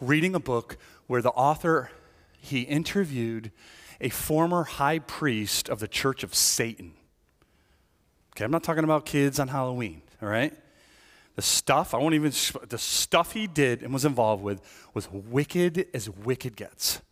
reading 0.00 0.34
a 0.34 0.40
book 0.40 0.76
where 1.06 1.22
the 1.22 1.30
author 1.30 1.90
he 2.38 2.62
interviewed 2.62 3.50
a 4.00 4.10
former 4.10 4.64
high 4.64 4.98
priest 4.98 5.68
of 5.68 5.80
the 5.80 5.88
church 5.88 6.22
of 6.22 6.34
Satan. 6.34 6.92
Okay, 8.34 8.44
I'm 8.44 8.50
not 8.50 8.62
talking 8.62 8.84
about 8.84 9.06
kids 9.06 9.40
on 9.40 9.48
Halloween 9.48 10.02
all 10.22 10.28
right? 10.28 10.54
The 11.34 11.42
stuff, 11.42 11.94
I 11.94 11.98
won't 11.98 12.14
even, 12.14 12.32
the 12.68 12.78
stuff 12.78 13.32
he 13.32 13.46
did 13.46 13.82
and 13.82 13.92
was 13.92 14.04
involved 14.04 14.42
with 14.42 14.60
was 14.94 15.10
wicked 15.10 15.86
as 15.92 16.08
wicked 16.08 16.56
gets. 16.56 17.02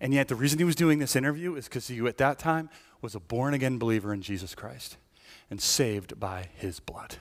And 0.00 0.14
yet, 0.14 0.28
the 0.28 0.34
reason 0.34 0.58
he 0.58 0.64
was 0.64 0.76
doing 0.76 0.98
this 0.98 1.14
interview 1.14 1.56
is 1.56 1.66
because 1.66 1.88
he, 1.88 1.98
at 2.06 2.16
that 2.18 2.38
time, 2.38 2.70
was 3.02 3.14
a 3.14 3.20
born 3.20 3.52
again 3.54 3.78
believer 3.78 4.14
in 4.14 4.22
Jesus 4.22 4.54
Christ 4.54 4.96
and 5.50 5.60
saved 5.60 6.18
by 6.18 6.48
his 6.54 6.80
blood. 6.80 7.16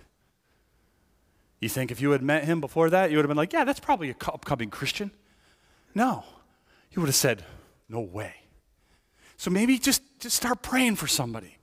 You 1.60 1.68
think 1.68 1.92
if 1.92 2.00
you 2.00 2.12
had 2.12 2.22
met 2.22 2.46
him 2.46 2.62
before 2.62 2.90
that, 2.90 3.12
you 3.12 3.18
would 3.18 3.26
have 3.26 3.30
been 3.30 3.38
like, 3.38 3.52
yeah, 3.52 3.66
that's 3.66 3.80
probably 3.80 4.10
a 4.12 4.16
upcoming 4.28 4.70
Christian? 4.70 5.12
No. 5.94 6.24
You 6.92 7.02
would 7.02 7.08
have 7.08 7.16
said, 7.16 7.44
no 7.90 8.00
way. 8.00 8.34
So 9.36 9.50
maybe 9.50 9.78
just, 9.78 10.02
just 10.20 10.36
start 10.36 10.62
praying 10.62 10.96
for 10.96 11.08
somebody 11.08 11.58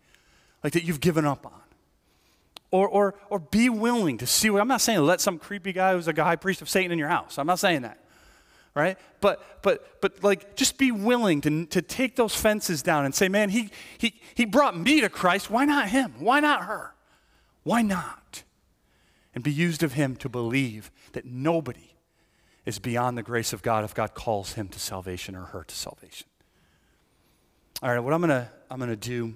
like 0.63 0.73
that 0.75 0.85
you've 0.85 1.01
given 1.01 1.25
up 1.25 1.47
on. 1.47 1.61
Or, 2.71 2.89
or, 2.89 3.15
or 3.31 3.39
be 3.39 3.69
willing 3.69 4.19
to 4.19 4.27
see 4.27 4.51
what 4.51 4.61
I'm 4.61 4.69
not 4.69 4.81
saying 4.81 5.01
let 5.01 5.21
some 5.21 5.39
creepy 5.39 5.73
guy 5.73 5.95
who's 5.95 6.09
a 6.09 6.15
high 6.25 6.37
priest 6.37 6.63
of 6.63 6.69
Satan 6.69 6.91
in 6.93 6.99
your 6.99 7.09
house. 7.09 7.39
I'm 7.39 7.47
not 7.47 7.59
saying 7.59 7.83
that. 7.83 8.03
Right? 8.75 8.99
But 9.23 9.63
but 9.63 10.03
but 10.03 10.23
like 10.23 10.55
just 10.55 10.77
be 10.77 10.93
willing 10.93 11.41
to, 11.43 11.65
to 11.67 11.81
take 11.81 12.15
those 12.17 12.35
fences 12.35 12.83
down 12.83 13.07
and 13.07 13.15
say, 13.15 13.27
man, 13.27 13.49
he 13.49 13.71
he 13.97 14.21
he 14.35 14.45
brought 14.45 14.77
me 14.79 15.01
to 15.01 15.09
Christ. 15.09 15.49
Why 15.49 15.65
not 15.65 15.89
him? 15.89 16.13
Why 16.19 16.41
not 16.41 16.65
her? 16.65 16.93
Why 17.63 17.81
not? 17.81 18.43
And 19.35 19.43
be 19.43 19.51
used 19.51 19.83
of 19.83 19.95
him 19.95 20.15
to 20.17 20.29
believe 20.29 20.91
that 21.13 21.25
nobody 21.25 21.95
is 22.67 22.79
beyond 22.79 23.17
the 23.17 23.23
grace 23.23 23.55
of 23.55 23.63
God 23.63 23.83
if 23.85 23.95
God 23.95 24.13
calls 24.13 24.53
him 24.53 24.69
to 24.69 24.79
salvation 24.79 25.35
or 25.35 25.45
her 25.47 25.65
to 25.65 25.75
salvation. 25.75 26.29
All 27.83 27.91
right, 27.91 28.01
what 28.01 28.13
I'm 28.13 28.21
gonna 28.21 28.51
I'm 28.71 28.79
gonna 28.79 28.95
do 28.95 29.35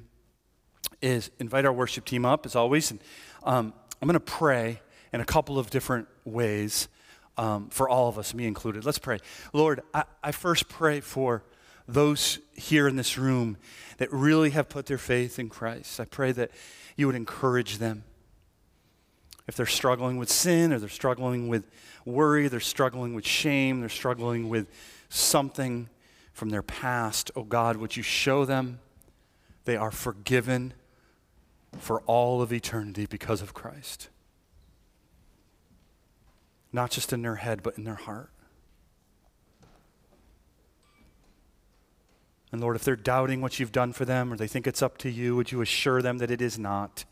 is 1.00 1.30
invite 1.38 1.64
our 1.64 1.72
worship 1.72 2.04
team 2.04 2.24
up 2.24 2.46
as 2.46 2.54
always, 2.56 2.90
and 2.90 3.00
um, 3.44 3.72
I'm 4.00 4.06
going 4.06 4.14
to 4.14 4.20
pray 4.20 4.80
in 5.12 5.20
a 5.20 5.24
couple 5.24 5.58
of 5.58 5.70
different 5.70 6.08
ways 6.24 6.88
um, 7.36 7.68
for 7.70 7.88
all 7.88 8.08
of 8.08 8.18
us, 8.18 8.34
me 8.34 8.46
included. 8.46 8.84
Let's 8.84 8.98
pray. 8.98 9.18
Lord, 9.52 9.80
I, 9.94 10.04
I 10.22 10.32
first 10.32 10.68
pray 10.68 11.00
for 11.00 11.42
those 11.88 12.38
here 12.52 12.86
in 12.86 12.96
this 12.96 13.18
room 13.18 13.56
that 13.98 14.12
really 14.12 14.50
have 14.50 14.68
put 14.68 14.86
their 14.86 14.98
faith 14.98 15.38
in 15.38 15.48
Christ. 15.48 16.00
I 16.00 16.04
pray 16.04 16.32
that 16.32 16.50
you 16.96 17.06
would 17.06 17.16
encourage 17.16 17.78
them. 17.78 18.04
If 19.48 19.56
they're 19.56 19.66
struggling 19.66 20.16
with 20.16 20.30
sin 20.30 20.72
or 20.72 20.78
they're 20.78 20.88
struggling 20.88 21.48
with 21.48 21.66
worry, 22.04 22.46
they're 22.48 22.60
struggling 22.60 23.14
with 23.14 23.26
shame, 23.26 23.80
they're 23.80 23.88
struggling 23.88 24.48
with 24.48 24.68
something 25.08 25.88
from 26.32 26.50
their 26.50 26.62
past, 26.62 27.30
oh 27.34 27.42
God, 27.42 27.76
would 27.76 27.96
you 27.96 28.02
show 28.02 28.44
them 28.44 28.78
they 29.70 29.76
are 29.76 29.92
forgiven 29.92 30.74
for 31.78 32.00
all 32.00 32.42
of 32.42 32.52
eternity 32.52 33.06
because 33.06 33.40
of 33.40 33.54
Christ. 33.54 34.08
Not 36.72 36.90
just 36.90 37.12
in 37.12 37.22
their 37.22 37.36
head, 37.36 37.62
but 37.62 37.78
in 37.78 37.84
their 37.84 37.94
heart. 37.94 38.32
And 42.50 42.60
Lord, 42.60 42.74
if 42.74 42.82
they're 42.82 42.96
doubting 42.96 43.40
what 43.40 43.60
you've 43.60 43.70
done 43.70 43.92
for 43.92 44.04
them 44.04 44.32
or 44.32 44.36
they 44.36 44.48
think 44.48 44.66
it's 44.66 44.82
up 44.82 44.98
to 44.98 45.08
you, 45.08 45.36
would 45.36 45.52
you 45.52 45.60
assure 45.60 46.02
them 46.02 46.18
that 46.18 46.32
it 46.32 46.42
is 46.42 46.58
not? 46.58 47.04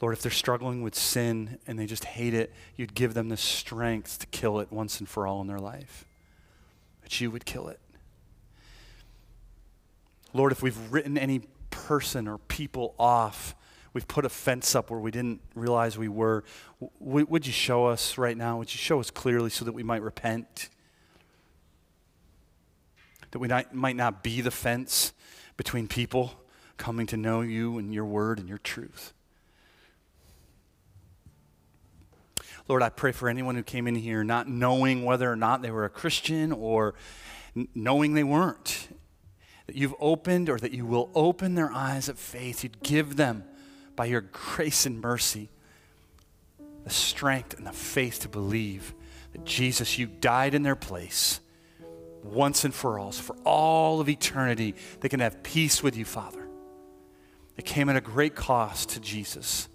Lord, 0.00 0.16
if 0.16 0.22
they're 0.22 0.30
struggling 0.30 0.82
with 0.82 0.94
sin 0.94 1.58
and 1.66 1.76
they 1.76 1.86
just 1.86 2.04
hate 2.04 2.32
it, 2.32 2.52
you'd 2.76 2.94
give 2.94 3.14
them 3.14 3.28
the 3.28 3.36
strength 3.36 4.20
to 4.20 4.26
kill 4.28 4.60
it 4.60 4.70
once 4.70 5.00
and 5.00 5.08
for 5.08 5.26
all 5.26 5.40
in 5.40 5.48
their 5.48 5.58
life. 5.58 6.06
That 7.02 7.20
you 7.20 7.28
would 7.32 7.44
kill 7.44 7.66
it. 7.66 7.80
Lord, 10.32 10.52
if 10.52 10.62
we've 10.62 10.78
written 10.92 11.18
any 11.18 11.42
person 11.70 12.26
or 12.26 12.38
people 12.38 12.94
off, 12.98 13.54
we've 13.92 14.08
put 14.08 14.24
a 14.24 14.28
fence 14.28 14.74
up 14.74 14.90
where 14.90 15.00
we 15.00 15.10
didn't 15.10 15.40
realize 15.54 15.98
we 15.98 16.08
were, 16.08 16.44
w- 17.00 17.26
would 17.28 17.46
you 17.46 17.52
show 17.52 17.86
us 17.86 18.16
right 18.16 18.36
now? 18.36 18.58
Would 18.58 18.72
you 18.72 18.78
show 18.78 19.00
us 19.00 19.10
clearly 19.10 19.50
so 19.50 19.64
that 19.64 19.72
we 19.72 19.82
might 19.82 20.02
repent? 20.02 20.70
That 23.32 23.38
we 23.38 23.48
not, 23.48 23.74
might 23.74 23.96
not 23.96 24.22
be 24.22 24.40
the 24.40 24.50
fence 24.50 25.12
between 25.56 25.88
people 25.88 26.32
coming 26.78 27.06
to 27.06 27.16
know 27.16 27.42
you 27.42 27.78
and 27.78 27.92
your 27.92 28.04
word 28.04 28.38
and 28.38 28.48
your 28.48 28.58
truth. 28.58 29.12
Lord, 32.68 32.82
I 32.82 32.88
pray 32.88 33.12
for 33.12 33.28
anyone 33.28 33.54
who 33.56 33.62
came 33.62 33.86
in 33.86 33.96
here 33.96 34.24
not 34.24 34.48
knowing 34.48 35.04
whether 35.04 35.30
or 35.30 35.36
not 35.36 35.62
they 35.62 35.70
were 35.70 35.84
a 35.84 35.90
Christian 35.90 36.52
or 36.52 36.94
knowing 37.74 38.14
they 38.14 38.24
weren't 38.24 38.88
that 39.66 39.76
you've 39.76 39.94
opened 40.00 40.48
or 40.48 40.58
that 40.58 40.72
you 40.72 40.84
will 40.84 41.10
open 41.14 41.54
their 41.54 41.72
eyes 41.72 42.08
of 42.08 42.18
faith. 42.18 42.62
You'd 42.62 42.82
give 42.82 43.16
them, 43.16 43.44
by 43.94 44.06
your 44.06 44.22
grace 44.22 44.86
and 44.86 45.00
mercy, 45.00 45.50
the 46.84 46.90
strength 46.90 47.54
and 47.54 47.66
the 47.66 47.72
faith 47.72 48.20
to 48.20 48.28
believe 48.28 48.94
that 49.32 49.44
Jesus, 49.44 49.98
you 49.98 50.06
died 50.06 50.54
in 50.54 50.62
their 50.62 50.76
place 50.76 51.40
once 52.22 52.64
and 52.64 52.74
for 52.74 52.98
all, 52.98 53.12
so 53.12 53.22
for 53.22 53.36
all 53.44 54.00
of 54.00 54.08
eternity. 54.08 54.74
They 55.00 55.08
can 55.08 55.20
have 55.20 55.42
peace 55.42 55.82
with 55.82 55.96
you, 55.96 56.04
Father. 56.04 56.46
It 57.56 57.64
came 57.64 57.88
at 57.88 57.96
a 57.96 58.00
great 58.00 58.34
cost 58.34 58.90
to 58.90 59.00
Jesus. 59.00 59.68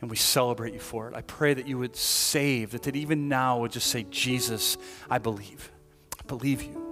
And 0.00 0.08
we 0.10 0.16
celebrate 0.16 0.74
you 0.74 0.80
for 0.80 1.08
it. 1.08 1.14
I 1.16 1.22
pray 1.22 1.54
that 1.54 1.66
you 1.66 1.78
would 1.78 1.96
save, 1.96 2.70
that, 2.70 2.84
that 2.84 2.94
even 2.94 3.28
now 3.28 3.58
would 3.58 3.72
just 3.72 3.88
say, 3.88 4.04
Jesus, 4.10 4.78
I 5.10 5.18
believe. 5.18 5.72
I 6.20 6.26
believe 6.26 6.62
you. 6.62 6.87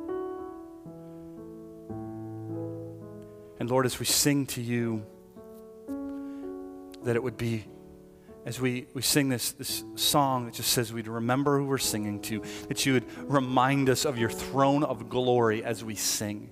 And 3.58 3.70
Lord, 3.70 3.86
as 3.86 3.98
we 3.98 4.06
sing 4.06 4.46
to 4.46 4.60
you, 4.60 5.04
that 7.04 7.16
it 7.16 7.22
would 7.22 7.36
be, 7.36 7.64
as 8.44 8.60
we, 8.60 8.86
we 8.94 9.02
sing 9.02 9.28
this, 9.28 9.52
this 9.52 9.84
song 9.94 10.46
that 10.46 10.54
just 10.54 10.72
says 10.72 10.92
we'd 10.92 11.08
remember 11.08 11.58
who 11.58 11.66
we're 11.66 11.78
singing 11.78 12.20
to, 12.22 12.42
that 12.68 12.84
you 12.84 12.94
would 12.94 13.04
remind 13.30 13.88
us 13.88 14.04
of 14.04 14.18
your 14.18 14.30
throne 14.30 14.84
of 14.84 15.08
glory 15.08 15.64
as 15.64 15.84
we 15.84 15.94
sing. 15.94 16.50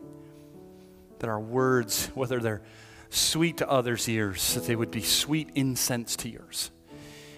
that 1.25 1.31
our 1.31 1.41
words, 1.41 2.11
whether 2.15 2.39
they're 2.39 2.61
sweet 3.09 3.57
to 3.57 3.71
others' 3.71 4.07
ears, 4.11 4.55
that 4.55 4.67
they 4.67 4.77
would 4.77 4.91
be 4.91 5.01
sweet 5.01 5.49
incense 5.55 6.17
to 6.17 6.29
yours. 6.29 6.71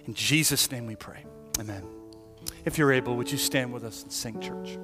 In 0.07 0.14
Jesus' 0.14 0.73
name 0.73 0.87
we 0.87 0.97
pray. 0.97 1.25
Amen. 1.61 1.85
If 2.64 2.79
you're 2.79 2.93
able, 2.93 3.17
would 3.17 3.31
you 3.31 3.39
stand 3.39 3.73
with 3.73 3.85
us 3.85 4.03
and 4.03 4.12
sing, 4.12 4.41
church? 4.41 4.77